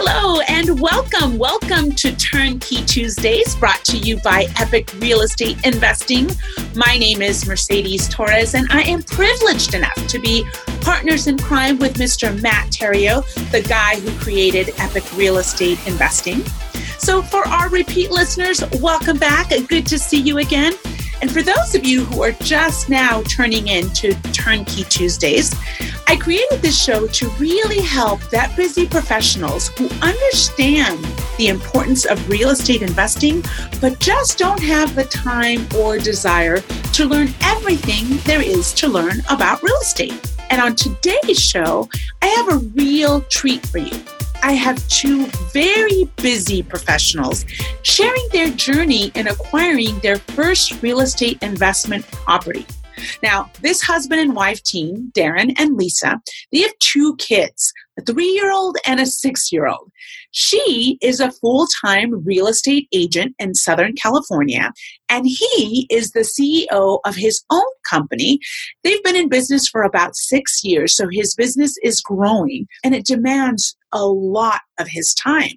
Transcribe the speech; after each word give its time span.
Hello 0.00 0.40
and 0.42 0.80
welcome. 0.80 1.38
Welcome 1.38 1.90
to 1.96 2.14
Turnkey 2.14 2.84
Tuesdays, 2.84 3.56
brought 3.56 3.84
to 3.86 3.98
you 3.98 4.16
by 4.20 4.46
Epic 4.56 4.92
Real 4.98 5.22
Estate 5.22 5.58
Investing. 5.66 6.30
My 6.76 6.96
name 6.96 7.20
is 7.20 7.48
Mercedes 7.48 8.08
Torres, 8.08 8.54
and 8.54 8.68
I 8.70 8.82
am 8.82 9.02
privileged 9.02 9.74
enough 9.74 10.06
to 10.06 10.20
be 10.20 10.48
partners 10.82 11.26
in 11.26 11.36
crime 11.36 11.80
with 11.80 11.94
Mr. 11.94 12.40
Matt 12.40 12.68
Theriault, 12.68 13.24
the 13.50 13.60
guy 13.60 13.98
who 13.98 14.16
created 14.20 14.72
Epic 14.78 15.02
Real 15.16 15.38
Estate 15.38 15.84
Investing. 15.88 16.44
So, 17.00 17.20
for 17.20 17.44
our 17.48 17.68
repeat 17.68 18.12
listeners, 18.12 18.62
welcome 18.80 19.18
back. 19.18 19.48
Good 19.66 19.86
to 19.86 19.98
see 19.98 20.20
you 20.20 20.38
again. 20.38 20.74
And 21.20 21.30
for 21.30 21.42
those 21.42 21.74
of 21.74 21.84
you 21.84 22.04
who 22.04 22.22
are 22.22 22.32
just 22.32 22.88
now 22.88 23.22
turning 23.22 23.68
in 23.68 23.90
to 23.90 24.14
Turnkey 24.32 24.84
Tuesdays, 24.84 25.54
I 26.06 26.16
created 26.16 26.62
this 26.62 26.80
show 26.80 27.06
to 27.06 27.28
really 27.30 27.80
help 27.80 28.20
that 28.30 28.56
busy 28.56 28.86
professionals 28.86 29.68
who 29.76 29.88
understand 30.00 31.04
the 31.36 31.48
importance 31.48 32.04
of 32.06 32.28
real 32.28 32.50
estate 32.50 32.82
investing, 32.82 33.44
but 33.80 33.98
just 33.98 34.38
don't 34.38 34.62
have 34.62 34.94
the 34.94 35.04
time 35.04 35.66
or 35.76 35.98
desire 35.98 36.60
to 36.92 37.04
learn 37.04 37.28
everything 37.42 38.18
there 38.24 38.42
is 38.42 38.72
to 38.74 38.88
learn 38.88 39.20
about 39.28 39.62
real 39.62 39.76
estate. 39.82 40.32
And 40.50 40.62
on 40.62 40.76
today's 40.76 41.38
show, 41.38 41.88
I 42.22 42.26
have 42.26 42.48
a 42.48 42.58
real 42.74 43.20
treat 43.22 43.66
for 43.66 43.78
you. 43.78 44.02
I 44.42 44.52
have 44.52 44.86
two 44.88 45.26
very 45.52 46.04
busy 46.16 46.62
professionals 46.62 47.44
sharing 47.82 48.26
their 48.32 48.50
journey 48.50 49.10
in 49.14 49.26
acquiring 49.26 49.98
their 50.00 50.16
first 50.16 50.80
real 50.82 51.00
estate 51.00 51.42
investment 51.42 52.06
property. 52.10 52.64
Now, 53.22 53.50
this 53.60 53.82
husband 53.82 54.20
and 54.20 54.34
wife 54.34 54.62
team, 54.62 55.12
Darren 55.14 55.54
and 55.58 55.76
Lisa, 55.76 56.20
they 56.52 56.60
have 56.60 56.78
two 56.78 57.16
kids, 57.16 57.72
a 57.98 58.02
three 58.02 58.28
year 58.28 58.52
old 58.52 58.76
and 58.86 59.00
a 59.00 59.06
six 59.06 59.52
year 59.52 59.66
old. 59.66 59.90
She 60.30 60.98
is 61.00 61.20
a 61.20 61.32
full 61.32 61.66
time 61.84 62.24
real 62.24 62.46
estate 62.46 62.88
agent 62.92 63.34
in 63.38 63.54
Southern 63.54 63.94
California, 63.94 64.72
and 65.08 65.26
he 65.26 65.86
is 65.90 66.12
the 66.12 66.20
CEO 66.20 67.00
of 67.04 67.16
his 67.16 67.42
own 67.50 67.62
company. 67.88 68.38
They've 68.84 69.02
been 69.02 69.16
in 69.16 69.28
business 69.28 69.68
for 69.68 69.82
about 69.82 70.16
six 70.16 70.62
years, 70.62 70.96
so 70.96 71.08
his 71.10 71.34
business 71.34 71.76
is 71.82 72.00
growing 72.00 72.66
and 72.84 72.94
it 72.94 73.06
demands 73.06 73.76
a 73.92 74.04
lot 74.06 74.60
of 74.78 74.88
his 74.88 75.14
time. 75.14 75.56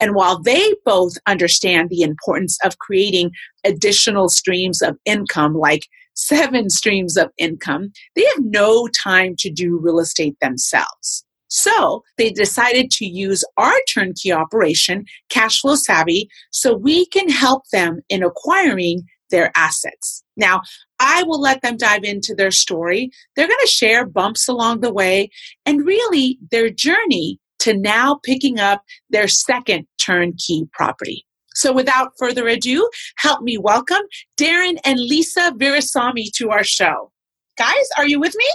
And 0.00 0.14
while 0.14 0.40
they 0.40 0.74
both 0.84 1.14
understand 1.26 1.88
the 1.88 2.02
importance 2.02 2.58
of 2.64 2.78
creating 2.78 3.30
additional 3.64 4.28
streams 4.28 4.82
of 4.82 4.98
income, 5.06 5.54
like 5.54 5.86
seven 6.14 6.68
streams 6.68 7.16
of 7.16 7.30
income, 7.38 7.92
they 8.14 8.24
have 8.34 8.44
no 8.44 8.88
time 9.02 9.34
to 9.38 9.50
do 9.50 9.78
real 9.80 9.98
estate 9.98 10.36
themselves. 10.40 11.24
So 11.52 12.02
they 12.16 12.30
decided 12.30 12.90
to 12.92 13.04
use 13.04 13.44
our 13.58 13.74
turnkey 13.92 14.32
operation, 14.32 15.04
Cashflow 15.30 15.76
Savvy, 15.76 16.30
so 16.50 16.74
we 16.74 17.04
can 17.06 17.28
help 17.28 17.64
them 17.72 18.00
in 18.08 18.22
acquiring 18.22 19.02
their 19.30 19.52
assets. 19.54 20.24
Now, 20.34 20.62
I 20.98 21.24
will 21.24 21.40
let 21.40 21.60
them 21.60 21.76
dive 21.76 22.04
into 22.04 22.34
their 22.34 22.50
story. 22.50 23.10
They're 23.36 23.46
going 23.46 23.58
to 23.60 23.66
share 23.66 24.06
bumps 24.06 24.48
along 24.48 24.80
the 24.80 24.92
way 24.92 25.28
and 25.66 25.84
really 25.84 26.38
their 26.50 26.70
journey 26.70 27.38
to 27.60 27.76
now 27.76 28.18
picking 28.24 28.58
up 28.58 28.82
their 29.10 29.28
second 29.28 29.86
turnkey 30.00 30.68
property. 30.72 31.26
So 31.54 31.70
without 31.70 32.12
further 32.18 32.48
ado, 32.48 32.88
help 33.18 33.42
me 33.42 33.58
welcome 33.58 34.00
Darren 34.38 34.78
and 34.86 34.98
Lisa 34.98 35.52
Virasamy 35.58 36.32
to 36.36 36.48
our 36.48 36.64
show. 36.64 37.12
Guys, 37.58 37.88
are 37.98 38.08
you 38.08 38.18
with 38.18 38.34
me? 38.34 38.46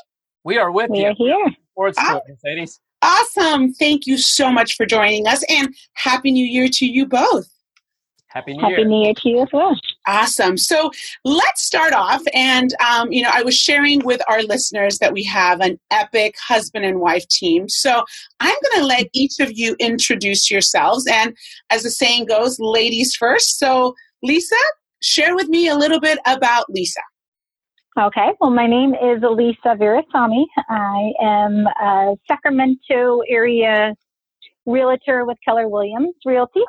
We 0.44 0.58
are 0.58 0.72
with 0.72 0.90
we 0.90 1.02
you. 1.02 1.08
are 1.08 1.14
here. 1.16 1.56
Forward 1.76 1.94
ah, 2.00 2.22
Mercedes. 2.28 2.80
Awesome. 3.02 3.74
Thank 3.74 4.08
you 4.08 4.18
so 4.18 4.52
much 4.52 4.76
for 4.76 4.86
joining 4.86 5.28
us 5.28 5.44
and 5.50 5.74
Happy 5.94 6.32
New 6.32 6.46
Year 6.46 6.68
to 6.74 6.86
you 6.86 7.06
both. 7.06 7.48
Happy 8.30 8.54
New 8.54 8.62
Happy 8.62 8.74
Year. 8.74 8.86
New 8.86 9.04
Year 9.04 9.14
to 9.16 9.30
you 9.30 9.42
as 9.42 9.48
well. 9.54 9.76
Awesome. 10.06 10.58
So 10.58 10.92
let's 11.24 11.64
start 11.64 11.94
off. 11.94 12.22
And, 12.34 12.74
um, 12.86 13.12
you 13.12 13.24
know, 13.24 13.32
I 13.34 13.42
was 13.42 13.56
sharing 13.56 14.04
with 14.04 14.22
our 14.28 14.44
listeners 14.44 15.00
that 15.00 15.14
we 15.14 15.24
have 15.24 15.60
an 15.62 15.80
epic 15.92 16.36
husband 16.40 16.86
and 16.86 17.00
wife 17.00 17.28
team. 17.30 17.70
So 17.70 18.04
I'm 18.40 18.56
going 18.64 18.82
to 18.82 18.86
let 18.86 19.08
each 19.14 19.40
of 19.40 19.52
you 19.54 19.76
introduce 19.80 20.52
yourselves. 20.52 21.08
And 21.08 21.36
as 21.70 21.84
the 21.84 21.92
saying 21.92 22.26
goes, 22.26 22.60
ladies 22.60 23.16
first. 23.16 23.60
So, 23.60 23.96
Lisa, 24.24 24.56
share 25.02 25.36
with 25.36 25.48
me 25.48 25.68
a 25.68 25.76
little 25.76 26.00
bit 26.00 26.20
about 26.26 26.70
Lisa. 26.70 27.02
Okay, 28.00 28.34
well, 28.40 28.52
my 28.52 28.68
name 28.68 28.94
is 28.94 29.24
Elisa 29.24 29.76
Virasamy. 29.76 30.46
I 30.70 31.14
am 31.20 31.66
a 31.66 32.16
Sacramento 32.28 33.22
area 33.28 33.96
realtor 34.68 35.26
with 35.26 35.40
Keller 35.44 35.68
Williams 35.68 36.14
Realty. 36.24 36.60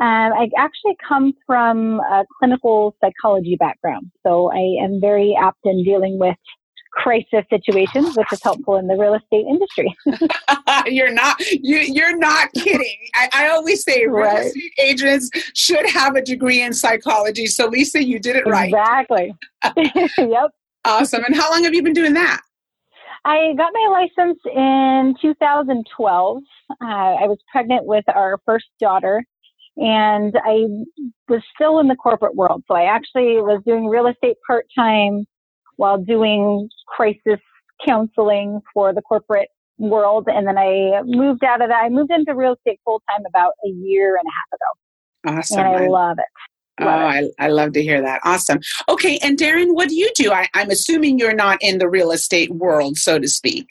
Um, 0.00 0.32
I 0.32 0.48
actually 0.56 0.96
come 1.08 1.32
from 1.46 2.00
a 2.00 2.24
clinical 2.40 2.96
psychology 3.00 3.56
background, 3.60 4.10
so 4.26 4.50
I 4.50 4.82
am 4.82 5.00
very 5.00 5.38
apt 5.40 5.60
in 5.62 5.84
dealing 5.84 6.18
with 6.18 6.34
crisis 6.92 7.44
situations, 7.50 8.16
which 8.16 8.32
is 8.32 8.42
helpful 8.42 8.76
in 8.76 8.86
the 8.86 8.96
real 8.96 9.14
estate 9.14 9.46
industry. 9.46 9.94
you're 10.86 11.12
not 11.12 11.38
you 11.50 11.78
you're 11.78 12.16
not 12.16 12.52
kidding. 12.54 12.96
I, 13.14 13.28
I 13.32 13.48
always 13.48 13.82
say 13.84 14.06
real 14.06 14.24
right. 14.24 14.46
estate 14.46 14.72
agents 14.80 15.30
should 15.54 15.88
have 15.90 16.16
a 16.16 16.22
degree 16.22 16.62
in 16.62 16.72
psychology. 16.72 17.46
So 17.46 17.66
Lisa, 17.66 18.02
you 18.02 18.18
did 18.18 18.36
it 18.36 18.46
right. 18.46 18.68
Exactly. 18.68 19.34
yep. 20.18 20.50
Awesome. 20.84 21.24
And 21.24 21.36
how 21.36 21.50
long 21.50 21.64
have 21.64 21.74
you 21.74 21.82
been 21.82 21.92
doing 21.92 22.14
that? 22.14 22.40
I 23.24 23.52
got 23.56 23.72
my 23.74 24.06
license 24.16 24.38
in 24.54 25.14
2012. 25.20 26.42
Uh, 26.70 26.84
I 26.84 27.26
was 27.26 27.38
pregnant 27.50 27.84
with 27.84 28.04
our 28.14 28.38
first 28.46 28.66
daughter 28.80 29.24
and 29.76 30.34
I 30.44 30.64
was 31.28 31.42
still 31.54 31.78
in 31.78 31.88
the 31.88 31.96
corporate 31.96 32.34
world. 32.34 32.64
So 32.66 32.74
I 32.74 32.84
actually 32.84 33.40
was 33.40 33.62
doing 33.66 33.86
real 33.86 34.06
estate 34.06 34.36
part 34.46 34.66
time 34.74 35.26
while 35.78 35.96
doing 35.96 36.68
crisis 36.86 37.40
counseling 37.86 38.60
for 38.74 38.92
the 38.92 39.00
corporate 39.00 39.48
world. 39.78 40.26
And 40.28 40.46
then 40.46 40.58
I 40.58 41.02
moved 41.04 41.44
out 41.44 41.62
of 41.62 41.68
that. 41.68 41.84
I 41.84 41.88
moved 41.88 42.10
into 42.10 42.34
real 42.34 42.54
estate 42.54 42.80
full 42.84 43.00
time 43.08 43.24
about 43.26 43.52
a 43.64 43.68
year 43.68 44.16
and 44.16 44.26
a 44.26 44.32
half 44.36 44.58
ago. 44.58 45.38
Awesome. 45.38 45.58
And 45.60 45.68
I 45.68 45.86
love 45.86 46.18
it. 46.18 46.24
Oh, 46.80 46.84
love 46.84 47.00
oh, 47.00 47.18
it. 47.18 47.34
I, 47.38 47.44
I 47.46 47.48
love 47.48 47.72
to 47.72 47.82
hear 47.82 48.02
that. 48.02 48.20
Awesome. 48.24 48.58
Okay. 48.88 49.18
And 49.22 49.38
Darren, 49.38 49.74
what 49.74 49.88
do 49.88 49.94
you 49.96 50.10
do? 50.14 50.32
I, 50.32 50.48
I'm 50.54 50.70
assuming 50.70 51.18
you're 51.18 51.34
not 51.34 51.58
in 51.60 51.78
the 51.78 51.88
real 51.88 52.10
estate 52.10 52.50
world, 52.50 52.98
so 52.98 53.18
to 53.18 53.28
speak. 53.28 53.68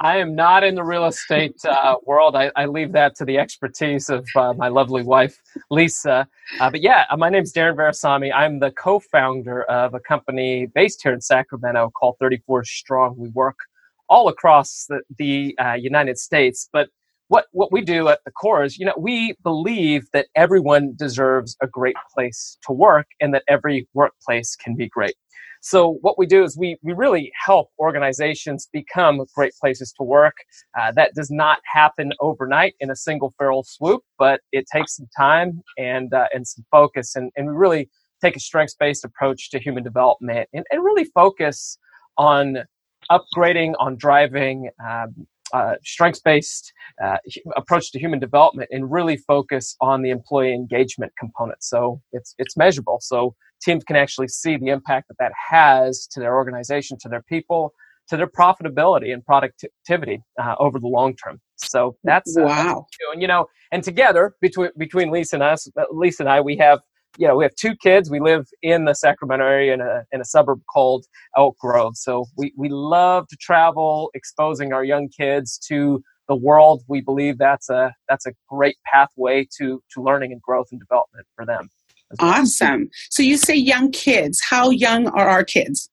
I 0.00 0.18
am 0.18 0.36
not 0.36 0.62
in 0.62 0.76
the 0.76 0.84
real 0.84 1.06
estate 1.06 1.56
uh, 1.64 1.96
world. 2.06 2.36
I, 2.36 2.52
I, 2.54 2.66
leave 2.66 2.92
that 2.92 3.16
to 3.16 3.24
the 3.24 3.38
expertise 3.38 4.08
of 4.08 4.28
uh, 4.36 4.52
my 4.52 4.68
lovely 4.68 5.02
wife, 5.02 5.42
Lisa. 5.72 6.28
Uh, 6.60 6.70
but 6.70 6.82
yeah, 6.82 7.04
uh, 7.10 7.16
my 7.16 7.28
name 7.28 7.42
is 7.42 7.52
Darren 7.52 7.74
Virasamy. 7.74 8.32
I'm 8.32 8.60
the 8.60 8.70
co 8.70 9.00
founder 9.00 9.64
of 9.64 9.94
a 9.94 10.00
company 10.00 10.66
based 10.66 11.02
here 11.02 11.12
in 11.12 11.20
Sacramento 11.20 11.90
called 11.90 12.14
34 12.20 12.64
Strong. 12.64 13.16
We 13.18 13.28
work 13.30 13.56
all 14.08 14.28
across 14.28 14.86
the, 14.88 15.00
the 15.18 15.56
uh, 15.58 15.72
United 15.72 16.16
States. 16.16 16.68
But 16.72 16.90
what, 17.26 17.46
what 17.50 17.72
we 17.72 17.80
do 17.80 18.06
at 18.08 18.20
the 18.24 18.30
core 18.30 18.62
is, 18.62 18.78
you 18.78 18.86
know, 18.86 18.94
we 18.96 19.34
believe 19.42 20.06
that 20.12 20.28
everyone 20.36 20.94
deserves 20.96 21.56
a 21.60 21.66
great 21.66 21.96
place 22.14 22.56
to 22.66 22.72
work 22.72 23.06
and 23.20 23.34
that 23.34 23.42
every 23.48 23.88
workplace 23.94 24.54
can 24.54 24.76
be 24.76 24.88
great. 24.88 25.16
So 25.60 25.98
what 26.00 26.18
we 26.18 26.26
do 26.26 26.44
is 26.44 26.56
we, 26.56 26.76
we 26.82 26.92
really 26.92 27.32
help 27.46 27.70
organizations 27.78 28.68
become 28.72 29.24
great 29.34 29.52
places 29.60 29.92
to 29.98 30.02
work. 30.04 30.34
Uh, 30.78 30.92
that 30.92 31.14
does 31.14 31.30
not 31.30 31.58
happen 31.64 32.12
overnight 32.20 32.74
in 32.80 32.90
a 32.90 32.96
single 32.96 33.34
feral 33.38 33.64
swoop, 33.64 34.02
but 34.18 34.40
it 34.52 34.66
takes 34.72 34.96
some 34.96 35.08
time 35.16 35.62
and, 35.76 36.12
uh, 36.12 36.26
and 36.32 36.46
some 36.46 36.64
focus. 36.70 37.16
And, 37.16 37.30
and 37.36 37.48
we 37.48 37.54
really 37.54 37.90
take 38.22 38.36
a 38.36 38.40
strengths 38.40 38.74
based 38.74 39.04
approach 39.04 39.50
to 39.50 39.58
human 39.58 39.82
development 39.82 40.48
and, 40.52 40.64
and 40.70 40.84
really 40.84 41.04
focus 41.04 41.78
on 42.16 42.58
upgrading, 43.10 43.74
on 43.78 43.96
driving 43.96 44.70
um, 44.86 45.26
uh, 45.52 45.74
strengths 45.84 46.20
based 46.20 46.72
uh, 47.02 47.16
approach 47.56 47.90
to 47.92 47.98
human 47.98 48.18
development 48.18 48.68
and 48.70 48.90
really 48.90 49.16
focus 49.16 49.76
on 49.80 50.02
the 50.02 50.10
employee 50.10 50.52
engagement 50.52 51.12
component. 51.18 51.62
So 51.62 52.02
it's, 52.12 52.34
it's 52.38 52.56
measurable. 52.56 52.98
So 53.00 53.34
teams 53.62 53.84
can 53.84 53.96
actually 53.96 54.28
see 54.28 54.56
the 54.56 54.68
impact 54.68 55.08
that 55.08 55.16
that 55.18 55.32
has 55.50 56.06
to 56.12 56.20
their 56.20 56.36
organization, 56.36 56.96
to 57.00 57.08
their 57.08 57.22
people, 57.22 57.72
to 58.08 58.16
their 58.16 58.26
profitability 58.26 59.12
and 59.12 59.24
productivity 59.24 60.22
uh, 60.40 60.54
over 60.58 60.78
the 60.78 60.88
long 60.88 61.14
term. 61.16 61.40
So 61.56 61.96
that's 62.04 62.36
uh, 62.36 62.42
wow. 62.42 62.86
and 63.12 63.20
you 63.20 63.28
know, 63.28 63.46
and 63.72 63.82
together 63.82 64.34
between 64.40 64.70
between 64.78 65.10
Lisa 65.10 65.36
and 65.36 65.42
us, 65.42 65.68
uh, 65.76 65.84
Lisa 65.90 66.22
and 66.22 66.30
I, 66.30 66.40
we 66.40 66.56
have 66.56 66.80
you 67.16 67.26
know, 67.26 67.36
we 67.36 67.44
have 67.44 67.54
two 67.56 67.74
kids. 67.74 68.10
We 68.10 68.20
live 68.20 68.46
in 68.62 68.84
the 68.84 68.94
Sacramento 68.94 69.44
area 69.44 69.74
in 69.74 69.80
a, 69.80 70.04
in 70.12 70.20
a 70.20 70.24
suburb 70.24 70.60
called 70.72 71.06
Elk 71.36 71.58
Grove. 71.58 71.96
So 71.96 72.26
we, 72.36 72.52
we 72.56 72.68
love 72.68 73.26
to 73.28 73.36
travel, 73.36 74.10
exposing 74.14 74.72
our 74.72 74.84
young 74.84 75.08
kids 75.08 75.58
to 75.68 76.02
the 76.28 76.36
world. 76.36 76.82
We 76.86 77.00
believe 77.00 77.38
that's 77.38 77.70
a, 77.70 77.92
that's 78.08 78.26
a 78.26 78.32
great 78.48 78.76
pathway 78.84 79.48
to, 79.58 79.82
to 79.94 80.02
learning 80.02 80.32
and 80.32 80.40
growth 80.40 80.68
and 80.70 80.80
development 80.80 81.26
for 81.34 81.44
them. 81.44 81.70
Well. 82.20 82.30
Awesome. 82.30 82.88
So 83.10 83.22
you 83.22 83.36
say 83.36 83.54
young 83.54 83.90
kids. 83.90 84.40
How 84.48 84.70
young 84.70 85.08
are 85.08 85.28
our 85.28 85.44
kids? 85.44 85.90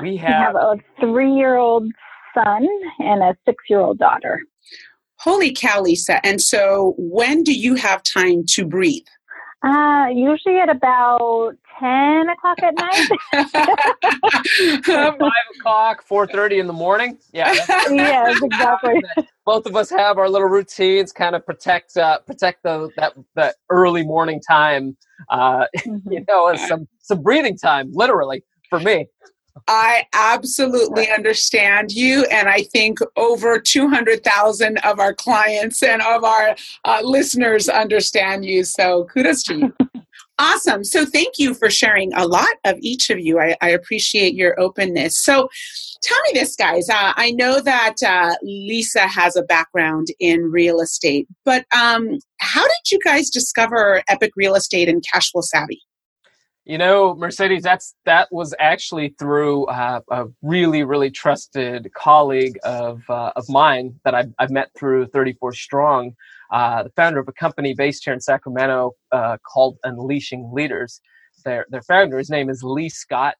We 0.00 0.16
have, 0.16 0.28
we 0.28 0.32
have 0.32 0.54
a 0.54 0.76
three 1.00 1.32
year 1.32 1.56
old 1.56 1.90
son 2.34 2.66
and 3.00 3.22
a 3.22 3.36
six 3.44 3.64
year 3.68 3.80
old 3.80 3.98
daughter. 3.98 4.40
Holy 5.18 5.52
cow, 5.52 5.82
Lisa. 5.82 6.24
And 6.24 6.40
so 6.40 6.94
when 6.96 7.42
do 7.42 7.52
you 7.52 7.74
have 7.74 8.02
time 8.02 8.44
to 8.50 8.64
breathe? 8.64 9.06
Uh, 9.62 10.06
usually 10.14 10.58
at 10.58 10.68
about 10.68 11.52
10 11.80 12.28
o'clock 12.28 12.58
at 12.62 12.74
night. 12.76 13.08
Five 14.84 15.42
o'clock, 15.58 16.04
4.30 16.08 16.60
in 16.60 16.66
the 16.68 16.72
morning. 16.72 17.18
Yeah. 17.32 17.52
yes, 17.90 18.40
exactly. 18.42 19.02
Both 19.44 19.66
of 19.66 19.74
us 19.74 19.90
have 19.90 20.18
our 20.18 20.28
little 20.28 20.48
routines, 20.48 21.10
kind 21.12 21.34
of 21.34 21.44
protect, 21.44 21.96
uh, 21.96 22.20
protect 22.20 22.62
the, 22.62 22.90
that, 22.96 23.14
that 23.34 23.56
early 23.68 24.04
morning 24.04 24.40
time, 24.40 24.96
uh, 25.28 25.64
mm-hmm. 25.78 26.12
you 26.12 26.24
know, 26.28 26.54
some, 26.54 26.86
some 27.00 27.20
breathing 27.20 27.56
time, 27.56 27.90
literally, 27.92 28.44
for 28.70 28.78
me. 28.78 29.06
I 29.66 30.06
absolutely 30.12 31.10
understand 31.10 31.92
you. 31.92 32.24
And 32.24 32.48
I 32.48 32.62
think 32.62 32.98
over 33.16 33.58
200,000 33.58 34.78
of 34.78 35.00
our 35.00 35.14
clients 35.14 35.82
and 35.82 36.02
of 36.02 36.24
our 36.24 36.56
uh, 36.84 37.00
listeners 37.02 37.68
understand 37.68 38.44
you. 38.44 38.64
So 38.64 39.04
kudos 39.12 39.42
to 39.44 39.58
you. 39.58 39.74
awesome. 40.38 40.84
So 40.84 41.04
thank 41.04 41.38
you 41.38 41.54
for 41.54 41.70
sharing 41.70 42.12
a 42.14 42.26
lot 42.26 42.48
of 42.64 42.76
each 42.80 43.10
of 43.10 43.18
you. 43.18 43.40
I, 43.40 43.56
I 43.60 43.70
appreciate 43.70 44.34
your 44.34 44.58
openness. 44.60 45.16
So 45.16 45.48
tell 46.02 46.18
me 46.22 46.30
this, 46.34 46.54
guys. 46.56 46.88
Uh, 46.88 47.12
I 47.16 47.32
know 47.32 47.60
that 47.60 47.94
uh, 48.06 48.34
Lisa 48.42 49.06
has 49.06 49.36
a 49.36 49.42
background 49.42 50.08
in 50.20 50.50
real 50.50 50.80
estate, 50.80 51.26
but 51.44 51.64
um, 51.74 52.18
how 52.40 52.62
did 52.62 52.92
you 52.92 52.98
guys 53.04 53.30
discover 53.30 54.02
Epic 54.08 54.32
Real 54.36 54.54
Estate 54.54 54.88
and 54.88 55.02
Cashflow 55.02 55.42
Savvy? 55.42 55.82
You 56.68 56.76
know, 56.76 57.14
Mercedes, 57.14 57.62
that's 57.62 57.94
that 58.04 58.28
was 58.30 58.54
actually 58.60 59.14
through 59.18 59.64
uh, 59.68 60.00
a 60.10 60.26
really, 60.42 60.82
really 60.82 61.10
trusted 61.10 61.90
colleague 61.96 62.58
of 62.62 63.00
uh, 63.08 63.32
of 63.36 63.48
mine 63.48 63.98
that 64.04 64.14
I've, 64.14 64.34
I've, 64.38 64.50
met 64.50 64.68
through 64.76 65.06
34 65.06 65.54
Strong, 65.54 66.12
uh, 66.52 66.82
the 66.82 66.90
founder 66.90 67.20
of 67.20 67.26
a 67.26 67.32
company 67.32 67.72
based 67.74 68.04
here 68.04 68.12
in 68.12 68.20
Sacramento 68.20 68.92
uh, 69.12 69.38
called 69.50 69.78
Unleashing 69.84 70.50
Leaders. 70.52 71.00
Their 71.42 71.64
their 71.70 71.80
founder, 71.80 72.18
his 72.18 72.28
name 72.28 72.50
is 72.50 72.62
Lee 72.62 72.90
Scott. 72.90 73.36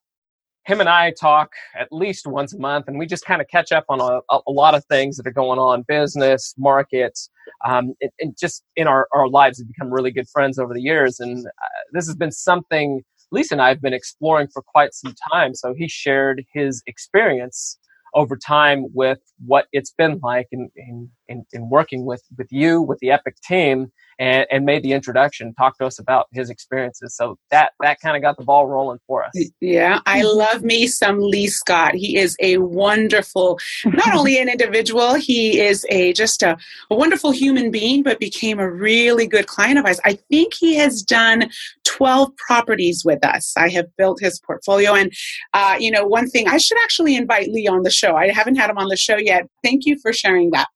Him 0.65 0.81
and 0.81 0.89
I 0.89 1.13
talk 1.21 1.51
at 1.79 1.89
least 1.93 2.27
once 2.27 2.55
a 2.55 2.59
month, 2.59 2.89
and 2.89 2.99
we 2.99 3.05
just 3.05 3.27
kind 3.27 3.43
of 3.43 3.49
catch 3.49 3.73
up 3.73 3.85
on 3.91 4.01
a, 4.01 4.21
a, 4.31 4.51
lot 4.51 4.75
of 4.75 4.85
things 4.87 5.17
that 5.17 5.27
are 5.27 5.33
going 5.33 5.59
on, 5.59 5.83
business, 5.87 6.55
markets, 6.59 7.31
um, 7.67 7.95
and, 8.03 8.11
and, 8.21 8.37
just 8.39 8.65
in 8.77 8.87
our, 8.87 9.09
our 9.15 9.29
lives. 9.29 9.59
We've 9.59 9.69
become 9.69 9.91
really 9.91 10.11
good 10.11 10.29
friends 10.29 10.59
over 10.59 10.75
the 10.75 10.83
years, 10.83 11.21
and 11.21 11.47
uh, 11.47 11.51
this 11.93 12.07
has 12.07 12.17
been 12.17 12.33
something 12.33 13.03
Lisa 13.31 13.55
and 13.55 13.63
I 13.63 13.69
have 13.69 13.83
been 13.83 13.95
exploring 13.95 14.49
for 14.53 14.63
quite 14.63 14.95
some 14.95 15.15
time. 15.33 15.55
So 15.55 15.75
he 15.77 15.89
shared 15.89 16.45
his 16.53 16.83
experience 16.87 17.79
over 18.15 18.37
time 18.37 18.87
with 18.95 19.19
what 19.45 19.67
it's 19.73 19.93
been 19.93 20.19
like 20.23 20.49
in, 20.51 20.71
in, 20.77 21.11
in, 21.29 21.45
in 21.53 21.69
working 21.69 22.05
with, 22.05 22.23
with 22.37 22.49
you, 22.51 22.81
with 22.83 22.99
the 23.01 23.11
Epic 23.11 23.37
team, 23.43 23.93
and, 24.19 24.47
and 24.51 24.65
made 24.65 24.83
the 24.83 24.93
introduction, 24.93 25.55
talk 25.55 25.79
to 25.79 25.87
us 25.87 25.99
about 25.99 26.27
his 26.33 26.51
experiences. 26.51 27.15
So 27.15 27.39
that 27.51 27.73
that 27.81 28.01
kind 28.01 28.17
of 28.17 28.23
got 28.23 28.37
the 28.37 28.45
ball 28.45 28.67
rolling 28.67 28.99
for 29.07 29.25
us. 29.25 29.33
Yeah, 29.61 30.01
I 30.07 30.23
love 30.23 30.63
me 30.63 30.87
some 30.87 31.21
Lee 31.21 31.47
Scott. 31.47 31.95
He 31.95 32.17
is 32.17 32.37
a 32.41 32.59
wonderful, 32.59 33.59
not 33.85 34.15
only 34.15 34.41
an 34.41 34.49
individual, 34.49 35.15
he 35.15 35.61
is 35.61 35.87
a 35.89 36.13
just 36.15 36.43
a, 36.43 36.57
a 36.91 36.97
wonderful 36.97 37.31
human 37.31 37.71
being, 37.71 38.03
but 38.03 38.19
became 38.19 38.59
a 38.59 38.71
really 38.71 39.27
good 39.27 39.47
client 39.47 39.79
of 39.79 39.85
ours. 39.85 40.01
I 40.05 40.15
think 40.31 40.55
he 40.55 40.75
has 40.77 41.03
done 41.03 41.51
12 41.85 42.37
properties 42.37 43.03
with 43.05 43.25
us. 43.25 43.53
I 43.57 43.69
have 43.71 43.87
built 43.97 44.21
his 44.21 44.41
portfolio. 44.41 44.95
And, 44.95 45.13
uh, 45.55 45.77
you 45.79 45.91
know, 45.91 46.07
one 46.07 46.29
thing, 46.29 46.49
I 46.49 46.59
should 46.59 46.79
actually 46.83 47.17
invite 47.17 47.49
Lee 47.49 47.67
on 47.67 47.83
the 47.83 47.91
show. 47.91 48.17
I 48.17 48.31
haven't 48.31 48.57
had 48.57 48.71
him 48.71 48.79
on 48.79 48.89
the 48.89 48.97
show 48.97 49.17
yet. 49.17 49.49
Thank 49.63 49.87
you 49.87 49.99
for 50.01 50.13
sharing 50.13 50.51
that. 50.51 50.69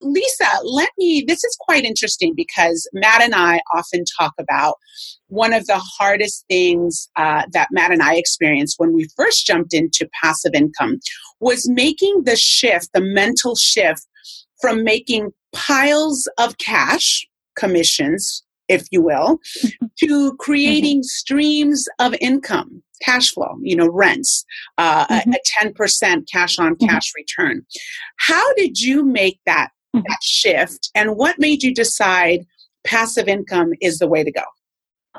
Lisa, 0.00 0.46
let 0.64 0.90
me, 0.98 1.24
this 1.26 1.42
is 1.42 1.56
quite 1.60 1.84
interesting 1.84 2.34
because 2.34 2.88
Matt 2.92 3.22
and 3.22 3.34
I 3.34 3.60
often 3.74 4.04
talk 4.18 4.34
about 4.38 4.76
one 5.28 5.52
of 5.52 5.66
the 5.66 5.78
hardest 5.78 6.44
things 6.48 7.08
uh, 7.16 7.42
that 7.52 7.68
Matt 7.72 7.92
and 7.92 8.02
I 8.02 8.16
experienced 8.16 8.78
when 8.78 8.92
we 8.92 9.08
first 9.16 9.46
jumped 9.46 9.74
into 9.74 10.08
passive 10.22 10.52
income 10.54 10.98
was 11.40 11.68
making 11.68 12.24
the 12.24 12.36
shift, 12.36 12.90
the 12.92 13.00
mental 13.00 13.56
shift 13.56 14.06
from 14.60 14.84
making 14.84 15.30
piles 15.52 16.28
of 16.38 16.58
cash, 16.58 17.26
commissions, 17.56 18.44
if 18.68 18.86
you 18.90 19.02
will, 19.02 19.38
to 19.98 20.36
creating 20.36 20.98
mm-hmm. 20.98 21.04
streams 21.04 21.86
of 21.98 22.14
income, 22.20 22.82
cash 23.02 23.32
flow, 23.32 23.56
you 23.62 23.76
know, 23.76 23.88
rents, 23.88 24.44
uh, 24.78 25.06
mm-hmm. 25.06 25.32
a, 25.32 25.68
a 25.68 25.70
10% 25.70 26.24
cash 26.30 26.58
on 26.58 26.74
mm-hmm. 26.74 26.86
cash 26.86 27.10
mm-hmm. 27.10 27.42
return. 27.44 27.66
How 28.18 28.52
did 28.54 28.80
you 28.80 29.04
make 29.04 29.40
that 29.46 29.70
that 30.02 30.18
shift 30.22 30.90
and 30.94 31.16
what 31.16 31.38
made 31.38 31.62
you 31.62 31.74
decide 31.74 32.46
passive 32.84 33.28
income 33.28 33.72
is 33.80 33.98
the 33.98 34.06
way 34.06 34.24
to 34.24 34.30
go? 34.30 34.42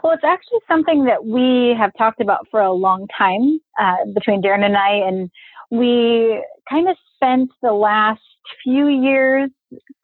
Well, 0.03 0.13
it's 0.13 0.24
actually 0.24 0.59
something 0.68 1.06
that 1.06 1.25
we 1.25 1.75
have 1.77 1.91
talked 1.97 2.21
about 2.21 2.47
for 2.51 2.62
a 2.62 2.71
long 2.71 3.07
time 3.18 3.59
uh, 3.79 4.06
between 4.13 4.41
Darren 4.41 4.63
and 4.63 4.77
I, 4.77 4.94
and 4.94 5.29
we 5.71 6.44
kind 6.69 6.88
of 6.88 6.95
spent 7.15 7.50
the 7.62 7.74
last 7.74 8.21
few 8.63 8.88
years 8.88 9.50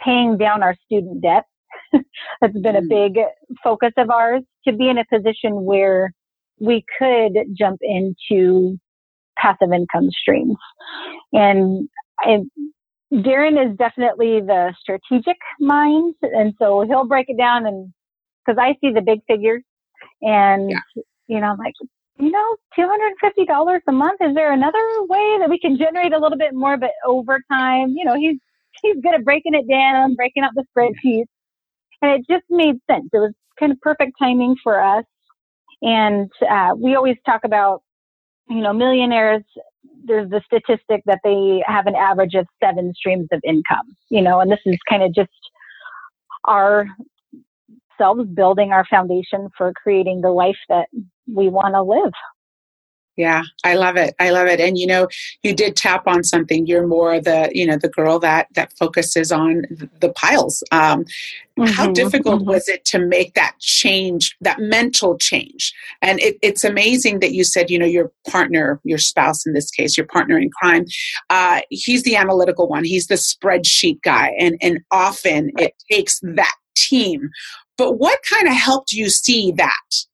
paying 0.03 0.37
down 0.37 0.63
our 0.63 0.75
student 0.85 1.21
debt. 1.21 1.45
That's 2.41 2.59
been 2.59 2.75
a 2.75 2.81
mm. 2.81 2.89
big 2.89 3.23
focus 3.63 3.91
of 3.97 4.09
ours 4.09 4.41
to 4.67 4.73
be 4.73 4.89
in 4.89 4.97
a 4.97 5.05
position 5.05 5.63
where 5.63 6.11
we 6.59 6.83
could 6.97 7.33
jump 7.53 7.79
into 7.81 8.79
passive 9.37 9.71
income 9.73 10.09
streams. 10.11 10.57
And 11.31 11.89
I, 12.19 12.39
Darren 13.13 13.63
is 13.63 13.77
definitely 13.77 14.41
the 14.41 14.73
strategic 14.79 15.37
mind, 15.59 16.15
and 16.21 16.53
so 16.59 16.81
he'll 16.87 17.07
break 17.07 17.27
it 17.29 17.37
down. 17.37 17.65
And 17.67 17.93
because 18.45 18.57
I 18.59 18.75
see 18.81 18.91
the 18.91 19.01
big 19.01 19.19
figures, 19.27 19.63
and 20.21 20.71
yeah. 20.71 20.79
you 21.27 21.39
know, 21.39 21.47
I'm 21.47 21.57
like, 21.57 21.73
you 22.19 22.31
know, 22.31 22.55
two 22.75 22.87
hundred 22.87 23.07
and 23.07 23.17
fifty 23.21 23.45
dollars 23.45 23.81
a 23.87 23.91
month. 23.91 24.19
Is 24.21 24.33
there 24.33 24.51
another 24.51 24.79
way 25.07 25.37
that 25.39 25.49
we 25.49 25.59
can 25.59 25.77
generate 25.77 26.13
a 26.13 26.19
little 26.19 26.37
bit 26.37 26.53
more? 26.53 26.77
But 26.77 26.91
over 27.05 27.39
time, 27.51 27.89
you 27.95 28.03
know, 28.03 28.15
he's 28.15 28.37
he's 28.81 28.95
good 29.01 29.13
at 29.13 29.23
breaking 29.23 29.53
it 29.53 29.67
down, 29.69 30.15
breaking 30.15 30.43
out 30.43 30.51
the 30.55 30.65
spreadsheets, 30.75 31.25
and 32.01 32.11
it 32.11 32.25
just 32.27 32.45
made 32.49 32.75
sense. 32.89 33.09
It 33.13 33.19
was 33.19 33.33
kind 33.59 33.71
of 33.71 33.79
perfect 33.81 34.13
timing 34.19 34.55
for 34.63 34.81
us. 34.83 35.05
And 35.81 36.31
uh, 36.49 36.75
we 36.77 36.95
always 36.95 37.17
talk 37.25 37.41
about, 37.43 37.83
you 38.49 38.61
know, 38.61 38.73
millionaires 38.73 39.43
there's 40.03 40.29
the 40.29 40.41
statistic 40.45 41.01
that 41.05 41.19
they 41.23 41.63
have 41.65 41.87
an 41.87 41.95
average 41.95 42.33
of 42.35 42.45
seven 42.63 42.93
streams 42.95 43.27
of 43.31 43.41
income, 43.43 43.95
you 44.09 44.21
know, 44.21 44.39
and 44.39 44.51
this 44.51 44.59
is 44.65 44.77
kind 44.89 45.03
of 45.03 45.13
just 45.13 45.31
our 46.45 46.87
selves 47.97 48.27
building 48.33 48.71
our 48.71 48.85
foundation 48.89 49.49
for 49.57 49.71
creating 49.81 50.21
the 50.21 50.29
life 50.29 50.57
that 50.69 50.87
we 51.33 51.49
want 51.49 51.73
to 51.73 51.83
live. 51.83 52.13
Yeah, 53.15 53.43
I 53.63 53.75
love 53.75 53.95
it. 53.95 54.15
I 54.19 54.31
love 54.31 54.47
it. 54.47 54.59
And 54.59 54.75
you 54.75 54.87
know, 54.87 55.07
you 55.43 55.53
did 55.53 55.75
tap 55.75 56.07
on 56.07 56.23
something. 56.23 56.65
You're 56.65 56.87
more 56.87 57.19
the, 57.21 57.51
you 57.53 57.65
know, 57.65 57.77
the 57.77 57.89
girl 57.89 58.17
that 58.19 58.47
that 58.53 58.73
focuses 58.73 59.31
on 59.31 59.63
the 59.99 60.11
piles. 60.15 60.63
Um, 60.71 61.05
mm-hmm, 61.57 61.65
how 61.65 61.91
difficult 61.91 62.41
mm-hmm. 62.41 62.49
was 62.49 62.67
it 62.67 62.85
to 62.85 62.99
make 62.99 63.35
that 63.35 63.55
change, 63.59 64.35
that 64.41 64.59
mental 64.59 65.15
change? 65.19 65.73
And 66.01 66.19
it, 66.21 66.37
it's 66.41 66.63
amazing 66.63 67.19
that 67.19 67.33
you 67.33 67.43
said, 67.43 67.69
you 67.69 67.77
know, 67.77 67.85
your 67.85 68.11
partner, 68.27 68.79
your 68.83 68.97
spouse 68.97 69.45
in 69.45 69.53
this 69.53 69.69
case, 69.69 69.95
your 69.95 70.07
partner 70.07 70.39
in 70.39 70.49
crime, 70.49 70.85
uh, 71.29 71.61
he's 71.69 72.01
the 72.01 72.15
analytical 72.15 72.67
one. 72.67 72.83
He's 72.83 73.07
the 73.07 73.15
spreadsheet 73.15 74.01
guy, 74.01 74.33
and 74.39 74.57
and 74.59 74.79
often 74.89 75.51
it 75.59 75.73
takes 75.91 76.19
that 76.23 76.55
team. 76.75 77.29
But 77.77 77.99
what 77.99 78.19
kind 78.27 78.47
of 78.47 78.53
helped 78.55 78.91
you 78.91 79.09
see 79.09 79.51
that? 79.51 80.05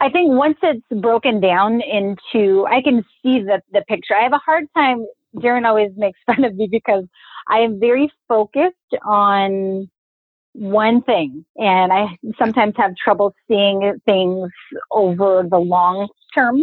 I 0.00 0.10
think 0.10 0.32
once 0.32 0.58
it's 0.62 0.84
broken 1.00 1.40
down 1.40 1.80
into, 1.80 2.66
I 2.66 2.82
can 2.82 3.04
see 3.22 3.40
the, 3.40 3.62
the 3.72 3.82
picture. 3.88 4.14
I 4.14 4.22
have 4.22 4.32
a 4.32 4.38
hard 4.38 4.66
time, 4.74 5.04
Darren 5.36 5.66
always 5.66 5.90
makes 5.96 6.18
fun 6.26 6.44
of 6.44 6.54
me 6.54 6.68
because 6.70 7.04
I 7.48 7.60
am 7.60 7.80
very 7.80 8.10
focused 8.28 8.74
on 9.04 9.88
one 10.52 11.02
thing 11.02 11.44
and 11.56 11.92
I 11.92 12.16
sometimes 12.38 12.74
have 12.76 12.96
trouble 12.96 13.34
seeing 13.46 13.98
things 14.06 14.50
over 14.90 15.44
the 15.48 15.58
long 15.58 16.08
term. 16.36 16.62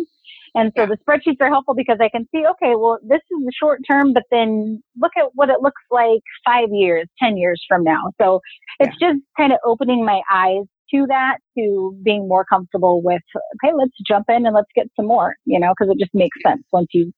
And 0.54 0.72
so 0.78 0.86
the 0.86 0.98
spreadsheets 0.98 1.42
are 1.42 1.50
helpful 1.50 1.76
because 1.76 1.98
I 2.00 2.08
can 2.08 2.26
see, 2.34 2.46
okay, 2.48 2.76
well, 2.76 2.98
this 3.04 3.20
is 3.30 3.46
the 3.46 3.52
short 3.60 3.82
term, 3.90 4.14
but 4.14 4.24
then 4.32 4.82
look 4.98 5.12
at 5.18 5.26
what 5.34 5.50
it 5.50 5.62
looks 5.62 5.82
like 5.92 6.22
five 6.46 6.70
years, 6.72 7.10
10 7.22 7.36
years 7.36 7.62
from 7.68 7.84
now. 7.84 8.12
So 8.22 8.40
it's 8.80 8.96
yeah. 9.02 9.12
just 9.12 9.20
kind 9.38 9.52
of 9.52 9.60
opening 9.66 10.06
my 10.06 10.22
eyes 10.32 10.64
to 10.92 11.06
that 11.08 11.38
to 11.58 11.98
being 12.04 12.28
more 12.28 12.46
comfortable 12.46 13.02
with, 13.02 13.22
okay, 13.64 13.74
let's 13.74 13.94
jump 14.08 14.26
in 14.30 14.46
and 14.46 14.56
let's 14.56 14.70
get 14.76 14.88
some 14.96 15.08
more, 15.08 15.36
you 15.46 15.60
know, 15.60 15.74
because 15.78 15.94
it 15.94 16.00
just 16.00 16.14
makes 16.14 16.38
sense 16.46 16.64
once 16.72 16.88
you 16.94 17.12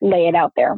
lay 0.00 0.26
it 0.26 0.34
out 0.34 0.52
there. 0.56 0.76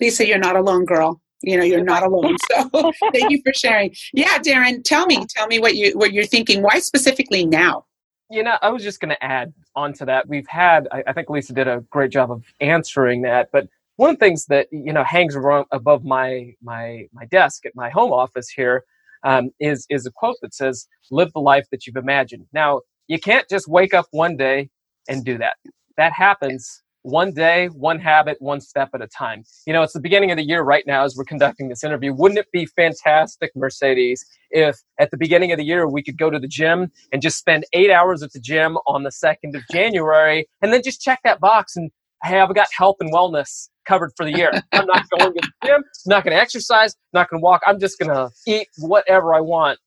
Lisa, 0.00 0.26
you're 0.26 0.38
not 0.38 0.56
alone, 0.56 0.84
girl. 0.84 1.20
You 1.42 1.56
know, 1.56 1.64
you're 1.64 1.84
not 1.84 2.02
alone. 2.02 2.36
So 2.50 2.92
thank 3.12 3.30
you 3.30 3.40
for 3.44 3.52
sharing. 3.54 3.94
Yeah, 4.12 4.38
Darren, 4.38 4.84
tell 4.84 5.06
me, 5.06 5.24
tell 5.28 5.46
me 5.46 5.58
what 5.58 5.74
you 5.74 5.96
what 5.96 6.12
you're 6.12 6.26
thinking. 6.26 6.62
Why 6.62 6.78
specifically 6.80 7.46
now? 7.46 7.86
You 8.30 8.42
know, 8.42 8.58
I 8.60 8.68
was 8.68 8.82
just 8.82 9.00
going 9.00 9.10
to 9.10 9.24
add 9.24 9.52
onto 9.74 10.04
that. 10.04 10.28
We've 10.28 10.46
had, 10.46 10.86
I, 10.92 11.02
I, 11.06 11.12
think 11.12 11.30
Lisa 11.30 11.52
did 11.52 11.66
a 11.66 11.80
great 11.90 12.12
job 12.12 12.30
of 12.30 12.44
answering 12.60 13.22
that. 13.22 13.48
But 13.52 13.68
one 13.96 14.10
of 14.10 14.18
the 14.18 14.24
things 14.24 14.46
that 14.46 14.68
you 14.70 14.92
know 14.92 15.04
hangs 15.04 15.36
above 15.72 16.04
my 16.04 16.54
my 16.62 17.08
my 17.12 17.24
desk 17.26 17.66
at 17.66 17.74
my 17.74 17.90
home 17.90 18.12
office 18.12 18.48
here 18.48 18.84
um, 19.24 19.50
is 19.60 19.86
is 19.90 20.06
a 20.06 20.10
quote 20.10 20.36
that 20.42 20.54
says, 20.54 20.86
"Live 21.10 21.32
the 21.32 21.40
life 21.40 21.66
that 21.70 21.86
you've 21.86 21.96
imagined." 21.96 22.46
Now, 22.52 22.80
you 23.08 23.18
can't 23.18 23.48
just 23.48 23.68
wake 23.68 23.94
up 23.94 24.06
one 24.10 24.36
day 24.36 24.70
and 25.08 25.24
do 25.24 25.38
that. 25.38 25.56
That 25.96 26.12
happens 26.12 26.82
one 27.02 27.32
day, 27.32 27.66
one 27.68 27.98
habit, 27.98 28.36
one 28.40 28.60
step 28.60 28.90
at 28.94 29.00
a 29.00 29.06
time. 29.06 29.44
You 29.66 29.72
know, 29.72 29.82
it's 29.82 29.94
the 29.94 30.00
beginning 30.00 30.30
of 30.30 30.36
the 30.36 30.44
year 30.44 30.62
right 30.62 30.84
now 30.86 31.04
as 31.04 31.16
we're 31.16 31.24
conducting 31.24 31.68
this 31.68 31.82
interview. 31.82 32.12
Wouldn't 32.12 32.38
it 32.38 32.46
be 32.52 32.66
fantastic, 32.66 33.52
Mercedes, 33.56 34.24
if 34.50 34.76
at 34.98 35.10
the 35.10 35.16
beginning 35.16 35.52
of 35.52 35.58
the 35.58 35.64
year 35.64 35.88
we 35.88 36.02
could 36.02 36.18
go 36.18 36.30
to 36.30 36.38
the 36.38 36.48
gym 36.48 36.90
and 37.12 37.22
just 37.22 37.38
spend 37.38 37.64
eight 37.72 37.90
hours 37.90 38.22
at 38.22 38.32
the 38.32 38.40
gym 38.40 38.76
on 38.86 39.02
the 39.02 39.10
2nd 39.10 39.56
of 39.56 39.62
January 39.72 40.46
and 40.60 40.72
then 40.72 40.82
just 40.82 41.00
check 41.00 41.20
that 41.24 41.40
box 41.40 41.76
and 41.76 41.90
hey, 42.22 42.38
I've 42.38 42.54
got 42.54 42.68
health 42.76 42.96
and 43.00 43.12
wellness 43.12 43.68
covered 43.90 44.12
for 44.16 44.24
the 44.24 44.32
year. 44.32 44.52
I'm 44.72 44.86
not 44.86 45.04
going 45.10 45.32
to 45.32 45.40
the 45.40 45.66
gym, 45.66 45.82
not 46.06 46.22
going 46.22 46.36
to 46.36 46.40
exercise, 46.40 46.94
not 47.12 47.28
going 47.28 47.40
to 47.40 47.44
walk. 47.44 47.60
I'm 47.66 47.80
just 47.80 47.98
going 47.98 48.14
to 48.14 48.30
eat 48.46 48.68
whatever 48.78 49.34
I 49.34 49.40
want 49.40 49.80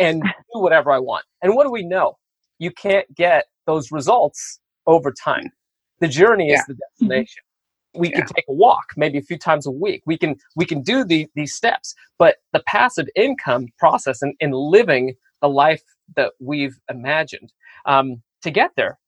and 0.00 0.20
do 0.22 0.60
whatever 0.60 0.90
I 0.90 0.98
want. 0.98 1.24
And 1.42 1.54
what 1.54 1.64
do 1.64 1.70
we 1.70 1.84
know? 1.84 2.18
You 2.58 2.72
can't 2.72 3.06
get 3.14 3.44
those 3.66 3.92
results 3.92 4.58
over 4.86 5.12
time. 5.12 5.50
The 6.00 6.08
journey 6.08 6.48
yeah. 6.48 6.56
is 6.56 6.64
the 6.66 6.74
destination. 6.74 7.42
We 7.94 8.10
yeah. 8.10 8.18
can 8.18 8.26
take 8.26 8.44
a 8.48 8.52
walk 8.52 8.86
maybe 8.96 9.16
a 9.18 9.22
few 9.22 9.38
times 9.38 9.64
a 9.66 9.70
week. 9.70 10.02
We 10.06 10.18
can 10.18 10.36
we 10.56 10.66
can 10.66 10.82
do 10.82 11.04
the, 11.04 11.28
these 11.34 11.54
steps, 11.54 11.94
but 12.18 12.36
the 12.52 12.62
passive 12.66 13.06
income 13.14 13.68
process 13.78 14.22
and, 14.22 14.34
in 14.40 14.50
living 14.50 15.14
the 15.40 15.48
life 15.48 15.82
that 16.16 16.32
we've 16.40 16.76
imagined 16.90 17.52
um, 17.86 18.22
to 18.42 18.50
get 18.50 18.72
there. 18.76 18.98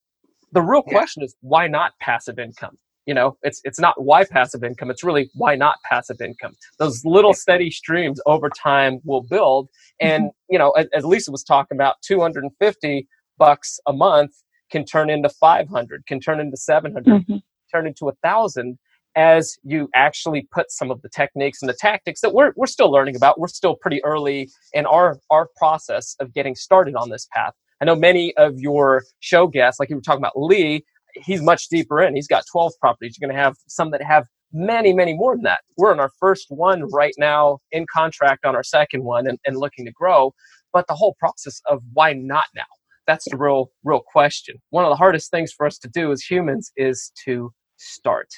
The 0.53 0.63
real 0.63 0.83
question 0.83 1.23
yeah. 1.23 1.27
is 1.27 1.37
why 1.41 1.67
not 1.67 1.93
passive 2.01 2.39
income? 2.39 2.79
You 3.09 3.15
know, 3.15 3.39
it's 3.43 3.63
it's 3.65 3.81
not 3.81 3.95
why 4.03 4.25
passive 4.25 4.63
income. 4.63 4.91
It's 4.91 5.03
really 5.03 5.31
why 5.33 5.57
not 5.57 5.77
passive 5.89 6.21
income. 6.21 6.53
Those 6.79 7.03
little 7.07 7.33
steady 7.33 7.71
streams 7.71 8.21
over 8.27 8.51
time 8.51 9.01
will 9.03 9.23
build. 9.23 9.71
And 9.99 10.25
mm-hmm. 10.25 10.53
you 10.53 10.59
know, 10.59 10.73
as, 10.73 10.89
as 10.95 11.07
Lisa 11.07 11.33
was 11.33 11.43
talking 11.43 11.75
about, 11.75 11.95
250 12.03 13.09
bucks 13.39 13.81
a 13.87 13.95
month 13.95 14.33
can 14.71 14.85
turn 14.85 15.09
into 15.09 15.31
500, 15.31 16.05
can 16.07 16.21
turn 16.21 16.39
into 16.39 16.59
700, 16.59 17.07
mm-hmm. 17.07 17.37
turn 17.73 17.87
into 17.87 18.11
a 18.11 18.13
thousand 18.23 18.79
as 19.17 19.57
you 19.65 19.89
actually 19.95 20.47
put 20.53 20.71
some 20.71 20.91
of 20.91 21.01
the 21.01 21.09
techniques 21.09 21.63
and 21.63 21.69
the 21.71 21.77
tactics 21.81 22.21
that 22.21 22.35
we're, 22.35 22.53
we're 22.57 22.67
still 22.67 22.93
learning 22.93 23.17
about. 23.17 23.41
We're 23.41 23.49
still 23.49 23.75
pretty 23.75 24.05
early 24.05 24.51
in 24.75 24.85
our, 24.85 25.19
our 25.31 25.49
process 25.57 26.15
of 26.21 26.35
getting 26.35 26.55
started 26.55 26.95
on 26.95 27.09
this 27.09 27.27
path. 27.35 27.55
I 27.81 27.85
know 27.85 27.97
many 27.97 28.37
of 28.37 28.59
your 28.59 29.05
show 29.21 29.47
guests, 29.47 29.81
like 29.81 29.89
you 29.89 29.97
were 29.97 30.03
talking 30.03 30.21
about 30.21 30.39
Lee, 30.39 30.85
he's 31.25 31.43
much 31.43 31.69
deeper 31.69 32.01
in. 32.03 32.15
He's 32.15 32.29
got 32.29 32.45
12 32.51 32.73
properties. 32.81 33.17
You're 33.19 33.29
going 33.29 33.37
to 33.37 33.43
have 33.43 33.57
some 33.67 33.91
that 33.91 34.03
have 34.03 34.27
many, 34.53 34.93
many 34.93 35.15
more 35.15 35.35
than 35.35 35.45
that. 35.45 35.61
We're 35.77 35.93
on 35.93 36.01
our 36.01 36.11
first 36.19 36.47
one 36.49 36.91
right 36.91 37.15
now 37.19 37.59
in 37.73 37.87
contract 37.93 38.45
on 38.45 38.57
our 38.57 38.63
second 38.63 39.05
one 39.05 39.27
and, 39.27 39.39
and 39.45 39.57
looking 39.57 39.85
to 39.85 39.93
grow. 39.93 40.33
But 40.73 40.87
the 40.87 40.95
whole 40.95 41.17
process 41.19 41.61
of 41.67 41.83
why 41.93 42.13
not 42.13 42.45
now? 42.55 42.65
that's 43.09 43.29
the 43.29 43.37
real 43.37 43.73
real 43.83 44.03
question. 44.13 44.57
One 44.71 44.85
of 44.85 44.91
the 44.91 44.97
hardest 44.97 45.33
things 45.33 45.51
for 45.51 45.67
us 45.67 45.79
to 45.79 45.89
do 45.89 46.13
as 46.13 46.23
humans 46.23 46.71
is 46.77 47.11
to 47.25 47.51
start. 47.79 48.29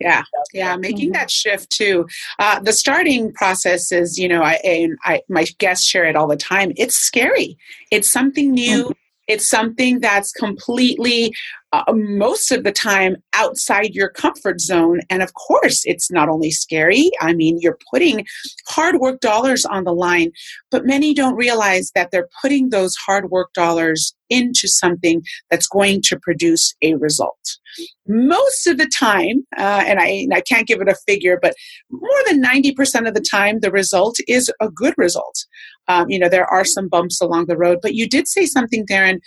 yeah 0.00 0.22
yeah 0.54 0.76
making 0.76 1.12
that 1.12 1.30
shift 1.30 1.68
too 1.68 2.06
uh, 2.38 2.58
the 2.60 2.72
starting 2.72 3.30
process 3.34 3.92
is 3.92 4.16
you 4.16 4.26
know 4.26 4.40
I, 4.40 4.54
and 4.64 4.96
I 5.04 5.20
my 5.28 5.44
guests 5.58 5.84
share 5.84 6.06
it 6.06 6.16
all 6.16 6.26
the 6.26 6.38
time 6.38 6.72
it's 6.76 6.96
scary 6.96 7.58
it's 7.90 8.08
something 8.08 8.52
new 8.52 8.84
mm-hmm. 8.84 9.01
It's 9.28 9.48
something 9.48 10.00
that's 10.00 10.32
completely 10.32 11.34
uh, 11.72 11.84
most 11.94 12.52
of 12.52 12.64
the 12.64 12.72
time 12.72 13.16
outside 13.32 13.94
your 13.94 14.10
comfort 14.10 14.60
zone. 14.60 15.00
And 15.08 15.22
of 15.22 15.32
course, 15.34 15.82
it's 15.84 16.10
not 16.10 16.28
only 16.28 16.50
scary, 16.50 17.10
I 17.20 17.32
mean, 17.32 17.58
you're 17.60 17.78
putting 17.90 18.26
hard 18.68 18.96
work 18.96 19.20
dollars 19.20 19.64
on 19.64 19.84
the 19.84 19.94
line, 19.94 20.32
but 20.70 20.84
many 20.84 21.14
don't 21.14 21.34
realize 21.34 21.90
that 21.94 22.10
they're 22.10 22.28
putting 22.42 22.68
those 22.68 22.94
hard 22.96 23.30
work 23.30 23.52
dollars 23.54 24.14
into 24.28 24.66
something 24.66 25.22
that's 25.50 25.66
going 25.66 26.00
to 26.02 26.18
produce 26.18 26.74
a 26.82 26.94
result. 26.94 27.58
Most 28.06 28.66
of 28.66 28.76
the 28.76 28.86
time, 28.86 29.46
uh, 29.56 29.84
and, 29.86 29.98
I, 29.98 30.06
and 30.06 30.34
I 30.34 30.40
can't 30.40 30.66
give 30.66 30.80
it 30.80 30.88
a 30.88 30.96
figure, 31.06 31.38
but 31.40 31.54
more 31.90 32.22
than 32.26 32.42
90% 32.42 33.06
of 33.06 33.14
the 33.14 33.20
time, 33.20 33.60
the 33.60 33.70
result 33.70 34.16
is 34.26 34.50
a 34.60 34.68
good 34.68 34.94
result. 34.96 35.46
Um, 35.88 36.08
you 36.08 36.18
know, 36.18 36.28
there 36.28 36.46
are 36.46 36.64
some 36.64 36.88
bumps 36.88 37.20
along 37.20 37.46
the 37.46 37.56
road, 37.56 37.78
but 37.82 37.94
you 37.94 38.08
did 38.08 38.28
say 38.28 38.46
something, 38.46 38.86
Darren, 38.86 39.18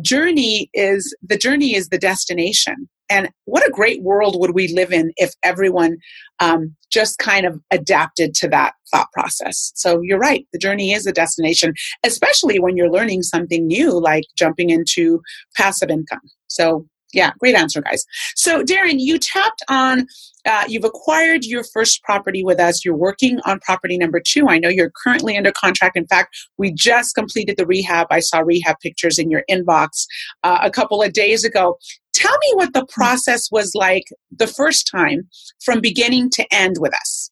journey 0.00 0.70
is 0.74 1.14
the 1.22 1.38
journey 1.38 1.74
is 1.74 1.88
the 1.88 1.98
destination. 1.98 2.88
And 3.08 3.30
what 3.44 3.66
a 3.66 3.70
great 3.70 4.02
world 4.02 4.38
would 4.40 4.52
we 4.52 4.68
live 4.74 4.92
in 4.92 5.12
if 5.16 5.32
everyone 5.44 5.98
um, 6.40 6.74
just 6.90 7.18
kind 7.18 7.46
of 7.46 7.60
adapted 7.70 8.34
to 8.34 8.48
that 8.48 8.74
thought 8.90 9.10
process. 9.12 9.72
So 9.74 10.00
you're 10.02 10.18
right 10.18 10.46
the 10.52 10.58
journey 10.58 10.92
is 10.92 11.04
the 11.04 11.12
destination 11.12 11.74
especially 12.04 12.58
when 12.58 12.76
you're 12.76 12.90
learning 12.90 13.22
something 13.22 13.66
new 13.66 14.00
like 14.00 14.24
jumping 14.36 14.70
into 14.70 15.20
passive 15.56 15.90
income. 15.90 16.20
So 16.48 16.86
yeah, 17.16 17.32
great 17.40 17.54
answer, 17.54 17.80
guys. 17.80 18.04
So, 18.36 18.62
Darren, 18.62 18.96
you 18.98 19.18
tapped 19.18 19.62
on, 19.68 20.06
uh, 20.44 20.64
you've 20.68 20.84
acquired 20.84 21.44
your 21.44 21.64
first 21.64 22.02
property 22.02 22.44
with 22.44 22.60
us. 22.60 22.84
You're 22.84 22.94
working 22.94 23.40
on 23.46 23.58
property 23.60 23.96
number 23.96 24.20
two. 24.20 24.48
I 24.48 24.58
know 24.58 24.68
you're 24.68 24.92
currently 25.02 25.36
under 25.36 25.50
contract. 25.50 25.96
In 25.96 26.06
fact, 26.06 26.36
we 26.58 26.72
just 26.72 27.14
completed 27.14 27.56
the 27.56 27.66
rehab. 27.66 28.06
I 28.10 28.20
saw 28.20 28.40
rehab 28.40 28.76
pictures 28.80 29.18
in 29.18 29.30
your 29.30 29.42
inbox 29.50 30.06
uh, 30.44 30.58
a 30.62 30.70
couple 30.70 31.02
of 31.02 31.14
days 31.14 31.42
ago. 31.42 31.78
Tell 32.12 32.36
me 32.38 32.52
what 32.54 32.74
the 32.74 32.86
process 32.86 33.50
was 33.50 33.72
like 33.74 34.04
the 34.30 34.46
first 34.46 34.86
time 34.86 35.28
from 35.64 35.80
beginning 35.80 36.28
to 36.30 36.46
end 36.54 36.76
with 36.78 36.94
us. 36.94 37.30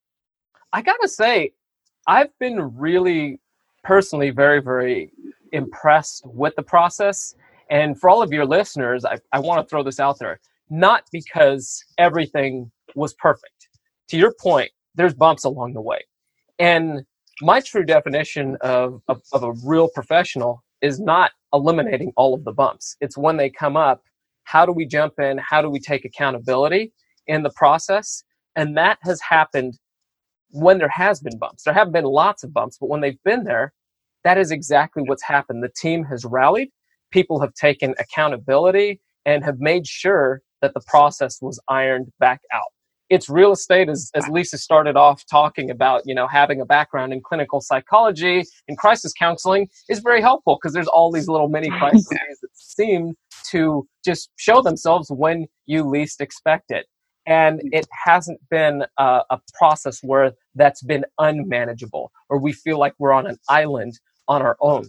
I 0.73 0.81
got 0.81 0.97
to 1.03 1.09
say, 1.09 1.53
I've 2.07 2.37
been 2.41 2.75
really 2.77 3.39
personally 3.83 4.31
very, 4.31 4.63
very 4.63 5.11
impressed 5.53 6.23
with 6.25 6.57
the 6.57 6.63
process 6.63 7.35
and 7.71 7.99
for 7.99 8.11
all 8.11 8.23
of 8.23 8.33
your 8.33 8.47
listeners, 8.47 9.05
I, 9.05 9.19
I 9.33 9.41
want 9.41 9.61
to 9.61 9.69
throw 9.69 9.83
this 9.83 10.01
out 10.01 10.19
there. 10.19 10.41
Not 10.71 11.05
because 11.13 11.85
everything 11.99 12.71
was 12.95 13.15
perfect. 13.15 13.69
To 14.09 14.17
your 14.17 14.35
point, 14.41 14.71
there's 14.95 15.15
bumps 15.15 15.45
along 15.45 15.75
the 15.75 15.81
way. 15.81 16.01
And 16.59 17.05
my 17.43 17.61
true 17.61 17.85
definition 17.85 18.57
of, 18.61 19.03
of, 19.09 19.23
of 19.33 19.43
a 19.43 19.53
real 19.65 19.89
professional 19.89 20.63
is 20.83 21.01
not 21.01 21.33
eliminating 21.53 22.13
all 22.17 22.35
of 22.35 22.45
the 22.45 22.53
bumps. 22.53 22.97
It's 23.01 23.17
when 23.17 23.37
they 23.37 23.51
come 23.51 23.77
up, 23.77 24.03
how 24.45 24.67
do 24.67 24.73
we 24.73 24.87
jump 24.87 25.19
in? 25.19 25.39
How 25.39 25.63
do 25.63 25.71
we 25.71 25.81
take 25.81 26.05
accountability 26.05 26.93
in 27.27 27.43
the 27.43 27.51
process? 27.51 28.23
And 28.57 28.77
that 28.77 28.99
has 29.03 29.21
happened 29.21 29.79
when 30.51 30.79
there 30.79 30.89
has 30.89 31.21
been 31.21 31.39
bumps. 31.39 31.65
There 31.65 31.75
haven't 31.75 31.93
been 31.93 32.05
lots 32.05 32.45
of 32.45 32.53
bumps, 32.53 32.79
but 32.79 32.89
when 32.89 33.01
they've 33.01 33.23
been 33.25 33.45
there, 33.45 33.73
that 34.23 34.39
is 34.39 34.51
exactly 34.51 35.03
what's 35.05 35.25
happened. 35.25 35.63
The 35.63 35.73
team 35.75 36.05
has 36.05 36.25
rallied 36.25 36.69
people 37.15 37.41
have 37.41 37.55
taken 37.55 37.95
accountability 37.99 39.01
and 39.25 39.45
have 39.45 39.61
made 39.61 39.87
sure 39.87 40.43
that 40.61 40.75
the 40.75 40.83
process 40.87 41.39
was 41.41 41.59
ironed 41.69 42.09
back 42.19 42.41
out. 42.53 42.71
It's 43.09 43.29
real 43.29 43.53
estate, 43.53 43.89
as, 43.89 44.11
as 44.15 44.27
Lisa 44.29 44.59
started 44.59 44.97
off 44.97 45.23
talking 45.31 45.71
about, 45.71 46.03
you 46.05 46.15
know, 46.15 46.27
having 46.27 46.61
a 46.61 46.65
background 46.65 47.13
in 47.13 47.21
clinical 47.23 47.61
psychology 47.61 48.43
and 48.67 48.77
crisis 48.77 49.13
counseling 49.17 49.69
is 49.89 50.01
very 50.01 50.21
helpful 50.21 50.59
because 50.61 50.75
there's 50.75 50.89
all 50.89 51.13
these 51.13 51.29
little 51.29 51.49
mini 51.49 51.71
crises 51.79 52.09
that 52.09 52.51
seem 52.55 53.15
to 53.51 53.87
just 54.05 54.31
show 54.37 54.61
themselves 54.61 55.09
when 55.11 55.47
you 55.67 55.85
least 55.85 56.21
expect 56.21 56.71
it. 56.71 56.87
And 57.27 57.61
mm-hmm. 57.61 57.69
it 57.73 57.87
hasn't 58.05 58.41
been 58.51 58.85
a, 58.99 59.21
a 59.31 59.39
process 59.57 60.01
where 60.03 60.33
that's 60.57 60.83
been 60.83 61.05
unmanageable 61.19 62.11
or 62.29 62.41
we 62.41 62.53
feel 62.53 62.79
like 62.79 62.95
we're 62.99 63.13
on 63.13 63.27
an 63.27 63.39
island 63.49 64.01
on 64.27 64.43
our 64.43 64.57
own 64.61 64.89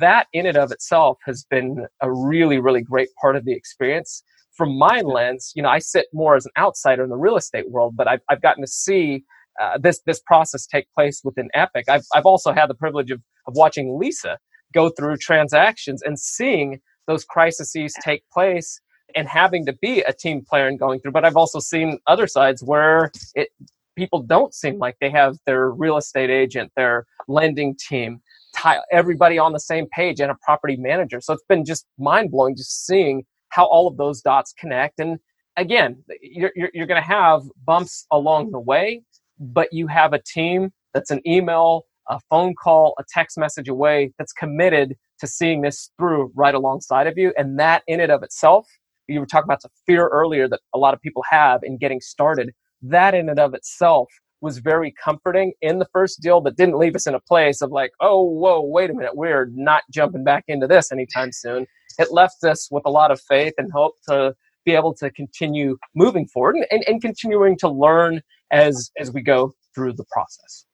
that 0.00 0.26
in 0.32 0.46
and 0.46 0.56
of 0.56 0.72
itself 0.72 1.18
has 1.24 1.44
been 1.48 1.86
a 2.02 2.12
really, 2.12 2.58
really 2.58 2.82
great 2.82 3.08
part 3.20 3.36
of 3.36 3.44
the 3.44 3.52
experience. 3.52 4.22
From 4.56 4.76
my 4.76 5.00
lens, 5.02 5.52
you 5.54 5.62
know, 5.62 5.68
I 5.68 5.78
sit 5.78 6.06
more 6.12 6.34
as 6.34 6.46
an 6.46 6.52
outsider 6.58 7.04
in 7.04 7.10
the 7.10 7.16
real 7.16 7.36
estate 7.36 7.70
world, 7.70 7.94
but 7.96 8.08
I've, 8.08 8.20
I've 8.28 8.42
gotten 8.42 8.64
to 8.64 8.70
see 8.70 9.24
uh, 9.60 9.78
this 9.78 10.00
this 10.06 10.20
process 10.20 10.66
take 10.66 10.86
place 10.94 11.22
within 11.24 11.48
Epic. 11.54 11.86
I've 11.88 12.04
I've 12.14 12.26
also 12.26 12.52
had 12.52 12.68
the 12.68 12.74
privilege 12.74 13.10
of 13.10 13.22
of 13.46 13.54
watching 13.54 13.98
Lisa 13.98 14.38
go 14.74 14.90
through 14.90 15.16
transactions 15.18 16.02
and 16.02 16.18
seeing 16.18 16.80
those 17.06 17.24
crises 17.24 17.72
take 18.02 18.22
place 18.32 18.80
and 19.14 19.28
having 19.28 19.64
to 19.66 19.72
be 19.80 20.00
a 20.02 20.12
team 20.12 20.42
player 20.44 20.66
and 20.66 20.78
going 20.78 21.00
through. 21.00 21.12
But 21.12 21.24
I've 21.24 21.36
also 21.36 21.60
seen 21.60 21.98
other 22.06 22.26
sides 22.26 22.62
where 22.62 23.10
it 23.34 23.48
people 23.96 24.22
don't 24.22 24.54
seem 24.54 24.78
like 24.78 24.96
they 25.00 25.10
have 25.10 25.36
their 25.46 25.70
real 25.70 25.96
estate 25.96 26.30
agent, 26.30 26.70
their 26.76 27.06
lending 27.28 27.76
team, 27.76 28.20
tie 28.56 28.78
everybody 28.90 29.38
on 29.38 29.52
the 29.52 29.60
same 29.60 29.86
page 29.88 30.20
and 30.20 30.30
a 30.30 30.36
property 30.42 30.76
manager. 30.76 31.20
So 31.20 31.32
it's 31.32 31.44
been 31.48 31.64
just 31.64 31.86
mind 31.98 32.30
blowing 32.30 32.56
just 32.56 32.86
seeing 32.86 33.24
how 33.50 33.66
all 33.66 33.86
of 33.86 33.96
those 33.96 34.20
dots 34.20 34.52
connect. 34.58 34.98
And 34.98 35.18
again, 35.56 36.02
you're, 36.20 36.52
you're, 36.56 36.70
you're 36.74 36.86
going 36.86 37.00
to 37.00 37.06
have 37.06 37.42
bumps 37.64 38.06
along 38.10 38.50
the 38.50 38.60
way, 38.60 39.02
but 39.38 39.72
you 39.72 39.86
have 39.86 40.12
a 40.12 40.20
team 40.20 40.72
that's 40.94 41.10
an 41.10 41.20
email, 41.26 41.82
a 42.08 42.18
phone 42.30 42.54
call, 42.54 42.94
a 42.98 43.04
text 43.12 43.38
message 43.38 43.68
away 43.68 44.12
that's 44.18 44.32
committed 44.32 44.96
to 45.20 45.26
seeing 45.26 45.62
this 45.62 45.90
through 45.98 46.30
right 46.34 46.54
alongside 46.54 47.06
of 47.06 47.16
you. 47.16 47.32
And 47.36 47.58
that 47.58 47.82
in 47.86 48.00
and 48.00 48.12
of 48.12 48.22
itself, 48.22 48.66
you 49.08 49.20
were 49.20 49.26
talking 49.26 49.46
about 49.46 49.62
the 49.62 49.70
fear 49.86 50.08
earlier 50.08 50.48
that 50.48 50.60
a 50.74 50.78
lot 50.78 50.94
of 50.94 51.00
people 51.00 51.22
have 51.30 51.60
in 51.62 51.78
getting 51.78 52.00
started. 52.00 52.52
That 52.82 53.14
in 53.14 53.28
and 53.28 53.38
of 53.38 53.54
itself 53.54 54.08
was 54.40 54.58
very 54.58 54.92
comforting 55.02 55.52
in 55.62 55.78
the 55.78 55.86
first 55.92 56.20
deal, 56.20 56.40
but 56.40 56.56
didn't 56.56 56.78
leave 56.78 56.94
us 56.94 57.06
in 57.06 57.14
a 57.14 57.20
place 57.20 57.62
of 57.62 57.72
like, 57.72 57.90
oh, 58.00 58.22
whoa, 58.22 58.60
wait 58.60 58.90
a 58.90 58.94
minute, 58.94 59.16
we're 59.16 59.50
not 59.54 59.82
jumping 59.90 60.24
back 60.24 60.44
into 60.48 60.66
this 60.66 60.92
anytime 60.92 61.32
soon. 61.32 61.66
It 61.98 62.12
left 62.12 62.44
us 62.44 62.68
with 62.70 62.84
a 62.86 62.90
lot 62.90 63.10
of 63.10 63.20
faith 63.20 63.54
and 63.58 63.72
hope 63.72 63.94
to 64.08 64.34
be 64.64 64.72
able 64.72 64.94
to 64.94 65.10
continue 65.10 65.78
moving 65.94 66.26
forward 66.26 66.56
and, 66.56 66.66
and, 66.70 66.84
and 66.86 67.00
continuing 67.00 67.56
to 67.58 67.68
learn 67.68 68.20
as 68.50 68.90
as 68.98 69.10
we 69.12 69.22
go 69.22 69.52
through 69.74 69.92
the 69.92 70.04
process. 70.10 70.66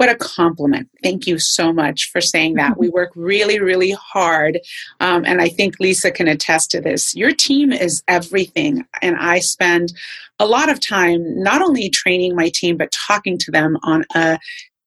What 0.00 0.08
a 0.08 0.14
compliment. 0.14 0.88
Thank 1.02 1.26
you 1.26 1.38
so 1.38 1.74
much 1.74 2.10
for 2.10 2.22
saying 2.22 2.54
that. 2.54 2.78
We 2.78 2.88
work 2.88 3.10
really, 3.14 3.60
really 3.60 3.90
hard. 3.90 4.58
Um, 4.98 5.26
and 5.26 5.42
I 5.42 5.50
think 5.50 5.78
Lisa 5.78 6.10
can 6.10 6.26
attest 6.26 6.70
to 6.70 6.80
this. 6.80 7.14
Your 7.14 7.32
team 7.32 7.70
is 7.70 8.02
everything. 8.08 8.86
And 9.02 9.18
I 9.18 9.40
spend 9.40 9.92
a 10.38 10.46
lot 10.46 10.70
of 10.70 10.80
time 10.80 11.42
not 11.42 11.60
only 11.60 11.90
training 11.90 12.34
my 12.34 12.48
team, 12.48 12.78
but 12.78 12.90
talking 12.92 13.36
to 13.40 13.50
them 13.50 13.76
on 13.82 14.06
a 14.14 14.38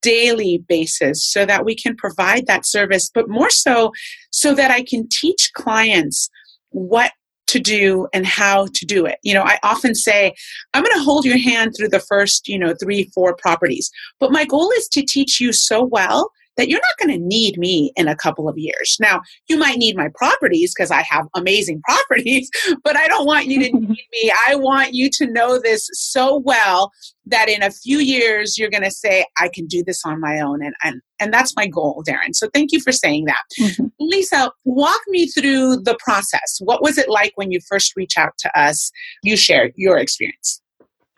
daily 0.01 0.65
basis 0.67 1.23
so 1.23 1.45
that 1.45 1.63
we 1.63 1.75
can 1.75 1.95
provide 1.95 2.47
that 2.47 2.65
service, 2.65 3.11
but 3.13 3.29
more 3.29 3.51
so, 3.51 3.91
so 4.31 4.55
that 4.55 4.71
I 4.71 4.81
can 4.81 5.07
teach 5.11 5.51
clients 5.53 6.27
what 6.71 7.11
to 7.53 7.59
do 7.59 8.07
and 8.13 8.25
how 8.25 8.67
to 8.73 8.85
do 8.85 9.05
it. 9.05 9.19
You 9.23 9.35
know, 9.35 9.43
I 9.43 9.59
often 9.63 9.93
say, 9.93 10.33
I'm 10.73 10.83
going 10.83 10.97
to 10.97 11.03
hold 11.03 11.23
your 11.23 11.37
hand 11.37 11.73
through 11.77 11.89
the 11.89 11.99
first, 11.99 12.47
you 12.47 12.57
know, 12.57 12.73
three, 12.73 13.11
four 13.13 13.35
properties, 13.35 13.91
but 14.19 14.31
my 14.31 14.43
goal 14.43 14.71
is 14.77 14.87
to 14.89 15.03
teach 15.03 15.39
you 15.39 15.53
so 15.53 15.83
well 15.83 16.31
that 16.57 16.69
you're 16.69 16.79
not 16.79 17.07
going 17.07 17.19
to 17.19 17.25
need 17.25 17.57
me 17.57 17.91
in 17.95 18.07
a 18.07 18.15
couple 18.15 18.47
of 18.47 18.57
years. 18.57 18.97
Now, 18.99 19.21
you 19.47 19.57
might 19.57 19.77
need 19.77 19.95
my 19.95 20.09
properties 20.15 20.73
because 20.75 20.91
I 20.91 21.01
have 21.01 21.27
amazing 21.35 21.81
properties, 21.87 22.49
but 22.83 22.95
I 22.97 23.07
don't 23.07 23.25
want 23.25 23.47
you 23.47 23.59
to 23.59 23.71
need 23.77 24.07
me. 24.11 24.31
I 24.47 24.55
want 24.55 24.93
you 24.93 25.09
to 25.13 25.31
know 25.31 25.59
this 25.59 25.89
so 25.93 26.37
well 26.37 26.91
that 27.25 27.49
in 27.49 27.63
a 27.63 27.71
few 27.71 27.99
years 27.99 28.57
you're 28.57 28.69
going 28.69 28.83
to 28.83 28.91
say 28.91 29.25
I 29.37 29.49
can 29.53 29.65
do 29.65 29.83
this 29.85 30.01
on 30.05 30.19
my 30.19 30.39
own 30.41 30.63
and 30.63 30.73
and 30.83 31.01
and 31.19 31.33
that's 31.33 31.55
my 31.55 31.67
goal, 31.67 32.03
Darren. 32.05 32.33
So 32.33 32.49
thank 32.53 32.73
you 32.73 32.81
for 32.81 32.91
saying 32.91 33.25
that. 33.25 33.43
Mm-hmm. 33.57 33.85
Lisa, 33.97 34.51
walk 34.65 34.99
me 35.07 35.27
through 35.27 35.77
the 35.77 35.97
process. 36.03 36.59
What 36.59 36.81
was 36.81 36.97
it 36.97 37.07
like 37.07 37.31
when 37.35 37.49
you 37.49 37.59
first 37.69 37.95
reached 37.95 38.17
out 38.17 38.33
to 38.39 38.59
us? 38.59 38.91
You 39.21 39.37
shared 39.37 39.71
your 39.77 39.97
experience. 39.97 40.61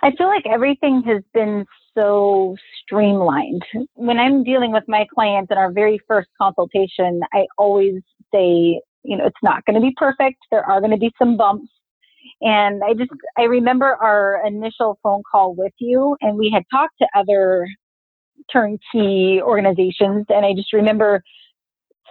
I 0.03 0.11
feel 0.15 0.27
like 0.27 0.45
everything 0.45 1.01
has 1.07 1.23
been 1.33 1.65
so 1.95 2.55
streamlined. 2.83 3.63
When 3.95 4.19
I'm 4.19 4.43
dealing 4.43 4.71
with 4.71 4.83
my 4.87 5.05
clients 5.13 5.51
in 5.51 5.57
our 5.57 5.71
very 5.71 5.99
first 6.07 6.29
consultation, 6.39 7.21
I 7.33 7.47
always 7.57 7.95
say, 8.33 8.81
you 9.03 9.17
know, 9.17 9.25
it's 9.25 9.35
not 9.41 9.65
going 9.65 9.75
to 9.75 9.81
be 9.81 9.93
perfect. 9.97 10.37
There 10.51 10.63
are 10.63 10.79
going 10.79 10.91
to 10.91 10.97
be 10.97 11.11
some 11.17 11.37
bumps. 11.37 11.69
And 12.41 12.83
I 12.83 12.93
just, 12.93 13.11
I 13.37 13.43
remember 13.43 13.95
our 14.01 14.45
initial 14.45 14.99
phone 15.01 15.23
call 15.29 15.55
with 15.55 15.73
you, 15.79 16.17
and 16.21 16.37
we 16.37 16.51
had 16.53 16.63
talked 16.71 16.97
to 16.99 17.07
other 17.15 17.67
turnkey 18.51 19.39
organizations, 19.41 20.25
and 20.29 20.45
I 20.45 20.53
just 20.53 20.73
remember 20.73 21.23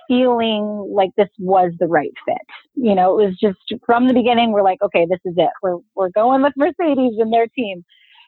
feeling 0.08 0.90
like 0.92 1.10
this 1.16 1.28
was 1.38 1.72
the 1.78 1.86
right 1.86 2.12
fit. 2.26 2.36
You 2.74 2.94
know, 2.94 3.18
it 3.18 3.26
was 3.26 3.38
just 3.38 3.58
from 3.86 4.06
the 4.06 4.14
beginning, 4.14 4.52
we're 4.52 4.62
like, 4.62 4.82
okay, 4.82 5.06
this 5.08 5.20
is 5.24 5.34
it. 5.36 5.50
We're, 5.62 5.78
we're 5.94 6.10
going 6.10 6.42
with 6.42 6.52
Mercedes 6.56 7.14
and 7.18 7.32
their 7.32 7.46
team. 7.48 7.85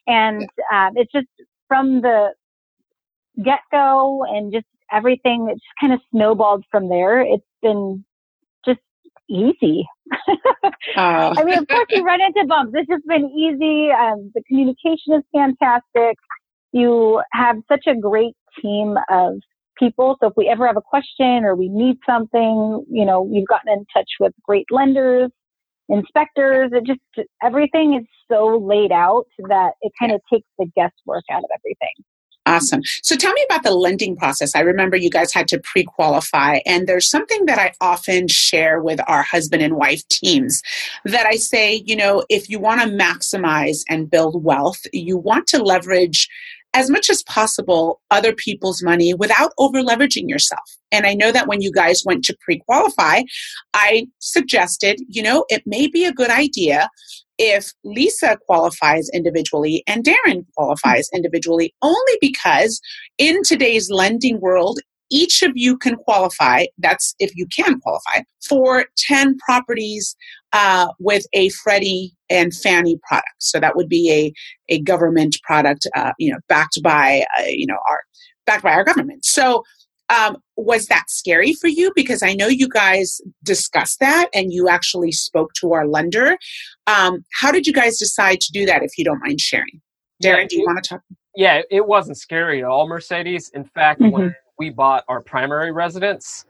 And 0.06 0.42
um, 0.72 0.92
it's 0.94 1.12
just 1.12 1.26
from 1.68 2.00
the 2.00 2.30
get 3.44 3.60
go 3.70 4.24
and 4.24 4.52
just 4.52 4.66
everything, 4.92 5.48
it 5.50 5.54
just 5.54 5.80
kind 5.80 5.92
of 5.92 6.00
snowballed 6.10 6.64
from 6.70 6.88
there. 6.88 7.20
It's 7.20 7.44
been 7.62 8.04
just 8.64 8.80
easy. 9.28 9.86
oh. 10.64 10.72
I 10.96 11.44
mean, 11.44 11.58
of 11.58 11.68
course, 11.68 11.86
you 11.90 12.04
run 12.04 12.20
into 12.20 12.46
bumps. 12.46 12.72
It's 12.74 12.88
just 12.88 13.06
been 13.06 13.26
easy. 13.30 13.90
Um, 13.90 14.30
the 14.34 14.42
communication 14.46 15.14
is 15.14 15.22
fantastic. 15.34 16.16
You 16.72 17.22
have 17.32 17.56
such 17.68 17.86
a 17.86 17.94
great 17.94 18.34
team 18.60 18.96
of 19.10 19.34
people. 19.78 20.16
So 20.20 20.28
if 20.28 20.34
we 20.36 20.48
ever 20.48 20.66
have 20.66 20.76
a 20.76 20.82
question 20.82 21.44
or 21.44 21.54
we 21.54 21.68
need 21.68 21.96
something, 22.06 22.84
you 22.90 23.04
know, 23.04 23.22
we've 23.22 23.46
gotten 23.46 23.72
in 23.72 23.86
touch 23.92 24.08
with 24.20 24.32
great 24.42 24.66
lenders 24.70 25.30
inspectors. 25.88 26.70
It 26.72 26.84
just 26.84 27.28
everything 27.42 27.94
is 27.94 28.06
so 28.30 28.58
laid 28.58 28.92
out 28.92 29.26
that 29.48 29.72
it 29.82 29.92
kind 29.98 30.12
of 30.12 30.20
takes 30.32 30.48
the 30.58 30.66
guesswork 30.76 31.24
out 31.30 31.44
of 31.44 31.50
everything. 31.54 32.04
Awesome. 32.46 32.82
So 33.02 33.16
tell 33.16 33.32
me 33.32 33.44
about 33.50 33.64
the 33.64 33.72
lending 33.72 34.16
process. 34.16 34.54
I 34.54 34.60
remember 34.60 34.96
you 34.96 35.10
guys 35.10 35.34
had 35.34 35.48
to 35.48 35.58
pre 35.58 35.82
qualify, 35.82 36.60
and 36.64 36.86
there's 36.86 37.10
something 37.10 37.46
that 37.46 37.58
I 37.58 37.72
often 37.80 38.28
share 38.28 38.80
with 38.80 39.00
our 39.08 39.22
husband 39.22 39.64
and 39.64 39.74
wife 39.74 40.06
teams 40.08 40.62
that 41.04 41.26
I 41.26 41.36
say, 41.36 41.82
you 41.84 41.96
know, 41.96 42.24
if 42.30 42.48
you 42.48 42.60
want 42.60 42.82
to 42.82 42.86
maximize 42.86 43.78
and 43.88 44.08
build 44.08 44.44
wealth, 44.44 44.86
you 44.92 45.16
want 45.16 45.48
to 45.48 45.62
leverage 45.62 46.28
as 46.76 46.90
much 46.90 47.08
as 47.08 47.22
possible 47.22 48.02
other 48.10 48.34
people's 48.34 48.82
money 48.82 49.14
without 49.14 49.52
over 49.56 49.80
leveraging 49.82 50.28
yourself. 50.28 50.60
And 50.92 51.06
I 51.06 51.14
know 51.14 51.32
that 51.32 51.48
when 51.48 51.62
you 51.62 51.72
guys 51.72 52.02
went 52.04 52.22
to 52.24 52.36
pre 52.42 52.58
qualify, 52.58 53.22
I 53.72 54.08
suggested, 54.18 55.00
you 55.08 55.22
know, 55.22 55.46
it 55.48 55.62
may 55.64 55.86
be 55.86 56.04
a 56.04 56.12
good 56.12 56.30
idea 56.30 56.90
if 57.38 57.72
Lisa 57.82 58.36
qualifies 58.46 59.08
individually 59.14 59.82
and 59.86 60.04
Darren 60.04 60.44
qualifies 60.54 61.08
individually, 61.14 61.74
only 61.80 62.18
because 62.20 62.80
in 63.16 63.42
today's 63.42 63.90
lending 63.90 64.38
world, 64.40 64.78
each 65.10 65.42
of 65.42 65.52
you 65.54 65.76
can 65.76 65.96
qualify, 65.96 66.66
that's 66.78 67.14
if 67.18 67.34
you 67.34 67.46
can 67.46 67.80
qualify, 67.80 68.22
for 68.48 68.86
10 68.98 69.38
properties 69.38 70.16
uh, 70.52 70.88
with 70.98 71.26
a 71.32 71.48
Freddie 71.50 72.14
and 72.30 72.54
Fannie 72.54 72.98
product. 73.06 73.28
So 73.38 73.60
that 73.60 73.76
would 73.76 73.88
be 73.88 74.10
a, 74.68 74.74
a 74.74 74.80
government 74.80 75.36
product, 75.42 75.86
uh, 75.94 76.12
you 76.18 76.32
know, 76.32 76.38
backed 76.48 76.82
by, 76.82 77.24
uh, 77.38 77.44
you 77.48 77.66
know, 77.66 77.78
our, 77.90 78.00
backed 78.46 78.62
by 78.62 78.72
our 78.72 78.84
government. 78.84 79.24
So 79.24 79.62
um, 80.08 80.36
was 80.56 80.86
that 80.86 81.04
scary 81.08 81.52
for 81.54 81.68
you? 81.68 81.92
Because 81.94 82.22
I 82.22 82.34
know 82.34 82.46
you 82.46 82.68
guys 82.68 83.20
discussed 83.42 84.00
that 84.00 84.28
and 84.34 84.52
you 84.52 84.68
actually 84.68 85.12
spoke 85.12 85.52
to 85.60 85.72
our 85.72 85.86
lender. 85.86 86.36
Um, 86.86 87.24
how 87.40 87.50
did 87.50 87.66
you 87.66 87.72
guys 87.72 87.98
decide 87.98 88.40
to 88.40 88.52
do 88.52 88.66
that, 88.66 88.82
if 88.82 88.92
you 88.96 89.04
don't 89.04 89.20
mind 89.22 89.40
sharing? 89.40 89.80
Darren, 90.22 90.42
yeah, 90.42 90.46
do 90.48 90.56
you 90.56 90.64
want 90.64 90.82
to 90.82 90.88
talk? 90.88 91.00
Yeah, 91.34 91.62
it 91.70 91.86
wasn't 91.86 92.16
scary 92.16 92.62
at 92.62 92.68
all, 92.68 92.88
Mercedes. 92.88 93.50
In 93.52 93.64
fact, 93.64 94.00
mm-hmm. 94.00 94.12
when 94.12 94.34
we 94.58 94.70
bought 94.70 95.04
our 95.08 95.20
primary 95.20 95.72
residence 95.72 96.44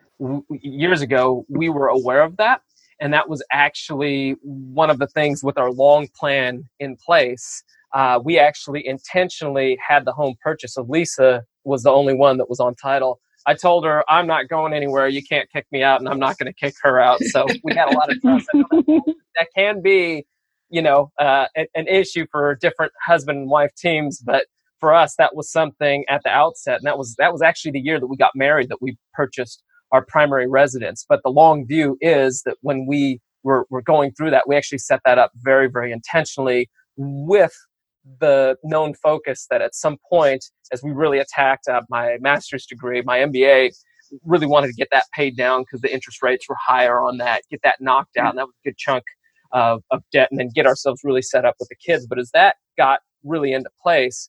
years 0.51 1.03
ago, 1.03 1.45
we 1.49 1.69
were 1.69 1.89
aware 1.89 2.23
of 2.23 2.37
that. 2.39 2.63
And 3.01 3.13
that 3.13 3.29
was 3.29 3.43
actually 3.53 4.37
one 4.43 4.89
of 4.89 4.99
the 4.99 5.07
things 5.07 5.45
with 5.45 5.59
our 5.59 5.71
long 5.71 6.09
plan 6.19 6.65
in 6.81 6.97
place. 6.97 7.63
Uh, 7.93 8.21
we 8.23 8.39
actually 8.39 8.87
intentionally 8.87 9.79
had 9.87 10.05
the 10.05 10.13
home 10.13 10.35
purchase. 10.43 10.75
So 10.75 10.87
Lisa 10.89 11.45
was 11.65 11.83
the 11.83 11.91
only 11.91 12.15
one 12.15 12.39
that 12.39 12.49
was 12.49 12.61
on 12.61 12.75
title. 12.75 13.21
I 13.47 13.55
told 13.55 13.85
her, 13.85 14.03
I'm 14.09 14.27
not 14.27 14.49
going 14.49 14.73
anywhere. 14.73 15.09
You 15.09 15.23
can't 15.23 15.49
kick 15.53 15.67
me 15.71 15.83
out, 15.83 16.01
and 16.01 16.09
I'm 16.09 16.19
not 16.19 16.37
going 16.37 16.53
to 16.53 16.59
kick 16.59 16.75
her 16.83 16.99
out. 16.99 17.21
So 17.21 17.47
we 17.63 17.75
had 17.75 17.89
a 17.89 17.97
lot 17.97 18.11
of 18.11 18.21
trust. 18.21 18.49
that, 18.53 19.47
can 19.55 19.81
be, 19.83 20.27
you 20.69 20.83
know, 20.83 21.13
uh, 21.21 21.47
an 21.55 21.87
issue 21.87 22.27
for 22.33 22.57
different 22.57 22.93
husband 23.07 23.39
and 23.39 23.49
wife 23.49 23.71
teams, 23.77 24.19
but 24.19 24.47
for 24.81 24.95
us, 24.95 25.15
that 25.17 25.35
was 25.35 25.51
something 25.51 26.05
at 26.09 26.23
the 26.23 26.31
outset, 26.31 26.79
and 26.79 26.87
that 26.87 26.99
was 26.99 27.15
that 27.19 27.33
was 27.33 27.43
actually 27.43 27.73
the 27.73 27.81
year 27.81 27.99
that 28.01 28.07
we 28.07 28.17
got 28.17 28.33
married 28.35 28.69
that 28.69 28.83
we 28.83 28.97
purchased 29.15 29.63
our 29.93 30.05
primary 30.05 30.49
residence. 30.49 31.05
But 31.09 31.21
the 31.25 31.31
long 31.31 31.67
view 31.67 31.97
is 32.01 32.43
that 32.45 32.57
when 32.63 32.87
we 32.87 33.21
were, 33.43 33.67
were 33.71 33.83
going 33.83 34.13
through 34.13 34.31
that, 34.33 34.49
we 34.49 34.57
actually 34.57 34.79
set 34.79 35.01
that 35.05 35.19
up 35.19 35.31
very, 35.37 35.69
very 35.69 35.93
intentionally 35.93 36.69
with 36.97 37.55
the 38.21 38.57
known 38.63 38.95
focus 38.95 39.47
that 39.51 39.63
at 39.63 39.75
some 39.75 39.97
point, 40.11 40.45
as 40.73 40.83
we 40.83 40.91
really 40.93 41.19
attacked 41.19 41.69
uh, 41.69 41.83
my 41.89 42.17
master's 42.21 42.67
degree, 42.67 43.03
my 43.03 43.19
MBA, 43.19 43.73
really 44.25 44.47
wanted 44.47 44.69
to 44.69 44.75
get 44.75 44.89
that 44.93 45.07
paid 45.13 45.37
down 45.37 45.63
because 45.63 45.81
the 45.81 45.93
interest 45.93 46.23
rates 46.23 46.49
were 46.49 46.57
higher 46.65 47.01
on 47.01 47.19
that, 47.19 47.43
get 47.51 47.61
that 47.65 47.77
knocked 47.81 48.17
out, 48.17 48.31
and 48.31 48.39
that 48.39 48.47
was 48.47 48.55
a 48.65 48.69
good 48.69 48.77
chunk 48.77 49.03
of, 49.53 49.83
of 49.91 50.03
debt, 50.13 50.29
and 50.31 50.39
then 50.39 50.51
get 50.55 50.67
ourselves 50.67 51.01
really 51.03 51.23
set 51.23 51.45
up 51.45 51.57
with 51.59 51.69
the 51.69 51.77
kids. 51.77 52.07
But 52.07 52.19
as 52.19 52.31
that 52.33 52.57
got 52.77 53.01
really 53.25 53.53
into 53.53 53.71
place, 53.83 54.29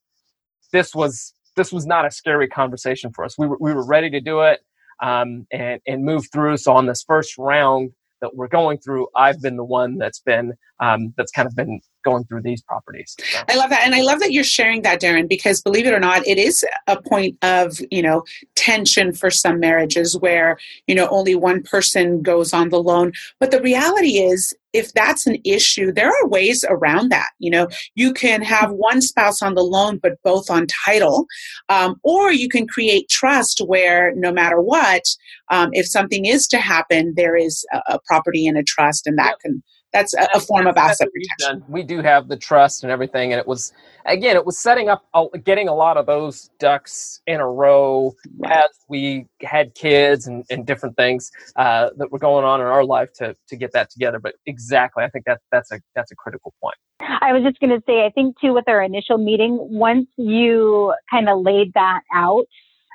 this 0.72 0.96
was 0.96 1.34
this 1.56 1.72
was 1.72 1.86
not 1.86 2.06
a 2.06 2.12
scary 2.12 2.48
conversation 2.48 3.12
for 3.14 3.26
us. 3.26 3.38
We 3.38 3.48
were 3.48 3.58
we 3.60 3.74
were 3.74 3.86
ready 3.86 4.10
to 4.12 4.22
do 4.22 4.42
it 4.42 4.62
um, 5.04 5.48
and 5.52 5.82
and 5.88 6.04
move 6.04 6.26
through. 6.32 6.58
So 6.58 6.74
on 6.74 6.86
this 6.88 7.04
first 7.08 7.38
round 7.38 7.92
that 8.22 8.36
we're 8.36 8.48
going 8.50 8.80
through, 8.80 9.08
I've 9.16 9.42
been 9.42 9.58
the 9.58 9.66
one 9.66 9.98
that's 9.98 10.20
been 10.22 10.54
um, 10.80 11.14
that's 11.18 11.32
kind 11.32 11.48
of 11.48 11.56
been 11.56 11.80
going 12.08 12.24
through 12.26 12.42
these 12.42 12.62
properties. 12.62 13.16
So. 13.20 13.40
I 13.50 13.56
love 13.56 13.70
that. 13.70 13.82
And 13.84 13.94
I 13.94 14.02
love 14.02 14.20
that 14.20 14.32
you're 14.32 14.44
sharing 14.44 14.82
that, 14.84 15.02
Darren, 15.02 15.28
because 15.28 15.62
believe 15.62 15.86
it 15.86 15.94
or 15.94 16.00
not, 16.00 16.26
it 16.26 16.38
is 16.38 16.64
a 16.88 17.02
point 17.02 17.38
of, 17.42 17.82
you 17.92 18.02
know, 18.02 18.24
tension 18.56 19.14
for 19.14 19.30
some 19.30 19.60
marriages 19.60 20.18
where, 20.18 20.58
you 20.88 20.96
know, 20.96 21.08
only 21.10 21.36
one 21.36 21.64
person 21.64 22.22
goes 22.22 22.54
on 22.54 22.70
the 22.70 22.82
loan. 22.82 23.12
But 23.42 23.52
the 23.52 23.62
reality 23.62 24.20
is, 24.20 24.54
if 24.74 24.94
that's 24.94 25.26
an 25.26 25.38
issue, 25.44 25.92
there 25.92 26.10
are 26.10 26.28
ways 26.28 26.64
around 26.70 27.10
that. 27.10 27.30
You 27.40 27.52
know, 27.52 27.68
you 27.96 28.14
can 28.14 28.42
have 28.42 28.72
one 28.72 29.02
spouse 29.02 29.42
on 29.42 29.56
the 29.56 29.64
loan, 29.64 30.00
but 30.02 30.22
both 30.24 30.50
on 30.50 30.68
title, 30.86 31.26
um, 31.68 31.96
or 32.04 32.32
you 32.32 32.48
can 32.48 32.68
create 32.68 33.10
trust 33.10 33.62
where 33.66 34.14
no 34.16 34.32
matter 34.32 34.62
what, 34.62 35.04
um, 35.50 35.70
if 35.74 35.88
something 35.88 36.26
is 36.26 36.48
to 36.48 36.60
happen, 36.60 37.14
there 37.18 37.36
is 37.36 37.66
a, 37.74 37.96
a 37.96 38.00
property 38.06 38.46
in 38.46 38.56
a 38.56 38.64
trust, 38.64 39.08
and 39.08 39.18
that 39.18 39.32
yep. 39.32 39.40
can 39.40 39.64
that's 39.98 40.14
a, 40.14 40.28
a 40.36 40.40
form 40.40 40.68
of 40.68 40.78
asset 40.78 41.10
protection. 41.14 41.64
We 41.68 41.84
do 41.84 42.02
have 42.02 42.28
the 42.28 42.38
trust 42.38 42.84
and 42.84 42.92
everything, 42.92 43.34
and 43.34 43.40
it 43.40 43.48
was 43.48 43.74
again, 44.06 44.36
it 44.36 44.46
was 44.46 44.58
setting 44.58 44.90
up, 44.90 45.06
getting 45.44 45.68
a 45.68 45.76
lot 45.76 45.98
of 45.98 46.06
those 46.06 46.50
ducks 46.60 47.22
in 47.28 47.40
a 47.40 47.48
row 47.48 48.16
as 48.46 48.70
we 48.88 49.26
had 49.42 49.76
kids 49.76 50.28
and, 50.28 50.46
and 50.50 50.66
different 50.66 50.96
things 50.96 51.32
uh, 51.56 51.90
that 51.98 52.12
were 52.12 52.20
going 52.20 52.46
on 52.46 52.62
in 52.62 52.68
our 52.68 52.86
life 52.86 53.12
to 53.14 53.36
to 53.48 53.56
get 53.56 53.72
that 53.74 53.90
together. 53.90 54.20
But 54.20 54.36
exactly, 54.46 55.04
I 55.04 55.10
think 55.10 55.26
that 55.26 55.42
that's 55.52 55.72
a 55.72 55.82
that's 55.96 56.12
a 56.12 56.16
critical 56.16 56.54
point. 56.62 56.78
I 57.00 57.34
was 57.34 57.44
just 57.44 57.60
going 57.60 57.70
to 57.70 57.84
say, 57.86 58.06
I 58.06 58.10
think 58.10 58.40
too, 58.40 58.54
with 58.54 58.68
our 58.68 58.82
initial 58.82 59.18
meeting, 59.18 59.58
once 59.60 60.08
you 60.18 60.94
kind 61.12 61.30
of 61.30 61.42
laid 61.42 61.74
that 61.74 62.02
out, 62.14 62.46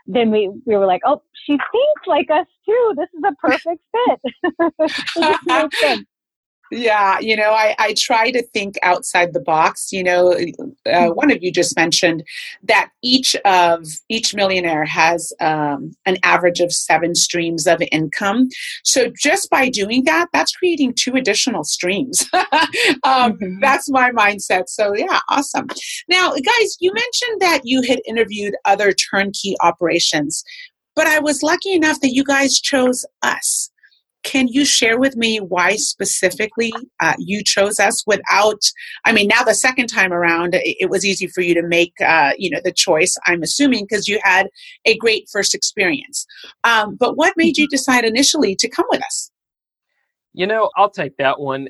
then 0.06 0.30
we, 0.30 0.48
we 0.66 0.76
were 0.76 0.86
like, 0.86 1.02
oh, 1.04 1.22
she 1.46 1.52
thinks 1.52 2.06
like 2.06 2.30
us 2.30 2.46
too. 2.66 2.94
This 2.96 3.08
is 3.14 3.22
a 3.24 3.34
perfect 3.36 3.80
fit. 3.92 4.20
Yeah, 6.70 7.18
you 7.20 7.36
know, 7.36 7.50
I, 7.52 7.74
I 7.78 7.94
try 7.98 8.30
to 8.30 8.42
think 8.54 8.76
outside 8.82 9.34
the 9.34 9.40
box. 9.40 9.92
You 9.92 10.02
know, 10.02 10.32
uh, 10.32 10.38
mm-hmm. 10.86 11.10
one 11.10 11.30
of 11.30 11.42
you 11.42 11.52
just 11.52 11.76
mentioned 11.76 12.22
that 12.62 12.90
each 13.02 13.36
of 13.44 13.86
each 14.08 14.34
millionaire 14.34 14.86
has 14.86 15.34
um, 15.40 15.94
an 16.06 16.16
average 16.22 16.60
of 16.60 16.72
seven 16.72 17.14
streams 17.14 17.66
of 17.66 17.82
income. 17.92 18.48
So 18.84 19.12
just 19.20 19.50
by 19.50 19.68
doing 19.68 20.04
that, 20.04 20.28
that's 20.32 20.56
creating 20.56 20.94
two 20.94 21.14
additional 21.14 21.64
streams. 21.64 22.26
um, 22.32 23.34
mm-hmm. 23.34 23.60
That's 23.60 23.90
my 23.90 24.10
mindset. 24.10 24.68
So 24.68 24.94
yeah, 24.96 25.20
awesome. 25.28 25.66
Now, 26.08 26.30
guys, 26.30 26.76
you 26.80 26.92
mentioned 26.94 27.40
that 27.40 27.60
you 27.64 27.82
had 27.82 28.00
interviewed 28.06 28.54
other 28.64 28.92
turnkey 28.92 29.56
operations, 29.62 30.42
but 30.96 31.06
I 31.06 31.18
was 31.18 31.42
lucky 31.42 31.72
enough 31.72 32.00
that 32.00 32.14
you 32.14 32.24
guys 32.24 32.58
chose 32.60 33.04
us. 33.22 33.70
Can 34.22 34.46
you 34.48 34.64
share 34.64 34.98
with 34.98 35.16
me 35.16 35.38
why 35.38 35.76
specifically 35.76 36.72
uh, 37.00 37.14
you 37.18 37.42
chose 37.42 37.80
us 37.80 38.06
without? 38.06 38.60
I 39.04 39.12
mean, 39.12 39.28
now 39.28 39.42
the 39.42 39.54
second 39.54 39.88
time 39.88 40.12
around, 40.12 40.54
it, 40.54 40.76
it 40.78 40.90
was 40.90 41.04
easy 41.04 41.26
for 41.26 41.40
you 41.40 41.54
to 41.54 41.62
make, 41.62 41.92
uh, 42.00 42.32
you 42.38 42.50
know, 42.50 42.60
the 42.62 42.72
choice. 42.72 43.16
I'm 43.26 43.42
assuming 43.42 43.84
because 43.88 44.06
you 44.06 44.20
had 44.22 44.48
a 44.84 44.96
great 44.96 45.28
first 45.30 45.54
experience. 45.54 46.24
Um, 46.62 46.96
but 46.96 47.16
what 47.16 47.34
made 47.36 47.56
you 47.56 47.66
decide 47.66 48.04
initially 48.04 48.54
to 48.56 48.68
come 48.68 48.86
with 48.90 49.02
us? 49.02 49.30
You 50.34 50.46
know, 50.46 50.70
I'll 50.76 50.90
take 50.90 51.16
that 51.16 51.40
one. 51.40 51.68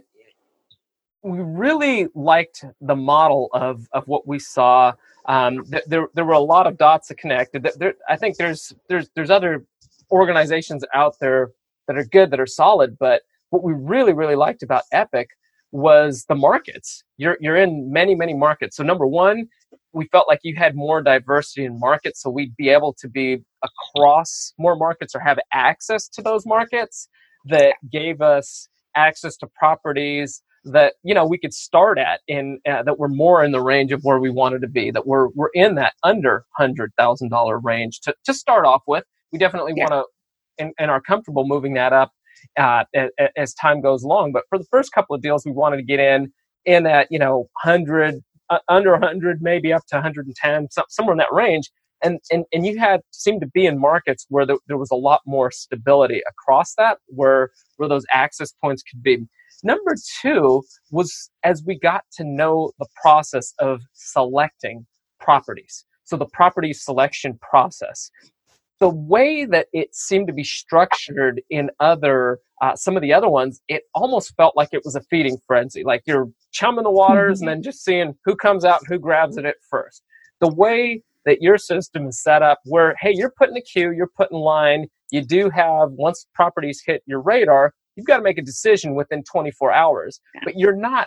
We 1.23 1.39
really 1.39 2.09
liked 2.15 2.65
the 2.81 2.97
model 2.97 3.49
of 3.53 3.89
of 3.93 4.07
what 4.09 4.27
we 4.27 4.39
saw. 4.39 4.93
Um, 5.27 5.65
th- 5.65 5.85
there, 5.87 6.09
there 6.15 6.25
were 6.25 6.33
a 6.33 6.41
lot 6.41 6.67
of 6.67 6.77
dots 6.77 7.09
to 7.09 7.15
connect. 7.15 7.57
There, 7.79 7.95
I 8.09 8.17
think 8.17 8.37
there's 8.37 8.73
there's 8.89 9.09
there's 9.15 9.31
other 9.31 9.65
organizations 10.11 10.85
out 10.95 11.17
there 11.21 11.51
that 11.87 11.97
are 11.97 12.05
good, 12.05 12.31
that 12.31 12.41
are 12.41 12.47
solid. 12.47 12.97
But 12.99 13.23
what 13.51 13.63
we 13.63 13.73
really, 13.73 14.13
really 14.13 14.37
liked 14.37 14.63
about 14.63 14.83
Epic 14.93 15.29
was 15.73 16.25
the 16.29 16.35
markets. 16.35 17.03
You're 17.17 17.39
you're 17.41 17.57
in 17.57 17.91
many, 17.91 18.15
many 18.15 18.35
markets. 18.35 18.77
So 18.77 18.83
number 18.83 19.07
one, 19.07 19.49
we 19.93 20.07
felt 20.13 20.29
like 20.29 20.41
you 20.43 20.55
had 20.57 20.75
more 20.75 21.03
diversity 21.03 21.65
in 21.65 21.79
markets, 21.79 22.23
so 22.23 22.31
we'd 22.31 22.57
be 22.57 22.69
able 22.69 22.95
to 22.95 23.09
be 23.09 23.43
across 23.63 24.53
more 24.59 24.77
markets 24.77 25.15
or 25.15 25.21
have 25.21 25.39
access 25.53 26.09
to 26.09 26.23
those 26.23 26.47
markets 26.47 27.09
that 27.47 27.75
gave 27.91 28.21
us 28.21 28.69
access 28.95 29.37
to 29.39 29.47
properties 29.59 30.43
that 30.65 30.95
you 31.03 31.15
know 31.15 31.27
we 31.27 31.39
could 31.39 31.53
start 31.53 31.99
at 31.99 32.21
in 32.29 32.61
uh, 32.71 32.83
that 32.83 32.99
were 32.99 33.09
more 33.09 33.45
in 33.45 33.51
the 33.53 33.61
range 33.61 33.93
of 33.93 34.01
where 34.03 34.21
we 34.21 34.31
wanted 34.31 34.61
to 34.61 34.69
be 34.69 34.91
that 34.91 35.07
we're 35.07 35.29
we're 35.31 35.51
in 35.55 35.75
that 35.75 35.95
under 36.05 36.45
hundred 36.57 36.93
thousand 36.97 37.31
dollar 37.31 37.59
range 37.59 38.01
to 38.01 38.15
to 38.25 38.33
start 38.33 38.65
off 38.65 38.83
with. 38.87 39.05
We 39.33 39.39
definitely 39.39 39.73
yeah. 39.77 39.85
want 39.89 39.93
to 39.93 40.05
and, 40.59 40.73
and 40.79 40.91
are 40.91 41.01
comfortable 41.01 41.47
moving 41.47 41.75
that 41.75 41.93
up 41.93 42.13
uh, 42.59 42.85
as, 42.95 43.11
as, 43.37 43.55
time 43.55 43.81
goes 43.81 44.03
along. 44.03 44.33
But 44.33 44.45
for 44.49 44.59
the 44.59 44.67
first 44.71 44.93
couple 44.93 45.15
of 45.15 45.23
deals, 45.23 45.45
we 45.45 45.53
wanted 45.53 45.77
to 45.79 45.83
get 45.83 46.01
in 46.01 46.33
in 46.65 46.85
that 46.85 47.09
you 47.11 47.19
know 47.19 47.49
hundred 47.59 48.23
uh, 48.51 48.59
under 48.69 48.93
100, 48.93 49.41
maybe 49.41 49.73
up 49.73 49.87
to 49.87 49.97
110, 49.97 50.71
some, 50.71 50.85
somewhere 50.89 51.15
in 51.15 51.19
that 51.19 51.33
range. 51.33 51.71
And, 52.05 52.19
and 52.31 52.45
and 52.53 52.67
you 52.67 52.79
had 52.79 53.01
seemed 53.13 53.41
to 53.43 53.47
be 53.47 53.65
in 53.65 53.79
markets 53.79 54.27
where 54.29 54.45
the, 54.45 54.59
there 54.67 54.77
was 54.77 54.91
a 54.91 54.97
lot 54.97 55.21
more 55.25 55.53
stability 55.53 56.21
across 56.29 56.75
that, 56.75 56.99
where 57.07 57.51
where 57.77 57.89
those 57.89 58.05
access 58.13 58.53
points 58.61 58.83
could 58.83 59.03
be. 59.03 59.27
Number 59.63 59.95
two 60.21 60.63
was 60.91 61.31
as 61.45 61.63
we 61.65 61.79
got 61.79 62.03
to 62.15 62.25
know 62.25 62.73
the 62.81 62.89
process 63.01 63.55
of 63.61 63.83
selecting 63.93 64.85
properties. 65.21 65.85
So 66.05 66.17
the 66.17 66.27
property 66.27 66.73
selection 66.73 67.39
process 67.41 68.11
the 68.83 68.89
way 68.89 69.45
that 69.45 69.69
it 69.73 69.95
seemed 69.95 70.27
to 70.27 70.33
be 70.33 70.43
structured 70.43 71.41
in 71.51 71.71
other 71.79 72.41
uh, 72.63 72.75
some 72.75 72.97
of 72.97 73.03
the 73.03 73.13
other 73.13 73.29
ones, 73.29 73.61
it 73.69 73.85
almost 73.95 74.35
felt 74.37 74.57
like 74.57 74.71
it 74.73 74.83
was 74.85 74.97
a 74.97 75.01
feeding 75.03 75.39
frenzy. 75.47 75.85
Like 75.85 76.03
you're 76.05 76.29
chumming 76.51 76.83
the 76.83 76.91
waters 76.91 77.41
and 77.41 77.49
then 77.49 77.63
just 77.63 77.85
seeing 77.85 78.15
who 78.25 78.35
comes 78.35 78.65
out 78.65 78.81
and 78.81 78.89
who 78.89 78.99
grabs 78.99 79.37
it 79.37 79.45
at 79.45 79.55
first. 79.71 80.03
The 80.41 80.53
way 80.53 81.05
that 81.27 81.41
your 81.41 81.59
system 81.59 82.09
is 82.09 82.21
set 82.21 82.43
up, 82.43 82.59
where 82.65 82.97
hey, 83.01 83.13
you're 83.15 83.33
putting 83.39 83.55
the 83.55 83.61
queue, 83.61 83.93
you're 83.93 84.11
putting 84.17 84.39
line. 84.39 84.89
You 85.13 85.25
do 85.25 85.49
have 85.51 85.93
once 85.93 86.27
properties 86.35 86.83
hit 86.85 87.05
your 87.07 87.21
radar, 87.21 87.75
you've 87.95 88.07
got 88.07 88.17
to 88.17 88.25
make 88.25 88.39
a 88.39 88.43
decision 88.43 88.97
within 88.97 89.23
24 89.23 89.71
hours. 89.71 90.21
But 90.43 90.57
you're 90.57 90.75
not 90.75 91.07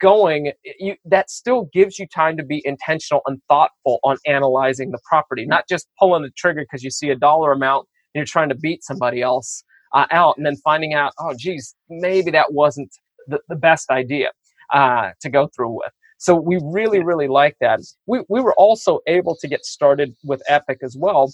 going, 0.00 0.52
you, 0.78 0.94
that 1.04 1.30
still 1.30 1.68
gives 1.72 1.98
you 1.98 2.06
time 2.06 2.36
to 2.36 2.44
be 2.44 2.62
intentional 2.64 3.22
and 3.26 3.40
thoughtful 3.48 3.98
on 4.04 4.16
analyzing 4.26 4.90
the 4.90 4.98
property, 5.08 5.46
not 5.46 5.68
just 5.68 5.88
pulling 5.98 6.22
the 6.22 6.30
trigger 6.30 6.62
because 6.62 6.82
you 6.82 6.90
see 6.90 7.10
a 7.10 7.16
dollar 7.16 7.52
amount 7.52 7.86
and 8.14 8.20
you're 8.20 8.26
trying 8.26 8.48
to 8.48 8.54
beat 8.54 8.84
somebody 8.84 9.22
else 9.22 9.64
uh, 9.94 10.06
out 10.10 10.36
and 10.36 10.44
then 10.44 10.56
finding 10.56 10.94
out, 10.94 11.12
oh, 11.18 11.34
geez, 11.38 11.74
maybe 11.88 12.30
that 12.30 12.52
wasn't 12.52 12.90
the, 13.26 13.40
the 13.48 13.56
best 13.56 13.90
idea 13.90 14.30
uh, 14.72 15.10
to 15.20 15.30
go 15.30 15.48
through 15.54 15.70
with. 15.70 15.92
So 16.18 16.34
we 16.34 16.58
really, 16.62 17.02
really 17.02 17.28
like 17.28 17.56
that. 17.60 17.80
We, 18.06 18.22
we 18.28 18.40
were 18.40 18.54
also 18.54 19.00
able 19.06 19.36
to 19.36 19.48
get 19.48 19.64
started 19.64 20.16
with 20.24 20.42
Epic 20.48 20.78
as 20.82 20.96
well 20.98 21.32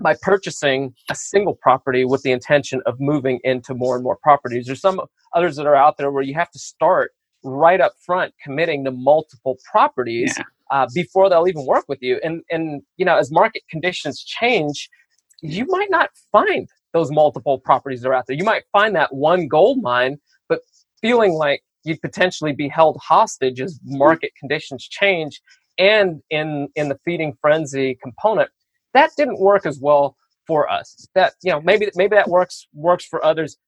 by 0.00 0.16
purchasing 0.22 0.94
a 1.10 1.14
single 1.14 1.54
property 1.54 2.04
with 2.04 2.22
the 2.22 2.32
intention 2.32 2.80
of 2.86 2.98
moving 2.98 3.38
into 3.44 3.74
more 3.74 3.94
and 3.94 4.02
more 4.02 4.16
properties. 4.22 4.66
There's 4.66 4.80
some 4.80 5.00
others 5.34 5.56
that 5.56 5.66
are 5.66 5.76
out 5.76 5.98
there 5.98 6.10
where 6.10 6.22
you 6.22 6.34
have 6.34 6.50
to 6.52 6.58
start 6.58 7.12
right 7.44 7.80
up 7.80 7.92
front 8.04 8.34
committing 8.42 8.84
to 8.84 8.90
multiple 8.90 9.58
properties 9.70 10.34
yeah. 10.36 10.44
uh, 10.70 10.86
before 10.94 11.28
they'll 11.28 11.46
even 11.46 11.66
work 11.66 11.84
with 11.88 11.98
you. 12.02 12.18
And 12.24 12.42
and 12.50 12.82
you 12.96 13.04
know, 13.04 13.16
as 13.16 13.30
market 13.30 13.62
conditions 13.70 14.22
change, 14.24 14.88
you 15.42 15.66
might 15.68 15.90
not 15.90 16.10
find 16.32 16.68
those 16.92 17.10
multiple 17.10 17.58
properties 17.58 18.02
that 18.02 18.08
are 18.08 18.14
out 18.14 18.26
there. 18.26 18.36
You 18.36 18.44
might 18.44 18.64
find 18.72 18.94
that 18.96 19.14
one 19.14 19.48
gold 19.48 19.82
mine, 19.82 20.18
but 20.48 20.60
feeling 21.02 21.32
like 21.34 21.62
you'd 21.84 22.00
potentially 22.00 22.52
be 22.52 22.68
held 22.68 22.98
hostage 23.02 23.60
as 23.60 23.78
market 23.84 24.32
conditions 24.38 24.86
change. 24.88 25.40
And 25.78 26.22
in 26.30 26.68
in 26.76 26.88
the 26.88 26.98
feeding 27.04 27.36
frenzy 27.40 27.98
component, 28.02 28.50
that 28.94 29.10
didn't 29.16 29.40
work 29.40 29.66
as 29.66 29.78
well 29.80 30.16
for 30.46 30.70
us. 30.70 31.06
That 31.14 31.34
you 31.42 31.52
know 31.52 31.60
maybe 31.60 31.90
maybe 31.94 32.16
that 32.16 32.28
works 32.28 32.66
works 32.72 33.04
for 33.04 33.24
others 33.24 33.58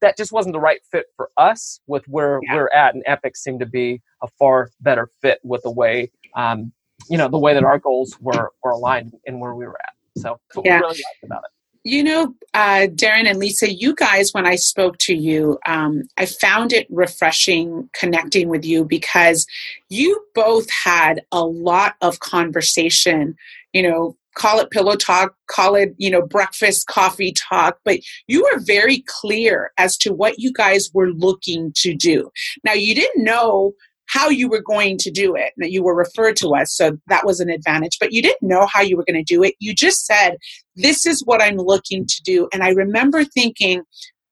that 0.00 0.16
just 0.16 0.32
wasn't 0.32 0.52
the 0.52 0.60
right 0.60 0.80
fit 0.90 1.06
for 1.16 1.30
us 1.36 1.80
with 1.86 2.06
where 2.08 2.40
yeah. 2.42 2.54
we're 2.54 2.68
at. 2.68 2.94
And 2.94 3.02
Epic 3.06 3.36
seemed 3.36 3.60
to 3.60 3.66
be 3.66 4.00
a 4.22 4.28
far 4.38 4.70
better 4.80 5.08
fit 5.20 5.40
with 5.42 5.62
the 5.62 5.70
way, 5.70 6.10
um, 6.36 6.72
you 7.08 7.18
know, 7.18 7.28
the 7.28 7.38
way 7.38 7.54
that 7.54 7.64
our 7.64 7.78
goals 7.78 8.18
were, 8.20 8.52
were 8.62 8.70
aligned 8.70 9.14
and 9.26 9.40
where 9.40 9.54
we 9.54 9.66
were 9.66 9.78
at. 9.82 9.94
So 10.20 10.38
yeah. 10.64 10.76
we 10.78 10.86
really 10.86 10.88
liked 10.88 11.24
about 11.24 11.44
it. 11.44 11.50
You 11.86 12.02
know, 12.02 12.34
uh, 12.54 12.86
Darren 12.94 13.28
and 13.28 13.38
Lisa, 13.38 13.70
you 13.70 13.94
guys, 13.94 14.32
when 14.32 14.46
I 14.46 14.56
spoke 14.56 14.96
to 15.00 15.14
you, 15.14 15.58
um, 15.66 16.04
I 16.16 16.24
found 16.24 16.72
it 16.72 16.86
refreshing 16.88 17.90
connecting 17.92 18.48
with 18.48 18.64
you 18.64 18.86
because 18.86 19.46
you 19.90 20.18
both 20.34 20.66
had 20.70 21.26
a 21.30 21.44
lot 21.44 21.96
of 22.00 22.20
conversation, 22.20 23.36
you 23.74 23.82
know, 23.82 24.16
call 24.34 24.58
it 24.60 24.70
pillow 24.70 24.96
talk, 24.96 25.34
call 25.48 25.74
it, 25.74 25.94
you 25.98 26.10
know, 26.10 26.22
breakfast 26.22 26.86
coffee 26.86 27.32
talk, 27.32 27.78
but 27.84 28.00
you 28.26 28.42
were 28.42 28.60
very 28.60 29.04
clear 29.06 29.72
as 29.78 29.96
to 29.98 30.12
what 30.12 30.38
you 30.38 30.52
guys 30.52 30.90
were 30.92 31.10
looking 31.10 31.72
to 31.76 31.94
do. 31.94 32.30
Now, 32.64 32.72
you 32.72 32.94
didn't 32.94 33.24
know 33.24 33.72
how 34.06 34.28
you 34.28 34.48
were 34.48 34.62
going 34.62 34.98
to 34.98 35.10
do 35.10 35.34
it. 35.34 35.52
Now, 35.56 35.66
you 35.66 35.82
were 35.82 35.94
referred 35.94 36.36
to 36.36 36.54
us, 36.54 36.74
so 36.74 36.98
that 37.06 37.24
was 37.24 37.40
an 37.40 37.48
advantage, 37.48 37.98
but 37.98 38.12
you 38.12 38.22
didn't 38.22 38.46
know 38.46 38.66
how 38.66 38.82
you 38.82 38.96
were 38.96 39.04
going 39.04 39.24
to 39.24 39.34
do 39.34 39.42
it. 39.42 39.54
You 39.60 39.74
just 39.74 40.04
said, 40.04 40.36
This 40.76 41.06
is 41.06 41.22
what 41.24 41.42
I'm 41.42 41.56
looking 41.56 42.06
to 42.06 42.22
do. 42.22 42.48
And 42.52 42.62
I 42.62 42.70
remember 42.70 43.24
thinking, 43.24 43.82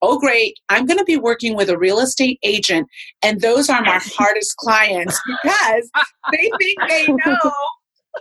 oh, 0.02 0.18
great, 0.18 0.58
I'm 0.68 0.84
going 0.84 0.98
to 0.98 1.04
be 1.04 1.16
working 1.16 1.56
with 1.56 1.70
a 1.70 1.78
real 1.78 2.00
estate 2.00 2.38
agent, 2.42 2.88
and 3.22 3.40
those 3.40 3.70
are 3.70 3.82
my 3.82 4.00
hardest 4.02 4.56
clients 4.56 5.18
because 5.26 5.90
they 6.32 6.50
think 6.58 6.78
they 6.88 7.06
know 7.26 7.52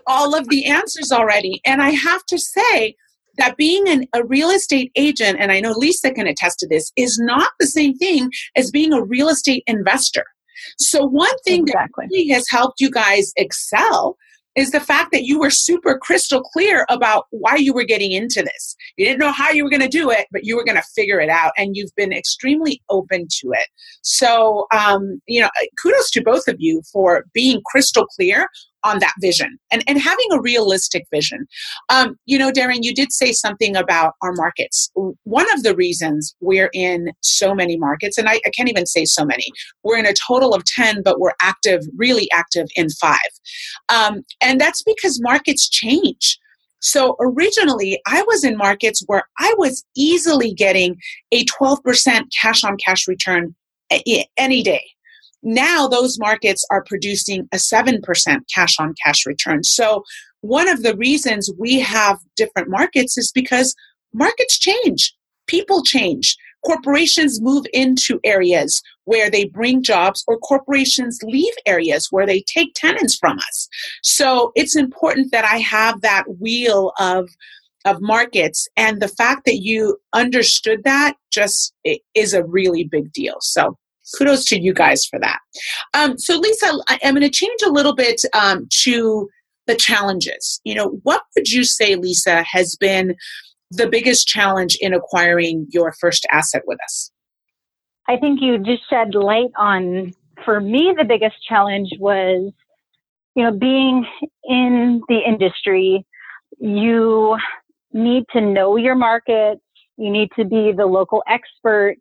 all 0.07 0.35
of 0.35 0.49
the 0.49 0.65
answers 0.65 1.11
already. 1.11 1.61
And 1.65 1.81
I 1.81 1.91
have 1.91 2.25
to 2.27 2.37
say, 2.37 2.95
that 3.37 3.57
being 3.57 3.87
an, 3.87 4.05
a 4.13 4.23
real 4.25 4.49
estate 4.49 4.91
agent, 4.95 5.37
and 5.39 5.51
I 5.51 5.59
know 5.59 5.71
Lisa 5.71 6.11
can 6.11 6.27
attest 6.27 6.59
to 6.59 6.67
this, 6.67 6.91
is 6.97 7.19
not 7.19 7.49
the 7.59 7.67
same 7.67 7.97
thing 7.97 8.29
as 8.55 8.71
being 8.71 8.93
a 8.93 9.03
real 9.03 9.29
estate 9.29 9.63
investor. 9.67 10.25
So, 10.77 11.05
one 11.05 11.37
thing 11.45 11.61
exactly. 11.61 12.05
that 12.05 12.09
really 12.11 12.27
has 12.29 12.45
helped 12.49 12.79
you 12.79 12.91
guys 12.91 13.31
excel 13.37 14.17
is 14.55 14.71
the 14.71 14.81
fact 14.81 15.13
that 15.13 15.23
you 15.23 15.39
were 15.39 15.49
super 15.49 15.97
crystal 15.97 16.41
clear 16.41 16.85
about 16.89 17.25
why 17.31 17.55
you 17.55 17.73
were 17.73 17.85
getting 17.85 18.11
into 18.11 18.43
this. 18.43 18.75
You 18.97 19.05
didn't 19.05 19.19
know 19.19 19.31
how 19.31 19.49
you 19.49 19.63
were 19.63 19.69
going 19.69 19.81
to 19.81 19.87
do 19.87 20.11
it, 20.11 20.27
but 20.29 20.43
you 20.43 20.57
were 20.57 20.65
going 20.65 20.77
to 20.77 20.83
figure 20.93 21.21
it 21.21 21.29
out, 21.29 21.53
and 21.57 21.75
you've 21.75 21.95
been 21.95 22.11
extremely 22.11 22.81
open 22.89 23.27
to 23.39 23.51
it. 23.53 23.67
So, 24.01 24.67
um, 24.73 25.21
you 25.25 25.41
know, 25.41 25.49
kudos 25.81 26.11
to 26.11 26.21
both 26.21 26.47
of 26.47 26.57
you 26.59 26.81
for 26.91 27.25
being 27.33 27.61
crystal 27.65 28.05
clear 28.05 28.47
on 28.83 28.99
that 28.99 29.13
vision 29.19 29.57
and, 29.71 29.83
and 29.87 29.99
having 29.99 30.25
a 30.31 30.41
realistic 30.41 31.05
vision. 31.13 31.47
Um, 31.89 32.15
you 32.25 32.37
know, 32.37 32.51
Darren, 32.51 32.79
you 32.81 32.93
did 32.93 33.11
say 33.11 33.31
something 33.31 33.75
about 33.75 34.13
our 34.21 34.33
markets. 34.33 34.91
One 35.23 35.51
of 35.53 35.63
the 35.63 35.75
reasons 35.75 36.35
we're 36.39 36.69
in 36.73 37.11
so 37.21 37.53
many 37.53 37.77
markets, 37.77 38.17
and 38.17 38.27
I, 38.27 38.39
I 38.45 38.49
can't 38.55 38.69
even 38.69 38.85
say 38.85 39.05
so 39.05 39.25
many, 39.25 39.45
we're 39.83 39.97
in 39.97 40.05
a 40.05 40.13
total 40.13 40.53
of 40.53 40.63
10, 40.65 41.03
but 41.03 41.19
we're 41.19 41.33
active, 41.41 41.81
really 41.97 42.29
active 42.31 42.67
in 42.75 42.89
five. 42.89 43.19
Um, 43.89 44.23
and 44.41 44.59
that's 44.59 44.83
because 44.83 45.21
markets 45.21 45.69
change. 45.69 46.37
So 46.79 47.15
originally, 47.19 48.01
I 48.07 48.23
was 48.23 48.43
in 48.43 48.57
markets 48.57 49.03
where 49.05 49.23
I 49.37 49.53
was 49.57 49.83
easily 49.95 50.51
getting 50.53 50.97
a 51.31 51.45
12% 51.45 52.23
cash 52.39 52.63
on 52.63 52.75
cash 52.77 53.07
return 53.07 53.55
any 54.37 54.63
day 54.63 54.81
now 55.43 55.87
those 55.87 56.19
markets 56.19 56.65
are 56.71 56.83
producing 56.83 57.47
a 57.51 57.57
7% 57.57 58.01
cash 58.53 58.79
on 58.79 58.93
cash 59.03 59.25
return. 59.25 59.63
So 59.63 60.03
one 60.41 60.67
of 60.67 60.83
the 60.83 60.95
reasons 60.95 61.49
we 61.57 61.79
have 61.79 62.19
different 62.35 62.69
markets 62.69 63.17
is 63.17 63.31
because 63.31 63.75
markets 64.13 64.57
change, 64.59 65.13
people 65.47 65.83
change. 65.83 66.37
Corporations 66.65 67.41
move 67.41 67.65
into 67.73 68.19
areas 68.23 68.81
where 69.05 69.31
they 69.31 69.45
bring 69.45 69.81
jobs, 69.81 70.23
or 70.27 70.37
corporations 70.37 71.19
leave 71.23 71.53
areas 71.65 72.07
where 72.11 72.27
they 72.27 72.41
take 72.41 72.73
tenants 72.75 73.15
from 73.15 73.39
us. 73.39 73.67
So 74.03 74.51
it's 74.55 74.75
important 74.75 75.31
that 75.31 75.43
I 75.43 75.57
have 75.57 76.01
that 76.01 76.25
wheel 76.39 76.93
of 76.99 77.29
of 77.85 77.99
markets 77.99 78.67
and 78.77 79.01
the 79.01 79.07
fact 79.07 79.45
that 79.45 79.57
you 79.57 79.97
understood 80.13 80.83
that 80.83 81.15
just 81.31 81.73
is 82.13 82.33
a 82.33 82.43
really 82.43 82.83
big 82.83 83.11
deal 83.11 83.37
so 83.41 83.75
kudos 84.17 84.45
to 84.45 84.59
you 84.59 84.73
guys 84.73 85.05
for 85.05 85.19
that. 85.19 85.39
Um, 85.93 86.17
so, 86.17 86.37
Lisa, 86.37 86.71
I, 86.87 86.99
am 87.03 87.15
going 87.15 87.21
to 87.23 87.29
change 87.29 87.61
a 87.65 87.69
little 87.69 87.95
bit 87.95 88.21
um, 88.33 88.67
to 88.83 89.29
the 89.67 89.75
challenges. 89.75 90.59
You 90.63 90.75
know, 90.75 90.99
what 91.03 91.23
would 91.35 91.49
you 91.49 91.63
say, 91.63 91.95
Lisa, 91.95 92.43
has 92.43 92.75
been 92.75 93.15
the 93.69 93.87
biggest 93.87 94.27
challenge 94.27 94.77
in 94.81 94.93
acquiring 94.93 95.67
your 95.69 95.93
first 95.99 96.25
asset 96.31 96.63
with 96.65 96.79
us? 96.83 97.11
I 98.07 98.17
think 98.17 98.41
you 98.41 98.57
just 98.57 98.89
shed 98.89 99.15
light 99.15 99.51
on, 99.57 100.13
for 100.43 100.59
me, 100.59 100.93
the 100.97 101.05
biggest 101.05 101.35
challenge 101.47 101.89
was, 101.99 102.51
you 103.35 103.43
know, 103.43 103.51
being 103.51 104.05
in 104.43 105.01
the 105.07 105.19
industry, 105.25 106.05
you 106.59 107.37
need 107.93 108.25
to 108.33 108.41
know 108.41 108.75
your 108.75 108.95
market, 108.95 109.59
you 109.97 110.09
need 110.09 110.29
to 110.37 110.43
be 110.43 110.73
the 110.75 110.85
local 110.85 111.23
expert 111.29 111.97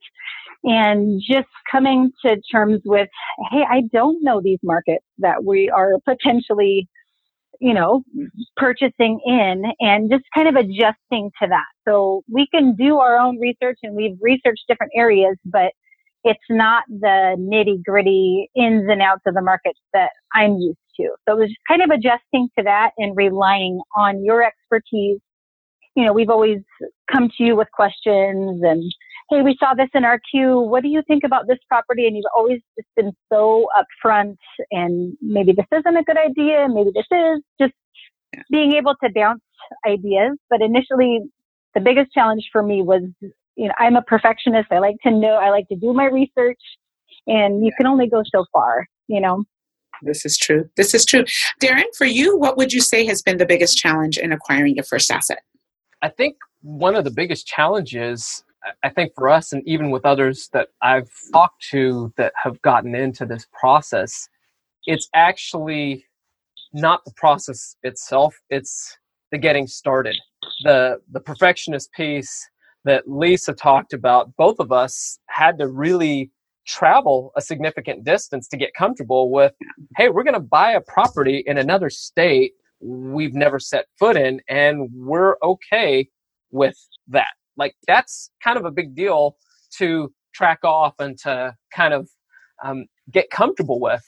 and 0.64 1.20
just 1.26 1.48
coming 1.70 2.10
to 2.24 2.36
terms 2.52 2.80
with, 2.84 3.08
hey, 3.50 3.64
I 3.68 3.82
don't 3.92 4.22
know 4.22 4.40
these 4.42 4.58
markets 4.62 5.04
that 5.18 5.44
we 5.44 5.70
are 5.70 5.94
potentially, 6.04 6.88
you 7.60 7.74
know, 7.74 8.02
purchasing 8.56 9.20
in 9.24 9.64
and 9.80 10.10
just 10.10 10.24
kind 10.34 10.48
of 10.48 10.56
adjusting 10.56 11.30
to 11.42 11.48
that. 11.48 11.66
So 11.88 12.22
we 12.30 12.46
can 12.52 12.74
do 12.76 12.98
our 12.98 13.18
own 13.18 13.38
research 13.38 13.78
and 13.82 13.94
we've 13.94 14.16
researched 14.20 14.64
different 14.68 14.92
areas, 14.94 15.36
but 15.44 15.72
it's 16.24 16.38
not 16.50 16.84
the 16.88 17.36
nitty 17.38 17.82
gritty 17.82 18.50
ins 18.54 18.84
and 18.90 19.00
outs 19.00 19.22
of 19.26 19.34
the 19.34 19.42
markets 19.42 19.80
that 19.94 20.10
I'm 20.34 20.56
used 20.56 20.78
to. 20.98 21.08
So 21.26 21.36
it 21.36 21.40
was 21.40 21.48
just 21.48 21.60
kind 21.66 21.82
of 21.82 21.90
adjusting 21.90 22.48
to 22.58 22.64
that 22.64 22.90
and 22.98 23.16
relying 23.16 23.80
on 23.96 24.22
your 24.22 24.42
expertise. 24.42 25.18
You 25.96 26.04
know, 26.04 26.12
we've 26.12 26.30
always 26.30 26.58
come 27.10 27.30
to 27.38 27.44
you 27.44 27.56
with 27.56 27.68
questions 27.72 28.60
and 28.62 28.92
hey, 29.30 29.42
we 29.42 29.56
saw 29.58 29.74
this 29.74 29.88
in 29.94 30.04
our 30.04 30.20
queue. 30.30 30.58
What 30.58 30.82
do 30.82 30.88
you 30.88 31.02
think 31.06 31.22
about 31.24 31.46
this 31.46 31.58
property? 31.68 32.06
And 32.06 32.16
you've 32.16 32.24
always 32.36 32.60
just 32.76 32.88
been 32.96 33.12
so 33.32 33.68
upfront 33.78 34.36
and 34.72 35.16
maybe 35.22 35.52
this 35.52 35.66
isn't 35.72 35.96
a 35.96 36.02
good 36.02 36.18
idea. 36.18 36.66
Maybe 36.68 36.90
this 36.92 37.06
is 37.10 37.40
just 37.60 37.72
being 38.50 38.72
able 38.72 38.94
to 39.02 39.10
bounce 39.14 39.40
ideas. 39.86 40.36
But 40.50 40.60
initially, 40.60 41.20
the 41.74 41.80
biggest 41.80 42.12
challenge 42.12 42.48
for 42.52 42.62
me 42.62 42.82
was, 42.82 43.02
you 43.20 43.68
know, 43.68 43.74
I'm 43.78 43.94
a 43.94 44.02
perfectionist. 44.02 44.68
I 44.72 44.80
like 44.80 44.96
to 45.04 45.12
know, 45.12 45.34
I 45.34 45.50
like 45.50 45.68
to 45.68 45.76
do 45.76 45.92
my 45.92 46.06
research 46.06 46.60
and 47.26 47.64
you 47.64 47.70
can 47.76 47.86
only 47.86 48.08
go 48.08 48.22
so 48.34 48.44
far, 48.52 48.86
you 49.06 49.20
know? 49.20 49.44
This 50.02 50.24
is 50.24 50.36
true. 50.36 50.68
This 50.76 50.94
is 50.94 51.04
true. 51.04 51.24
Darren, 51.62 51.84
for 51.96 52.06
you, 52.06 52.36
what 52.36 52.56
would 52.56 52.72
you 52.72 52.80
say 52.80 53.04
has 53.06 53.22
been 53.22 53.36
the 53.36 53.46
biggest 53.46 53.76
challenge 53.76 54.18
in 54.18 54.32
acquiring 54.32 54.74
your 54.74 54.84
first 54.84 55.10
asset? 55.10 55.42
I 56.02 56.08
think 56.08 56.36
one 56.62 56.96
of 56.96 57.04
the 57.04 57.10
biggest 57.10 57.46
challenges 57.46 58.42
I 58.82 58.88
think 58.90 59.12
for 59.14 59.28
us, 59.28 59.52
and 59.52 59.62
even 59.66 59.90
with 59.90 60.04
others 60.04 60.48
that 60.52 60.68
I've 60.82 61.10
talked 61.32 61.62
to 61.70 62.12
that 62.16 62.32
have 62.42 62.60
gotten 62.62 62.94
into 62.94 63.24
this 63.24 63.46
process, 63.58 64.28
it's 64.84 65.08
actually 65.14 66.04
not 66.72 67.04
the 67.04 67.12
process 67.16 67.76
itself, 67.82 68.34
it's 68.50 68.96
the 69.32 69.38
getting 69.38 69.66
started. 69.66 70.16
The, 70.64 71.00
the 71.10 71.20
perfectionist 71.20 71.92
piece 71.92 72.48
that 72.84 73.08
Lisa 73.08 73.52
talked 73.52 73.92
about, 73.92 74.34
both 74.36 74.58
of 74.58 74.72
us 74.72 75.18
had 75.28 75.58
to 75.58 75.68
really 75.68 76.30
travel 76.66 77.32
a 77.36 77.40
significant 77.40 78.04
distance 78.04 78.46
to 78.48 78.56
get 78.56 78.74
comfortable 78.74 79.30
with 79.30 79.52
hey, 79.96 80.08
we're 80.08 80.22
going 80.22 80.34
to 80.34 80.40
buy 80.40 80.72
a 80.72 80.80
property 80.80 81.42
in 81.46 81.58
another 81.58 81.90
state 81.90 82.52
we've 82.80 83.34
never 83.34 83.58
set 83.58 83.86
foot 83.98 84.16
in, 84.16 84.40
and 84.48 84.88
we're 84.94 85.36
okay 85.42 86.08
with 86.50 86.76
that 87.08 87.28
like 87.56 87.74
that's 87.86 88.30
kind 88.42 88.58
of 88.58 88.64
a 88.64 88.70
big 88.70 88.94
deal 88.94 89.36
to 89.78 90.12
track 90.34 90.60
off 90.64 90.94
and 90.98 91.18
to 91.18 91.54
kind 91.74 91.94
of 91.94 92.08
um, 92.64 92.86
get 93.10 93.30
comfortable 93.30 93.80
with 93.80 94.02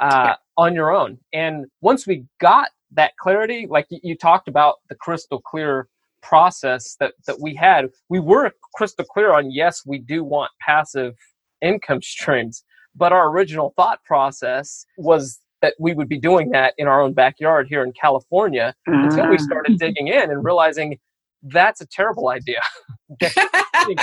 uh, 0.00 0.34
on 0.56 0.74
your 0.74 0.94
own. 0.94 1.18
And 1.32 1.66
once 1.80 2.06
we 2.06 2.24
got 2.40 2.68
that 2.92 3.12
clarity, 3.18 3.66
like 3.68 3.86
you, 3.90 4.00
you 4.02 4.16
talked 4.16 4.48
about 4.48 4.76
the 4.88 4.94
crystal 4.94 5.40
clear 5.40 5.88
process 6.22 6.96
that, 7.00 7.14
that 7.26 7.40
we 7.40 7.54
had, 7.54 7.88
we 8.08 8.20
were 8.20 8.50
crystal 8.74 9.04
clear 9.04 9.32
on 9.32 9.50
yes, 9.50 9.82
we 9.86 9.98
do 9.98 10.22
want 10.24 10.50
passive 10.60 11.14
income 11.60 12.02
streams. 12.02 12.64
But 12.94 13.12
our 13.12 13.28
original 13.28 13.72
thought 13.76 14.04
process 14.04 14.84
was 14.98 15.40
that 15.62 15.74
we 15.78 15.94
would 15.94 16.08
be 16.08 16.18
doing 16.18 16.50
that 16.50 16.74
in 16.76 16.88
our 16.88 17.00
own 17.00 17.14
backyard 17.14 17.68
here 17.68 17.84
in 17.84 17.92
California 17.92 18.74
mm. 18.88 19.04
until 19.04 19.28
we 19.28 19.38
started 19.38 19.78
digging 19.78 20.08
in 20.08 20.30
and 20.30 20.44
realizing 20.44 20.98
that's 21.42 21.80
a 21.80 21.86
terrible 21.86 22.28
idea. 22.28 22.60
you 23.20 23.96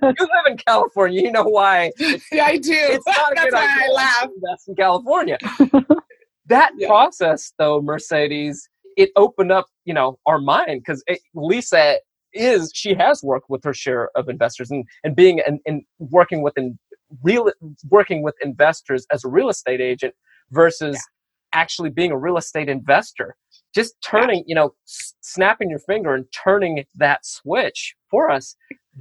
live 0.00 0.46
in 0.46 0.56
California, 0.56 1.22
you 1.22 1.32
know 1.32 1.44
why. 1.44 1.90
Yeah, 2.32 2.44
I 2.44 2.56
do. 2.56 2.72
It's 2.72 3.06
not 3.06 3.32
a 3.32 3.34
good 3.34 3.54
idea 3.54 3.86
I 3.88 3.92
laugh. 3.92 4.22
to 4.22 4.30
invest 4.34 4.68
in 4.68 4.74
California. 4.76 5.38
that 6.46 6.72
yeah. 6.76 6.86
process, 6.86 7.52
though, 7.58 7.82
Mercedes, 7.82 8.68
it 8.96 9.10
opened 9.16 9.52
up, 9.52 9.66
you 9.84 9.94
know, 9.94 10.18
our 10.26 10.38
mind 10.38 10.82
because 10.86 11.02
Lisa 11.34 11.96
is 12.32 12.70
she 12.74 12.94
has 12.94 13.22
worked 13.22 13.48
with 13.48 13.62
her 13.64 13.74
share 13.74 14.10
of 14.16 14.28
investors 14.28 14.70
and 14.70 14.84
and 15.04 15.14
being 15.14 15.40
and, 15.46 15.60
and 15.66 15.82
working 15.98 16.42
with 16.42 16.56
in 16.56 16.78
real 17.22 17.50
working 17.90 18.22
with 18.22 18.34
investors 18.42 19.06
as 19.12 19.24
a 19.24 19.28
real 19.28 19.48
estate 19.48 19.80
agent 19.80 20.14
versus 20.50 20.94
yeah. 20.96 21.60
actually 21.60 21.90
being 21.90 22.10
a 22.10 22.18
real 22.18 22.36
estate 22.36 22.68
investor 22.68 23.36
just 23.74 23.94
turning, 24.02 24.44
you 24.46 24.54
know, 24.54 24.74
s- 24.86 25.14
snapping 25.20 25.70
your 25.70 25.78
finger 25.80 26.14
and 26.14 26.26
turning 26.32 26.84
that 26.94 27.24
switch 27.26 27.94
for 28.10 28.30
us, 28.30 28.56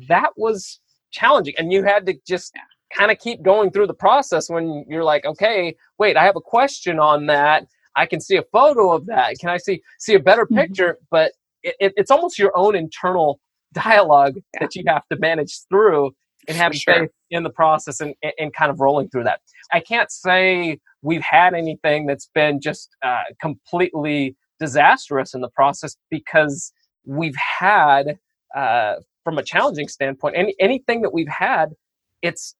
that 0.07 0.31
was 0.35 0.79
challenging. 1.11 1.53
And 1.57 1.71
you 1.71 1.83
had 1.83 2.05
to 2.07 2.15
just 2.27 2.53
kind 2.95 3.11
of 3.11 3.19
keep 3.19 3.41
going 3.41 3.71
through 3.71 3.87
the 3.87 3.93
process 3.93 4.49
when 4.49 4.85
you're 4.87 5.03
like, 5.03 5.25
okay, 5.25 5.75
wait, 5.97 6.17
I 6.17 6.25
have 6.25 6.35
a 6.35 6.41
question 6.41 6.99
on 6.99 7.27
that. 7.27 7.65
I 7.95 8.05
can 8.05 8.19
see 8.19 8.37
a 8.37 8.43
photo 8.51 8.91
of 8.91 9.05
that. 9.07 9.37
Can 9.39 9.49
I 9.49 9.57
see 9.57 9.81
see 9.99 10.15
a 10.15 10.19
better 10.19 10.45
mm-hmm. 10.45 10.55
picture? 10.55 10.93
Mm-hmm. 10.93 11.05
But 11.11 11.31
it, 11.61 11.75
it, 11.79 11.93
it's 11.95 12.11
almost 12.11 12.39
your 12.39 12.51
own 12.55 12.75
internal 12.75 13.39
dialogue 13.73 14.35
yeah. 14.35 14.59
that 14.61 14.75
you 14.75 14.83
have 14.87 15.07
to 15.11 15.17
manage 15.17 15.61
through 15.69 16.11
and 16.47 16.57
having 16.57 16.77
sure. 16.77 16.93
faith 16.93 17.09
in 17.31 17.43
the 17.43 17.49
process 17.49 18.01
and, 18.01 18.13
and 18.37 18.53
kind 18.53 18.69
of 18.69 18.79
rolling 18.79 19.09
through 19.09 19.23
that. 19.23 19.39
I 19.71 19.79
can't 19.79 20.11
say 20.11 20.79
we've 21.01 21.21
had 21.21 21.53
anything 21.53 22.05
that's 22.05 22.29
been 22.33 22.59
just 22.59 22.89
uh, 23.01 23.23
completely 23.41 24.35
disastrous 24.63 25.33
in 25.33 25.41
the 25.41 25.49
process 25.49 25.97
because 26.09 26.71
we've 27.05 27.35
had 27.35 28.17
uh, 28.55 28.95
from 29.25 29.37
a 29.37 29.43
challenging 29.43 29.89
standpoint, 29.89 30.35
any 30.37 30.55
anything 30.59 31.01
that 31.01 31.13
we've 31.13 31.27
had, 31.27 31.73
it's 32.21 32.55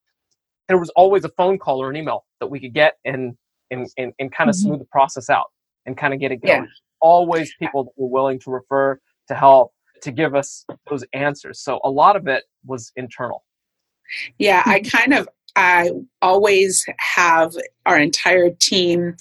there 0.68 0.78
was 0.78 0.90
always 0.92 1.24
a 1.24 1.30
phone 1.30 1.58
call 1.58 1.82
or 1.82 1.90
an 1.90 1.96
email 1.96 2.26
that 2.42 2.48
we 2.48 2.60
could 2.60 2.74
get 2.74 2.98
and 3.06 3.38
and 3.72 3.88
and, 3.98 4.14
and 4.20 4.32
kind 4.34 4.50
of 4.50 4.56
mm-hmm. 4.56 4.68
smooth 4.68 4.80
the 4.80 4.86
process 4.86 5.30
out 5.30 5.48
and 5.86 5.98
kind 5.98 6.14
of 6.14 6.20
get 6.20 6.32
it 6.32 6.42
going. 6.46 6.64
Yeah. 6.64 6.70
Always 7.00 7.54
people 7.56 7.86
that 7.86 7.92
were 7.96 8.10
willing 8.10 8.40
to 8.40 8.52
refer 8.52 9.00
to 9.30 9.36
help 9.36 9.74
to 10.02 10.12
give 10.12 10.36
us 10.36 10.66
those 10.90 11.06
answers. 11.14 11.60
So 11.62 11.80
a 11.86 11.90
lot 11.90 12.18
of 12.18 12.28
it 12.28 12.44
was 12.66 12.92
internal. 12.98 13.44
Yeah, 14.38 14.62
I 14.66 14.82
kind 14.82 15.14
of 15.14 15.30
I 15.56 15.92
always 16.22 16.86
have 16.98 17.54
our 17.86 17.98
entire 17.98 18.50
team 18.50 19.16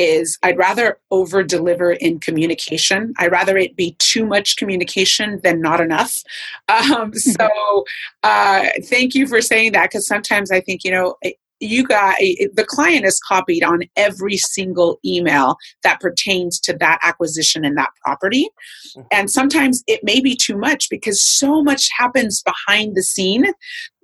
is 0.00 0.38
I'd 0.42 0.56
rather 0.56 0.98
over 1.10 1.42
deliver 1.42 1.92
in 1.92 2.18
communication. 2.20 3.12
I'd 3.18 3.30
rather 3.30 3.58
it 3.58 3.76
be 3.76 3.94
too 3.98 4.24
much 4.24 4.56
communication 4.56 5.40
than 5.42 5.60
not 5.60 5.80
enough. 5.80 6.22
Um, 6.68 7.12
so 7.14 7.48
uh, 8.22 8.66
thank 8.84 9.14
you 9.14 9.26
for 9.26 9.42
saying 9.42 9.72
that 9.72 9.90
because 9.90 10.06
sometimes 10.06 10.50
I 10.50 10.60
think, 10.60 10.84
you 10.84 10.90
know, 10.90 11.16
you 11.60 11.84
got 11.84 12.16
the 12.18 12.64
client 12.66 13.04
is 13.04 13.20
copied 13.20 13.62
on 13.62 13.82
every 13.96 14.36
single 14.36 14.98
email 15.04 15.56
that 15.82 16.00
pertains 16.00 16.58
to 16.58 16.76
that 16.78 16.98
acquisition 17.02 17.64
and 17.64 17.76
that 17.76 17.90
property. 18.04 18.48
Mm-hmm. 18.96 19.06
and 19.12 19.30
sometimes 19.30 19.84
it 19.86 20.00
may 20.02 20.20
be 20.20 20.34
too 20.34 20.56
much 20.56 20.88
because 20.90 21.22
so 21.22 21.62
much 21.62 21.88
happens 21.96 22.42
behind 22.42 22.96
the 22.96 23.02
scene 23.02 23.46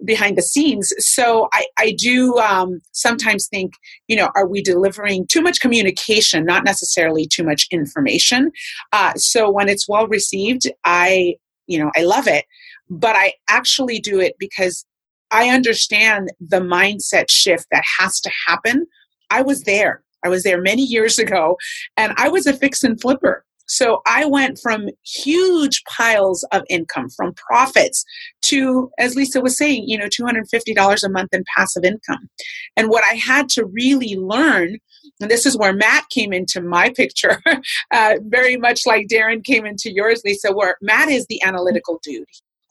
behind 0.05 0.37
the 0.37 0.43
scenes. 0.43 0.93
So 0.99 1.49
i, 1.53 1.67
I 1.79 1.93
do 1.99 2.37
um, 2.39 2.81
sometimes 2.93 3.49
think 3.49 3.75
you 4.09 4.17
know 4.17 4.31
are 4.35 4.47
we 4.47 4.63
delivering 4.63 5.27
too 5.27 5.41
much 5.41 5.61
communication 5.61 6.45
not 6.45 6.65
necessarily 6.65 7.27
too 7.27 7.45
much 7.45 7.67
information? 7.71 8.53
Uh, 8.93 9.15
so 9.15 9.51
when 9.51 9.69
it's 9.69 9.89
well 9.89 10.07
received 10.07 10.71
i 10.85 11.35
you 11.67 11.79
know 11.79 11.91
i 11.97 12.03
love 12.03 12.29
it. 12.29 12.45
But 12.91 13.17
i 13.17 13.33
actually 13.49 13.99
do 13.99 14.21
it 14.21 14.35
because 14.39 14.85
I 15.31 15.49
understand 15.49 16.31
the 16.41 16.61
mindset 16.61 17.31
shift 17.31 17.67
that 17.71 17.85
has 17.99 18.21
to 18.21 18.31
happen. 18.47 18.87
I 19.31 19.43
was 19.43 19.63
there. 19.63 20.03
I 20.25 20.29
was 20.29 20.43
there 20.43 20.61
many 20.61 20.83
years 20.83 21.19
ago, 21.19 21.57
and 21.97 22.13
I 22.17 22.29
was 22.29 22.47
a 22.47 22.53
fix 22.53 22.83
and 22.83 23.01
flipper. 23.01 23.45
So 23.69 24.01
I 24.07 24.25
went 24.27 24.59
from 24.63 24.89
huge 25.05 25.83
piles 25.85 26.45
of 26.53 26.63
income, 26.69 27.11
from 27.11 27.35
profits 27.35 28.05
to, 28.43 28.91
as 28.99 29.17
Lisa 29.17 29.41
was 29.41 29.57
saying, 29.57 29.89
you 29.89 29.99
know, 29.99 30.07
$250 30.07 31.03
a 31.03 31.09
month 31.09 31.35
in 31.35 31.45
passive 31.57 31.85
income. 31.85 32.29
And 32.77 32.89
what 32.89 33.05
I 33.05 33.15
had 33.15 33.49
to 33.51 33.67
really 33.67 34.17
learn, 34.17 34.79
and 35.21 35.31
this 35.31 35.47
is 35.47 35.57
where 35.57 35.73
Matt 35.73 36.09
came 36.11 36.33
into 36.33 36.61
my 36.61 36.91
picture, 36.91 37.43
uh, 37.91 38.15
very 38.27 38.57
much 38.57 38.87
like 38.87 39.09
Darren 39.09 39.43
came 39.43 39.67
into 39.67 39.93
yours, 39.93 40.23
Lisa, 40.25 40.53
where 40.53 40.77
Matt 40.81 41.09
is 41.09 41.27
the 41.27 41.43
analytical 41.43 41.99
dude 42.05 42.25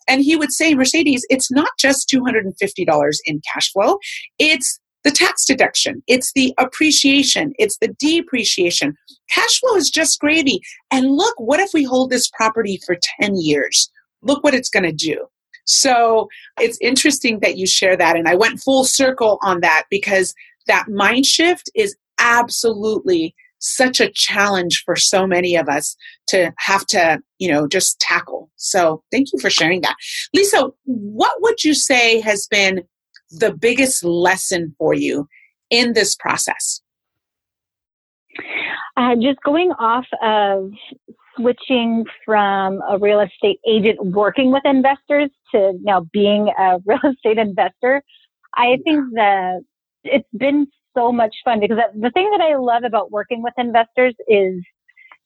and 0.07 0.21
he 0.21 0.35
would 0.35 0.51
say, 0.51 0.73
Mercedes, 0.75 1.25
it's 1.29 1.51
not 1.51 1.69
just 1.79 2.09
$250 2.09 3.15
in 3.25 3.41
cash 3.53 3.71
flow, 3.71 3.97
it's 4.39 4.79
the 5.03 5.11
tax 5.11 5.45
deduction, 5.45 6.01
it's 6.07 6.33
the 6.33 6.53
appreciation, 6.57 7.53
it's 7.59 7.77
the 7.77 7.89
depreciation. 7.99 8.95
Cash 9.29 9.59
flow 9.59 9.75
is 9.75 9.89
just 9.89 10.19
gravy. 10.19 10.61
And 10.91 11.11
look, 11.11 11.35
what 11.37 11.59
if 11.59 11.71
we 11.73 11.83
hold 11.83 12.09
this 12.09 12.29
property 12.29 12.79
for 12.85 12.97
10 13.21 13.35
years? 13.35 13.91
Look 14.23 14.43
what 14.43 14.55
it's 14.55 14.69
going 14.69 14.83
to 14.83 14.91
do. 14.91 15.27
So 15.65 16.27
it's 16.59 16.77
interesting 16.81 17.39
that 17.39 17.57
you 17.57 17.67
share 17.67 17.97
that. 17.97 18.15
And 18.15 18.27
I 18.27 18.35
went 18.35 18.59
full 18.59 18.83
circle 18.83 19.39
on 19.41 19.61
that 19.61 19.85
because 19.89 20.33
that 20.67 20.85
mind 20.89 21.25
shift 21.25 21.69
is 21.75 21.95
absolutely 22.19 23.35
such 23.65 23.99
a 23.99 24.12
challenge 24.12 24.84
for 24.86 24.95
so 24.95 25.25
many 25.25 25.56
of 25.56 25.67
us 25.67 25.95
to 26.28 26.54
have 26.58 26.86
to, 26.88 27.19
you 27.39 27.51
know, 27.51 27.67
just 27.67 27.99
tackle. 27.99 28.49
So 28.56 29.04
thank 29.12 29.34
you 29.34 29.39
for 29.39 29.49
sharing 29.49 29.82
that. 29.82 29.95
Lisa, 30.34 30.69
what 30.86 31.41
would 31.41 31.63
you 31.63 31.73
say 31.73 32.21
has 32.21 32.47
been 32.47 32.84
the 33.32 33.54
biggest 33.54 34.04
lesson 34.04 34.75
for 34.78 34.93
you 34.93 35.28
in 35.69 35.93
this 35.93 36.15
process? 36.15 36.82
Uh, 38.97 39.15
just 39.15 39.39
going 39.43 39.71
off 39.80 40.06
of 40.21 40.71
switching 41.36 42.06
from 42.23 42.82
a 42.89 42.97
real 42.97 43.19
estate 43.19 43.60
agent 43.67 43.97
working 44.01 44.51
with 44.51 44.63
investors 44.63 45.30
to 45.54 45.73
now 45.82 46.08
being 46.13 46.49
a 46.58 46.78
real 46.86 46.99
estate 47.04 47.38
investor, 47.38 48.04
I 48.56 48.78
think 48.84 49.13
that 49.15 49.62
it's 50.04 50.30
been 50.38 50.67
so 50.95 51.12
much 51.12 51.36
fun 51.43 51.60
because 51.60 51.77
the 51.93 52.12
thing 52.12 52.29
that 52.31 52.41
I 52.41 52.55
love 52.55 52.84
about 52.84 53.12
working 53.12 53.43
with 53.43 53.53
investors 53.58 54.15
is 54.27 54.63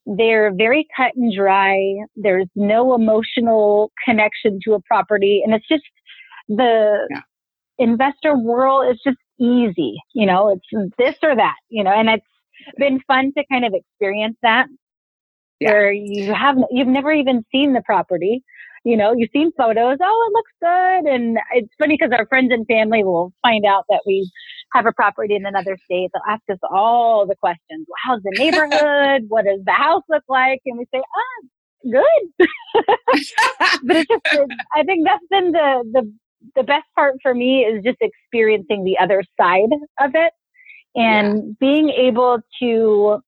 they're 0.06 0.52
very 0.54 0.88
cut 0.96 1.12
and 1.16 1.34
dry. 1.34 1.78
There's 2.16 2.48
no 2.56 2.96
emotional 2.96 3.92
connection 4.06 4.60
to 4.66 4.74
a 4.74 4.82
property. 4.82 5.42
And 5.44 5.54
it's 5.54 5.68
just 5.68 5.84
the 6.48 7.08
yeah. 7.12 7.22
investor 7.78 8.38
world 8.38 8.92
is 8.92 9.00
just 9.06 9.20
easy. 9.40 9.98
You 10.14 10.26
know, 10.26 10.50
it's 10.50 10.94
this 10.98 11.16
or 11.22 11.36
that, 11.36 11.56
you 11.70 11.84
know, 11.84 11.92
and 11.92 12.10
it's 12.10 12.26
been 12.78 13.00
fun 13.08 13.32
to 13.38 13.44
kind 13.52 13.66
of 13.66 13.74
experience 13.74 14.38
that 14.42 14.68
yeah. 15.60 15.70
where 15.70 15.92
you 15.92 16.34
have, 16.34 16.58
you've 16.72 16.88
never 16.88 17.12
even 17.12 17.44
seen 17.52 17.74
the 17.74 17.84
property. 17.86 18.44
You 18.86 18.96
know, 18.96 19.14
you've 19.14 19.30
seen 19.34 19.52
photos. 19.58 19.98
Oh, 20.02 20.30
it 20.30 20.34
looks 20.34 20.52
good. 20.62 21.14
And 21.14 21.38
it's 21.54 21.74
funny 21.78 21.98
because 22.00 22.18
our 22.18 22.26
friends 22.28 22.52
and 22.52 22.66
family 22.66 23.04
will 23.04 23.34
find 23.42 23.66
out 23.66 23.84
that 23.90 24.02
we 24.08 24.32
have 24.74 24.86
a 24.86 24.92
property 24.92 25.36
in 25.36 25.46
another 25.46 25.78
state, 25.86 26.10
they'll 26.14 26.34
ask 26.34 26.44
us 26.52 26.60
all 26.70 27.26
the 27.26 27.36
questions. 27.36 27.88
Well, 27.88 27.98
how's 28.06 28.24
the 28.24 28.34
neighborhood? 28.38 29.26
what 29.30 29.46
does 29.46 29.62
the 29.66 29.72
house 29.72 30.04
look 30.10 30.24
like? 30.28 30.62
And 30.66 30.78
we 30.78 30.86
say, 30.94 31.02
ah, 31.02 31.48
good. 31.84 32.48
but 33.84 33.96
it's 33.96 34.10
just, 34.10 34.52
I 34.76 34.84
think 34.84 35.06
that's 35.06 35.26
been 35.30 35.52
the, 35.52 35.84
the, 35.92 36.14
the 36.56 36.64
best 36.64 36.86
part 36.96 37.16
for 37.22 37.34
me 37.34 37.62
is 37.62 37.84
just 37.84 37.98
experiencing 38.02 38.84
the 38.84 38.98
other 39.00 39.24
side 39.40 39.70
of 40.00 40.12
it 40.14 40.34
and 40.96 41.36
yeah. 41.36 41.52
being 41.60 41.90
able 41.90 42.40
to 42.62 43.20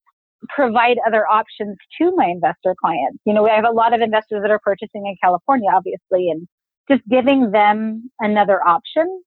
provide 0.50 0.98
other 1.08 1.28
options 1.28 1.78
to 2.00 2.12
my 2.16 2.26
investor 2.26 2.76
clients. 2.80 3.20
You 3.26 3.34
know, 3.34 3.48
I 3.48 3.56
have 3.56 3.66
a 3.66 3.72
lot 3.72 3.94
of 3.94 4.02
investors 4.02 4.42
that 4.42 4.52
are 4.52 4.60
purchasing 4.60 5.06
in 5.06 5.16
California, 5.22 5.70
obviously, 5.74 6.30
and 6.30 6.48
just 6.90 7.08
giving 7.08 7.52
them 7.52 8.10
another 8.20 8.66
option 8.68 9.22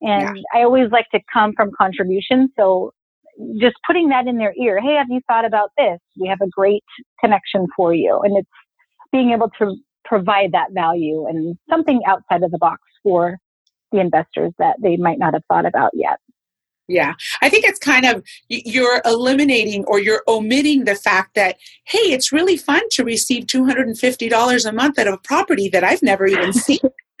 and 0.00 0.36
yeah. 0.36 0.42
I 0.54 0.62
always 0.62 0.90
like 0.90 1.08
to 1.10 1.20
come 1.32 1.52
from 1.56 1.70
contribution. 1.76 2.48
So 2.58 2.92
just 3.60 3.76
putting 3.86 4.08
that 4.08 4.26
in 4.26 4.36
their 4.36 4.54
ear, 4.60 4.80
hey, 4.80 4.94
have 4.94 5.08
you 5.10 5.20
thought 5.28 5.44
about 5.44 5.70
this? 5.76 5.98
We 6.20 6.28
have 6.28 6.40
a 6.40 6.48
great 6.48 6.84
connection 7.20 7.66
for 7.76 7.94
you. 7.94 8.20
And 8.22 8.36
it's 8.36 8.48
being 9.12 9.30
able 9.30 9.50
to 9.58 9.76
provide 10.04 10.52
that 10.52 10.72
value 10.72 11.26
and 11.26 11.56
something 11.68 12.00
outside 12.06 12.42
of 12.42 12.50
the 12.50 12.58
box 12.58 12.80
for 13.02 13.38
the 13.92 14.00
investors 14.00 14.52
that 14.58 14.76
they 14.82 14.96
might 14.96 15.18
not 15.18 15.34
have 15.34 15.42
thought 15.48 15.66
about 15.66 15.90
yet. 15.94 16.18
Yeah, 16.90 17.14
I 17.42 17.50
think 17.50 17.66
it's 17.66 17.78
kind 17.78 18.06
of 18.06 18.24
you're 18.48 19.02
eliminating 19.04 19.84
or 19.84 20.00
you're 20.00 20.22
omitting 20.26 20.84
the 20.84 20.94
fact 20.94 21.34
that, 21.34 21.58
hey, 21.84 21.98
it's 21.98 22.32
really 22.32 22.56
fun 22.56 22.80
to 22.92 23.04
receive 23.04 23.44
$250 23.44 24.66
a 24.66 24.72
month 24.72 24.98
out 24.98 25.06
of 25.06 25.14
a 25.14 25.18
property 25.18 25.68
that 25.68 25.84
I've 25.84 26.02
never 26.02 26.26
even 26.26 26.54
seen. 26.54 26.78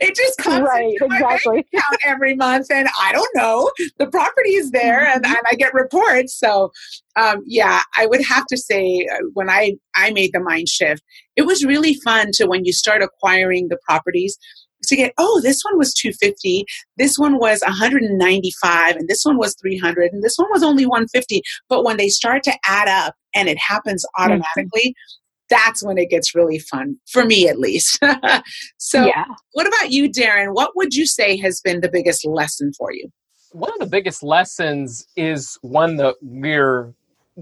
it 0.00 0.14
just 0.14 0.38
comes 0.38 0.66
right, 0.68 0.94
exactly. 1.00 1.18
my 1.18 1.38
bank 1.54 1.66
account 1.72 1.98
every 2.04 2.36
month, 2.36 2.66
and 2.70 2.88
I 3.00 3.12
don't 3.12 3.30
know 3.34 3.70
the 3.98 4.06
property 4.06 4.50
is 4.50 4.70
there, 4.70 5.04
and, 5.06 5.22
mm-hmm. 5.22 5.32
and 5.32 5.42
I 5.50 5.54
get 5.56 5.74
reports. 5.74 6.38
So, 6.38 6.70
um, 7.16 7.42
yeah, 7.46 7.82
I 7.96 8.06
would 8.06 8.22
have 8.22 8.46
to 8.46 8.56
say 8.56 9.08
uh, 9.12 9.18
when 9.34 9.50
I 9.50 9.74
I 9.96 10.12
made 10.12 10.30
the 10.32 10.40
mind 10.40 10.68
shift, 10.68 11.02
it 11.36 11.42
was 11.42 11.64
really 11.64 11.94
fun 11.94 12.30
to 12.34 12.46
when 12.46 12.64
you 12.64 12.72
start 12.72 13.02
acquiring 13.02 13.68
the 13.68 13.78
properties 13.88 14.38
to 14.84 14.96
get 14.96 15.12
oh 15.18 15.40
this 15.42 15.62
one 15.62 15.78
was 15.78 15.94
250 15.94 16.64
this 16.96 17.16
one 17.16 17.38
was 17.38 17.60
195 17.64 18.96
and 18.96 19.08
this 19.08 19.22
one 19.24 19.38
was 19.38 19.54
300 19.60 20.12
and 20.12 20.22
this 20.22 20.36
one 20.36 20.48
was 20.50 20.62
only 20.62 20.86
150 20.86 21.40
but 21.68 21.84
when 21.84 21.96
they 21.96 22.08
start 22.08 22.42
to 22.42 22.52
add 22.66 22.88
up 22.88 23.14
and 23.34 23.48
it 23.48 23.58
happens 23.58 24.04
mm-hmm. 24.04 24.32
automatically 24.32 24.94
that's 25.52 25.84
when 25.84 25.98
it 25.98 26.08
gets 26.08 26.34
really 26.34 26.58
fun 26.58 26.96
for 27.10 27.24
me 27.24 27.48
at 27.48 27.58
least 27.58 27.98
so 28.78 29.04
yeah. 29.04 29.24
what 29.52 29.66
about 29.66 29.90
you 29.90 30.10
darren 30.10 30.54
what 30.54 30.70
would 30.74 30.94
you 30.94 31.06
say 31.06 31.36
has 31.36 31.60
been 31.60 31.80
the 31.80 31.90
biggest 31.90 32.26
lesson 32.26 32.72
for 32.72 32.92
you 32.92 33.08
one 33.52 33.70
of 33.72 33.78
the 33.78 33.86
biggest 33.86 34.22
lessons 34.22 35.06
is 35.14 35.58
one 35.60 35.96
that 35.96 36.16
we're 36.22 36.94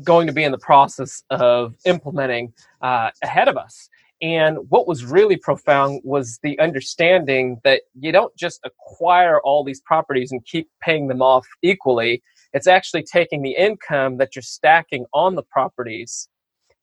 going 0.02 0.26
to 0.26 0.32
be 0.32 0.42
in 0.42 0.50
the 0.50 0.58
process 0.58 1.22
of 1.30 1.74
implementing 1.84 2.52
uh, 2.82 3.10
ahead 3.22 3.46
of 3.46 3.56
us 3.56 3.88
and 4.22 4.58
what 4.68 4.86
was 4.86 5.04
really 5.04 5.36
profound 5.36 6.02
was 6.04 6.38
the 6.42 6.58
understanding 6.58 7.58
that 7.64 7.82
you 7.98 8.12
don't 8.12 8.36
just 8.36 8.60
acquire 8.64 9.40
all 9.40 9.64
these 9.64 9.80
properties 9.80 10.30
and 10.30 10.44
keep 10.44 10.68
paying 10.82 11.08
them 11.08 11.22
off 11.22 11.46
equally. 11.62 12.22
It's 12.52 12.66
actually 12.66 13.04
taking 13.10 13.40
the 13.42 13.52
income 13.52 14.18
that 14.18 14.36
you're 14.36 14.42
stacking 14.42 15.06
on 15.14 15.36
the 15.36 15.42
properties 15.42 16.28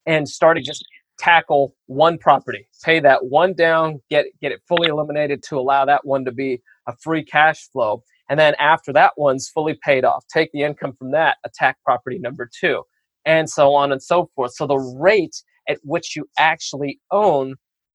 and 0.04 0.28
starting 0.28 0.64
just 0.64 0.84
tackle 1.18 1.74
one 1.86 2.18
property, 2.18 2.66
pay 2.84 3.00
that 3.00 3.26
one 3.26 3.54
down, 3.54 4.00
get 4.10 4.26
get 4.40 4.52
it 4.52 4.60
fully 4.68 4.88
eliminated 4.88 5.42
to 5.44 5.58
allow 5.58 5.84
that 5.84 6.06
one 6.06 6.24
to 6.24 6.32
be 6.32 6.62
a 6.86 6.94
free 7.02 7.24
cash 7.24 7.68
flow. 7.70 8.02
And 8.30 8.38
then 8.38 8.54
after 8.58 8.92
that 8.92 9.12
one's 9.16 9.48
fully 9.48 9.78
paid 9.82 10.04
off, 10.04 10.24
take 10.32 10.50
the 10.52 10.62
income 10.62 10.94
from 10.98 11.12
that, 11.12 11.38
attack 11.44 11.78
property 11.84 12.18
number 12.18 12.48
two, 12.60 12.82
and 13.24 13.48
so 13.48 13.74
on 13.74 13.92
and 13.92 14.02
so 14.02 14.30
forth. 14.34 14.52
So 14.54 14.66
the 14.66 14.78
rate 14.78 15.42
at 15.68 15.78
which 15.82 16.16
you 16.16 16.26
actually 16.38 17.00
own 17.10 17.54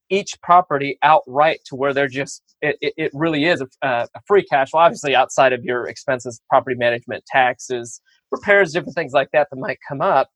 each 0.09 0.39
property 0.41 0.97
outright 1.01 1.59
to 1.65 1.75
where 1.75 1.93
they're 1.93 2.07
just 2.07 2.43
it, 2.61 2.77
it, 2.81 3.11
really 3.13 3.45
is 3.45 3.61
a, 3.61 3.67
a, 3.81 4.07
free 4.27 4.43
cash 4.43 4.69
flow 4.69 4.81
obviously 4.81 5.15
outside 5.15 5.53
of 5.53 5.63
your 5.63 5.87
expenses 5.87 6.39
property 6.49 6.75
management 6.77 7.25
taxes 7.25 7.99
repairs 8.31 8.73
different 8.73 8.95
things 8.95 9.13
like 9.13 9.29
that 9.33 9.47
that 9.49 9.57
might 9.57 9.79
come 9.87 10.01
up 10.01 10.29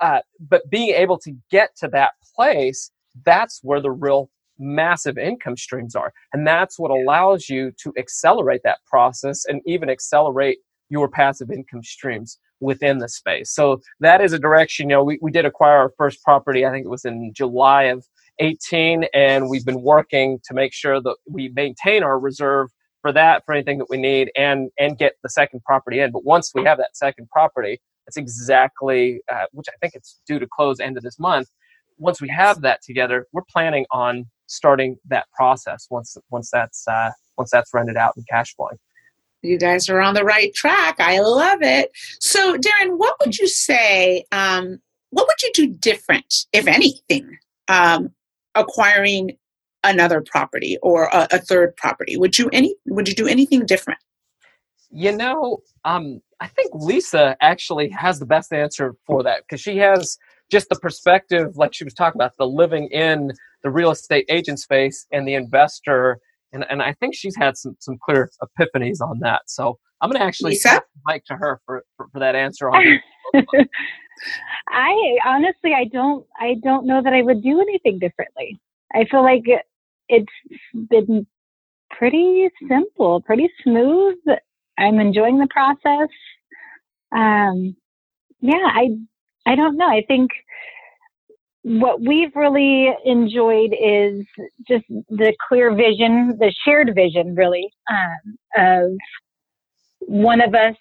uh, 0.00 0.20
but 0.40 0.68
being 0.70 0.90
able 0.90 1.18
to 1.18 1.32
get 1.50 1.70
to 1.76 1.88
that 1.88 2.12
place 2.34 2.90
that's 3.24 3.60
where 3.62 3.80
the 3.80 3.90
real 3.90 4.30
massive 4.58 5.18
income 5.18 5.56
streams 5.56 5.94
are. 5.94 6.12
And 6.32 6.46
that's 6.46 6.78
what 6.78 6.90
allows 6.90 7.48
you 7.48 7.72
to 7.82 7.92
accelerate 7.98 8.62
that 8.64 8.78
process 8.86 9.44
and 9.46 9.60
even 9.66 9.88
accelerate 9.88 10.58
your 10.90 11.08
passive 11.08 11.50
income 11.50 11.82
streams 11.82 12.38
within 12.60 12.98
the 12.98 13.08
space. 13.08 13.52
So 13.52 13.80
that 14.00 14.20
is 14.20 14.32
a 14.32 14.38
direction 14.38 14.88
you 14.88 14.96
know 14.96 15.04
we, 15.04 15.18
we 15.22 15.30
did 15.30 15.44
acquire 15.44 15.76
our 15.78 15.92
first 15.96 16.22
property 16.24 16.66
i 16.66 16.70
think 16.70 16.84
it 16.84 16.88
was 16.88 17.04
in 17.04 17.32
july 17.34 17.84
of 17.84 18.04
18 18.40 19.04
and 19.14 19.48
we've 19.48 19.64
been 19.64 19.82
working 19.82 20.38
to 20.44 20.54
make 20.54 20.72
sure 20.72 21.00
that 21.00 21.16
we 21.30 21.48
maintain 21.54 22.02
our 22.02 22.18
reserve 22.18 22.68
for 23.00 23.12
that 23.12 23.44
for 23.44 23.54
anything 23.54 23.78
that 23.78 23.88
we 23.88 23.96
need 23.96 24.30
and 24.36 24.70
and 24.78 24.98
get 24.98 25.14
the 25.22 25.28
second 25.28 25.62
property 25.64 26.00
in. 26.00 26.10
But 26.10 26.24
once 26.24 26.52
we 26.54 26.64
have 26.64 26.78
that 26.78 26.96
second 26.96 27.28
property 27.30 27.80
that's 28.08 28.16
exactly 28.16 29.20
uh, 29.30 29.44
which 29.52 29.66
i 29.68 29.76
think 29.80 29.94
it's 29.94 30.20
due 30.26 30.38
to 30.38 30.46
close 30.50 30.80
end 30.80 30.96
of 30.96 31.02
this 31.02 31.18
month. 31.18 31.48
Once 31.98 32.22
we 32.22 32.28
have 32.28 32.62
that 32.62 32.80
together 32.82 33.26
we're 33.32 33.42
planning 33.50 33.84
on 33.90 34.24
starting 34.46 34.96
that 35.06 35.26
process 35.32 35.86
once 35.90 36.16
once 36.30 36.50
that's 36.50 36.88
uh, 36.88 37.10
once 37.36 37.50
that's 37.50 37.72
rented 37.74 37.96
out 37.96 38.14
and 38.16 38.26
cash 38.26 38.54
flowing. 38.56 38.78
You 39.42 39.58
guys 39.58 39.88
are 39.88 40.00
on 40.00 40.14
the 40.14 40.24
right 40.24 40.52
track. 40.52 40.96
I 40.98 41.20
love 41.20 41.60
it. 41.62 41.90
So 42.20 42.56
darren 42.56 42.96
what 42.96 43.14
would 43.20 43.38
you 43.38 43.46
say 43.46 44.24
um, 44.32 44.80
what 45.10 45.26
would 45.26 45.42
you 45.42 45.52
do 45.52 45.66
different 45.68 46.46
if 46.52 46.66
anything 46.66 47.38
um, 47.68 48.10
acquiring 48.54 49.36
another 49.84 50.20
property 50.20 50.76
or 50.82 51.04
a, 51.12 51.28
a, 51.32 51.38
third 51.38 51.76
property? 51.76 52.16
Would 52.16 52.38
you 52.38 52.48
any 52.52 52.74
would 52.86 53.06
you 53.06 53.14
do 53.14 53.28
anything 53.28 53.66
different 53.66 54.00
you 54.90 55.12
know 55.16 55.58
um, 55.84 56.20
i 56.40 56.46
think 56.46 56.70
lisa 56.74 57.36
actually 57.40 57.88
has 57.88 58.18
the 58.18 58.26
best 58.26 58.52
answer 58.52 58.94
for 59.06 59.22
that 59.22 59.42
because 59.42 59.60
she 59.60 59.76
has 59.76 60.16
just 60.50 60.68
the 60.68 60.76
perspective 60.76 61.56
like 61.56 61.74
she 61.74 61.84
was 61.84 61.94
talking 61.94 62.18
about 62.18 62.32
the 62.38 62.46
living 62.46 62.88
in 62.88 63.32
the 63.62 63.70
real 63.70 63.90
estate 63.90 64.24
agent 64.28 64.58
space 64.58 65.06
and 65.12 65.26
the 65.26 65.34
investor 65.34 66.18
and, 66.52 66.64
and 66.70 66.82
i 66.82 66.92
think 66.94 67.14
she's 67.14 67.36
had 67.36 67.56
some, 67.56 67.76
some 67.80 67.96
clear 68.04 68.30
epiphanies 68.42 69.00
on 69.00 69.18
that 69.20 69.42
so 69.46 69.78
i'm 70.00 70.10
going 70.10 70.20
to 70.20 70.26
actually 70.26 70.52
Lisa? 70.52 70.82
mic 71.06 71.24
to 71.24 71.34
her 71.34 71.60
for, 71.66 71.84
for, 71.96 72.08
for 72.12 72.18
that 72.18 72.34
answer 72.34 72.70
on 72.70 73.00
I 74.70 75.16
honestly, 75.24 75.72
I 75.74 75.84
don't, 75.84 76.26
I 76.38 76.56
don't 76.62 76.86
know 76.86 77.02
that 77.02 77.12
I 77.12 77.22
would 77.22 77.42
do 77.42 77.60
anything 77.60 77.98
differently. 77.98 78.58
I 78.94 79.04
feel 79.04 79.22
like 79.22 79.44
it's 80.08 80.32
been 80.90 81.26
pretty 81.90 82.48
simple, 82.68 83.20
pretty 83.20 83.50
smooth. 83.62 84.16
I'm 84.78 85.00
enjoying 85.00 85.38
the 85.38 85.48
process. 85.50 86.08
Um, 87.12 87.76
yeah, 88.40 88.54
I, 88.64 88.90
I 89.46 89.56
don't 89.56 89.76
know. 89.76 89.88
I 89.88 90.04
think 90.06 90.30
what 91.62 92.00
we've 92.00 92.34
really 92.34 92.90
enjoyed 93.04 93.74
is 93.74 94.24
just 94.68 94.84
the 94.88 95.34
clear 95.48 95.74
vision, 95.74 96.36
the 96.38 96.52
shared 96.64 96.94
vision, 96.94 97.34
really, 97.34 97.68
um, 97.90 98.38
of 98.56 98.90
one 100.00 100.40
of 100.40 100.54
us 100.54 100.76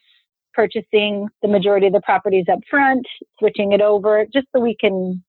purchasing 0.53 1.27
the 1.41 1.47
majority 1.47 1.87
of 1.87 1.93
the 1.93 2.01
properties 2.01 2.45
up 2.51 2.59
front, 2.69 3.05
switching 3.39 3.73
it 3.73 3.81
over, 3.81 4.25
just 4.33 4.47
so 4.55 4.61
we 4.61 4.75
can 4.79 5.23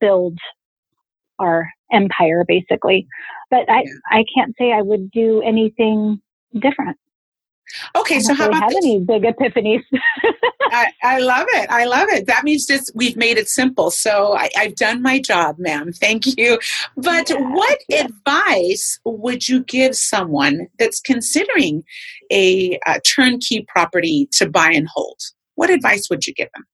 build 0.00 0.38
our 1.38 1.68
empire 1.92 2.44
basically. 2.46 3.06
But 3.50 3.68
I, 3.68 3.84
I 4.10 4.24
can't 4.34 4.54
say 4.58 4.72
I 4.72 4.82
would 4.82 5.10
do 5.10 5.42
anything 5.42 6.20
different. 6.58 6.96
Okay, 7.96 8.20
so 8.20 8.34
how 8.34 8.48
really 8.48 8.58
about 8.58 8.74
any 8.74 9.00
big 9.00 9.22
epiphanies? 9.22 9.82
I, 10.70 10.86
I, 11.02 11.18
love 11.18 11.46
it. 11.50 11.70
I 11.70 11.84
love 11.84 12.08
it. 12.10 12.26
That 12.26 12.44
means 12.44 12.66
just 12.66 12.90
we've 12.94 13.16
made 13.16 13.38
it 13.38 13.48
simple. 13.48 13.90
So 13.90 14.34
I, 14.34 14.50
have 14.56 14.76
done 14.76 15.02
my 15.02 15.20
job, 15.20 15.56
ma'am. 15.58 15.92
Thank 15.92 16.36
you. 16.38 16.58
But 16.96 17.30
yeah, 17.30 17.36
what 17.36 17.78
yeah. 17.88 18.04
advice 18.06 18.98
would 19.04 19.48
you 19.48 19.62
give 19.64 19.96
someone 19.96 20.68
that's 20.78 21.00
considering 21.00 21.84
a, 22.30 22.78
a 22.86 23.00
turnkey 23.00 23.64
property 23.68 24.28
to 24.32 24.48
buy 24.48 24.70
and 24.70 24.88
hold? 24.92 25.20
What 25.54 25.70
advice 25.70 26.08
would 26.10 26.26
you 26.26 26.34
give 26.34 26.48
them? 26.54 26.64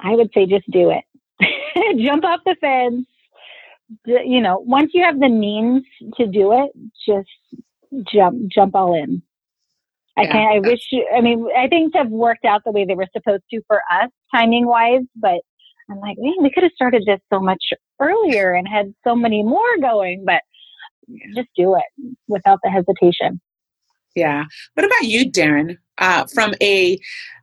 I 0.00 0.12
would 0.12 0.30
say 0.34 0.46
just 0.46 0.68
do 0.70 0.90
it. 0.90 1.04
Jump 2.04 2.24
off 2.24 2.40
the 2.44 2.56
fence. 2.60 3.06
You 4.06 4.40
know, 4.40 4.58
once 4.66 4.92
you 4.94 5.04
have 5.04 5.20
the 5.20 5.28
means 5.28 5.84
to 6.16 6.26
do 6.26 6.52
it, 6.52 6.72
just 7.06 7.28
jump 8.10 8.50
jump 8.50 8.74
all 8.74 8.94
in. 8.94 9.22
I 10.16 10.26
can't. 10.26 10.54
I 10.54 10.68
wish 10.68 10.80
I 11.14 11.20
mean 11.20 11.46
I 11.56 11.68
think 11.68 11.94
have 11.94 12.10
worked 12.10 12.44
out 12.44 12.62
the 12.64 12.72
way 12.72 12.84
they 12.84 12.94
were 12.94 13.08
supposed 13.12 13.44
to 13.50 13.62
for 13.66 13.80
us 13.90 14.10
timing 14.34 14.66
wise, 14.66 15.04
but 15.16 15.40
I'm 15.90 16.00
like, 16.00 16.16
man, 16.18 16.34
we 16.40 16.50
could 16.50 16.62
have 16.62 16.72
started 16.74 17.04
this 17.06 17.20
so 17.32 17.40
much 17.40 17.62
earlier 18.00 18.52
and 18.52 18.66
had 18.68 18.94
so 19.04 19.14
many 19.14 19.42
more 19.42 19.78
going, 19.80 20.24
but 20.24 20.42
just 21.34 21.48
do 21.56 21.76
it 21.76 22.14
without 22.28 22.60
the 22.62 22.70
hesitation. 22.70 23.40
Yeah. 24.14 24.44
What 24.74 24.86
about 24.86 25.02
you, 25.02 25.30
Darren? 25.30 25.78
Uh, 25.98 26.24
from 26.34 26.54
a, 26.62 26.98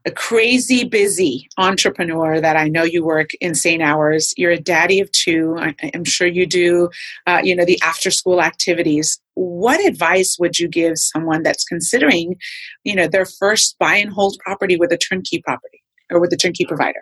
a 0.06 0.12
crazy 0.12 0.84
busy 0.84 1.48
entrepreneur 1.58 2.42
that 2.42 2.58
I 2.58 2.68
know 2.68 2.84
you 2.84 3.04
work 3.04 3.30
insane 3.42 3.82
hours, 3.82 4.34
you're 4.38 4.52
a 4.52 4.60
daddy 4.60 5.00
of 5.00 5.12
two. 5.12 5.56
I, 5.60 5.76
am 5.94 6.04
sure 6.04 6.28
you 6.28 6.46
do, 6.46 6.90
uh, 7.28 7.42
you 7.44 7.56
know, 7.56 7.66
the 7.66 7.80
after 7.84 8.10
school 8.10 8.42
activities. 8.42 9.20
What 9.36 9.86
advice 9.86 10.38
would 10.40 10.60
you 10.60 10.68
give 10.68 10.98
someone 10.98 11.44
that's 11.44 11.64
considering, 11.64 12.38
you 12.84 12.96
know, 12.96 13.08
their 13.08 13.26
first 13.26 13.78
buy 13.78 13.96
and 13.96 14.12
hold 14.12 14.38
property 14.44 14.78
with 14.78 14.92
a 14.92 14.98
turnkey 14.98 15.42
property 15.42 15.82
or 16.10 16.20
with 16.20 16.34
a 16.34 16.38
turnkey 16.38 16.66
provider? 16.66 17.02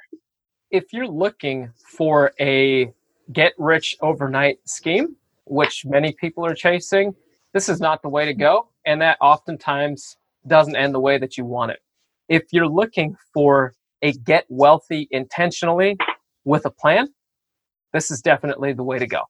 If 0.69 0.91
you're 0.91 1.07
looking 1.07 1.71
for 1.97 2.33
a 2.39 2.91
get 3.31 3.53
rich 3.57 3.95
overnight 4.01 4.57
scheme, 4.65 5.15
which 5.45 5.85
many 5.85 6.13
people 6.19 6.45
are 6.45 6.55
chasing, 6.55 7.15
this 7.53 7.69
is 7.69 7.79
not 7.79 8.01
the 8.01 8.09
way 8.09 8.25
to 8.25 8.33
go. 8.33 8.69
And 8.85 9.01
that 9.01 9.17
oftentimes 9.21 10.17
doesn't 10.47 10.75
end 10.75 10.93
the 10.93 10.99
way 10.99 11.17
that 11.17 11.37
you 11.37 11.45
want 11.45 11.71
it. 11.71 11.79
If 12.29 12.43
you're 12.51 12.67
looking 12.67 13.15
for 13.33 13.73
a 14.01 14.11
get 14.11 14.45
wealthy 14.49 15.07
intentionally 15.11 15.97
with 16.45 16.65
a 16.65 16.71
plan, 16.71 17.09
this 17.93 18.11
is 18.11 18.21
definitely 18.21 18.73
the 18.73 18.83
way 18.83 18.99
to 18.99 19.07
go. 19.07 19.21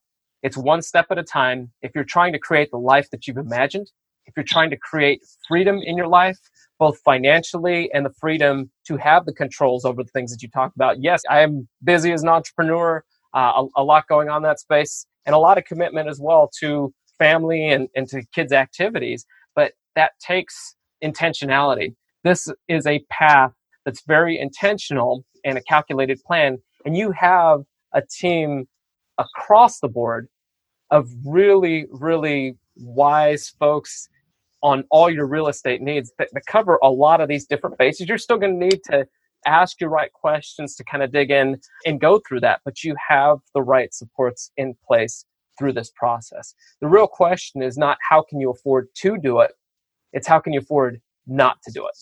It's 0.43 0.57
one 0.57 0.82
step 0.82 1.07
at 1.09 1.18
a 1.18 1.24
time. 1.24 1.72
If 1.82 1.91
you're 1.95 2.03
trying 2.03 2.34
to 2.34 2.39
create 2.39 2.70
the 2.72 2.78
life 2.78 3.09
that 3.11 3.28
you've 3.28 3.38
imagined, 3.38 3.91
if 4.26 4.34
you're 4.36 4.45
trying 4.45 4.70
to 4.70 4.78
create 4.78 5.22
freedom 5.47 5.80
in 5.84 5.97
your 5.97 6.07
life, 6.07 6.38
both 6.80 6.99
financially 7.03 7.89
and 7.93 8.05
the 8.05 8.13
freedom 8.20 8.70
to 8.86 8.97
have 8.97 9.26
the 9.26 9.34
controls 9.34 9.86
over 9.86 10.03
the 10.03 10.09
things 10.11 10.32
that 10.32 10.43
you 10.43 10.49
talk 10.49 10.74
about. 10.76 11.01
Yes, 11.01 11.22
I 11.30 11.41
am 11.41 11.68
busy 11.84 12.11
as 12.11 12.24
an 12.24 12.30
entrepreneur, 12.30 13.03
uh, 13.34 13.63
a, 13.78 13.82
a, 13.82 13.84
lot 13.84 14.07
going 14.07 14.30
on 14.30 14.43
that 14.43 14.59
space, 14.59 15.07
and 15.26 15.34
a 15.34 15.39
lot 15.39 15.57
of 15.57 15.65
commitment 15.65 16.07
as 16.07 16.20
well 16.22 16.51
to 16.59 16.93
family 17.18 17.70
and, 17.70 17.88
and 17.95 18.07
to 18.09 18.24
kids' 18.34 18.53
activities. 18.53 19.26
But 19.55 19.74
that 19.95 20.11
takes 20.20 20.76
intentionality. 21.03 21.95
This 22.23 22.47
is 22.67 22.85
a 22.85 23.03
path 23.09 23.51
that's 23.85 24.03
very 24.05 24.37
intentional 24.37 25.25
and 25.45 25.57
a 25.57 25.61
calculated 25.63 26.19
plan. 26.25 26.57
And 26.85 26.97
you 26.97 27.11
have 27.11 27.61
a 27.93 28.01
team 28.01 28.67
across 29.17 29.79
the 29.79 29.87
board 29.87 30.27
of 30.91 31.09
really, 31.25 31.85
really 31.91 32.57
wise 32.75 33.53
folks 33.59 34.09
on 34.63 34.83
all 34.89 35.09
your 35.09 35.27
real 35.27 35.47
estate 35.47 35.81
needs 35.81 36.11
that, 36.17 36.29
that 36.33 36.45
cover 36.47 36.79
a 36.83 36.89
lot 36.89 37.21
of 37.21 37.29
these 37.29 37.45
different 37.45 37.77
bases. 37.77 38.07
You're 38.07 38.17
still 38.17 38.37
going 38.37 38.59
to 38.59 38.65
need 38.65 38.81
to 38.85 39.05
ask 39.45 39.79
your 39.79 39.89
right 39.89 40.11
questions 40.11 40.75
to 40.75 40.83
kind 40.83 41.03
of 41.03 41.11
dig 41.11 41.31
in 41.31 41.59
and 41.85 42.01
go 42.01 42.19
through 42.27 42.41
that, 42.41 42.61
but 42.65 42.83
you 42.83 42.95
have 43.07 43.37
the 43.53 43.61
right 43.61 43.93
supports 43.93 44.51
in 44.57 44.75
place 44.85 45.25
through 45.57 45.73
this 45.73 45.91
process. 45.95 46.53
The 46.81 46.87
real 46.87 47.07
question 47.07 47.61
is 47.61 47.77
not 47.77 47.97
how 48.09 48.23
can 48.27 48.39
you 48.39 48.51
afford 48.51 48.87
to 48.95 49.17
do 49.17 49.39
it, 49.39 49.51
it's 50.13 50.27
how 50.27 50.39
can 50.39 50.53
you 50.53 50.59
afford 50.59 51.01
not 51.27 51.61
to 51.63 51.71
do 51.71 51.85
it. 51.85 51.97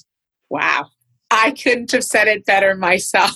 Wow. 0.50 0.88
I 1.32 1.52
couldn't 1.52 1.92
have 1.92 2.04
said 2.04 2.28
it 2.28 2.46
better 2.46 2.76
myself. 2.76 3.36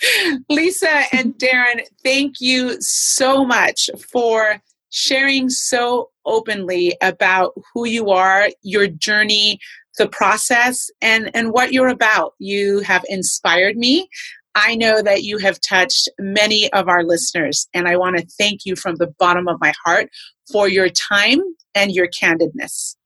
Lisa 0.50 1.02
and 1.12 1.34
Darren, 1.38 1.82
thank 2.04 2.40
you 2.40 2.76
so 2.80 3.44
much 3.44 3.88
for 4.12 4.60
sharing 4.90 5.48
so 5.48 6.10
openly 6.26 6.96
about 7.00 7.52
who 7.72 7.86
you 7.86 8.10
are, 8.10 8.50
your 8.62 8.86
journey, 8.86 9.58
the 9.98 10.08
process, 10.08 10.90
and, 11.00 11.30
and 11.34 11.52
what 11.52 11.72
you're 11.72 11.88
about. 11.88 12.34
You 12.38 12.80
have 12.80 13.04
inspired 13.08 13.76
me. 13.76 14.08
I 14.54 14.74
know 14.74 15.00
that 15.00 15.22
you 15.22 15.38
have 15.38 15.60
touched 15.60 16.08
many 16.18 16.72
of 16.72 16.88
our 16.88 17.04
listeners, 17.04 17.68
and 17.72 17.88
I 17.88 17.96
want 17.96 18.18
to 18.18 18.26
thank 18.38 18.66
you 18.66 18.74
from 18.76 18.96
the 18.96 19.12
bottom 19.18 19.48
of 19.48 19.60
my 19.60 19.72
heart 19.84 20.10
for 20.52 20.68
your 20.68 20.88
time 20.88 21.40
and 21.74 21.92
your 21.92 22.08
candidness. 22.08 22.96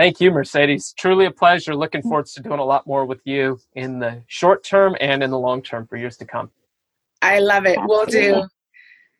Thank 0.00 0.18
you, 0.18 0.30
Mercedes. 0.30 0.94
Truly 0.96 1.26
a 1.26 1.30
pleasure. 1.30 1.76
Looking 1.76 2.00
mm. 2.00 2.04
forward 2.04 2.24
to 2.24 2.40
doing 2.40 2.58
a 2.58 2.64
lot 2.64 2.86
more 2.86 3.04
with 3.04 3.20
you 3.26 3.60
in 3.74 3.98
the 3.98 4.22
short 4.28 4.64
term 4.64 4.96
and 4.98 5.22
in 5.22 5.28
the 5.30 5.38
long 5.38 5.60
term 5.60 5.86
for 5.86 5.98
years 5.98 6.16
to 6.16 6.24
come. 6.24 6.50
I 7.20 7.40
love 7.40 7.66
it. 7.66 7.78
We'll 7.84 8.06
do. 8.06 8.44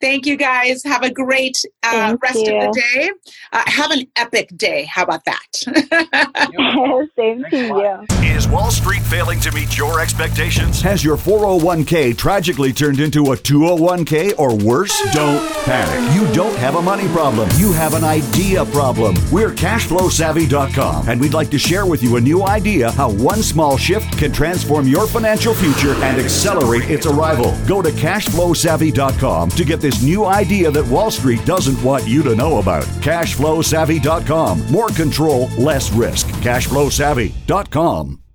Thank 0.00 0.26
you 0.26 0.36
guys. 0.36 0.82
Have 0.84 1.02
a 1.02 1.10
great 1.10 1.62
uh, 1.82 2.16
rest 2.22 2.36
you. 2.36 2.56
of 2.56 2.72
the 2.72 2.82
day. 2.94 3.10
Uh, 3.52 3.62
have 3.66 3.90
an 3.90 4.06
epic 4.16 4.50
day. 4.56 4.84
How 4.84 5.04
about 5.04 5.24
that? 5.26 5.46
Same 7.16 7.44
to 7.50 7.56
you. 7.56 8.06
Is 8.40 8.48
Wall 8.48 8.70
Street 8.70 9.02
failing 9.02 9.40
to 9.40 9.52
meet 9.52 9.76
your 9.76 10.00
expectations? 10.00 10.80
Has 10.80 11.04
your 11.04 11.16
401k 11.16 12.16
tragically 12.16 12.72
turned 12.72 13.00
into 13.00 13.32
a 13.32 13.36
201k 13.36 14.38
or 14.38 14.56
worse? 14.56 14.98
Don't 15.12 15.46
panic. 15.64 16.14
You 16.14 16.32
don't 16.32 16.56
have 16.56 16.76
a 16.76 16.82
money 16.82 17.06
problem. 17.08 17.48
You 17.56 17.72
have 17.72 17.94
an 17.94 18.04
idea 18.04 18.64
problem. 18.66 19.16
We're 19.30 19.50
cashflowsavvy.com 19.50 21.08
and 21.08 21.20
we'd 21.20 21.34
like 21.34 21.50
to 21.50 21.58
share 21.58 21.84
with 21.84 22.02
you 22.02 22.16
a 22.16 22.20
new 22.20 22.46
idea 22.46 22.90
how 22.92 23.10
one 23.10 23.42
small 23.42 23.76
shift 23.76 24.16
can 24.16 24.32
transform 24.32 24.86
your 24.86 25.06
financial 25.06 25.52
future 25.52 25.92
and 26.02 26.18
accelerate 26.18 26.90
its 26.90 27.06
arrival. 27.06 27.54
Go 27.66 27.82
to 27.82 27.90
cashflowsavvy.com 27.90 29.50
to 29.50 29.64
get 29.64 29.80
this 29.90 30.02
new 30.02 30.24
idea 30.24 30.70
that 30.70 30.86
Wall 30.86 31.10
Street 31.10 31.44
doesn't 31.44 31.82
want 31.82 32.06
you 32.06 32.22
to 32.22 32.36
know 32.36 32.58
about. 32.58 32.84
Cashflowsavvy.com. 33.02 34.70
More 34.70 34.88
control, 34.88 35.48
less 35.58 35.90
risk. 35.90 36.28
Cashflowsavvy.com. 36.28 38.29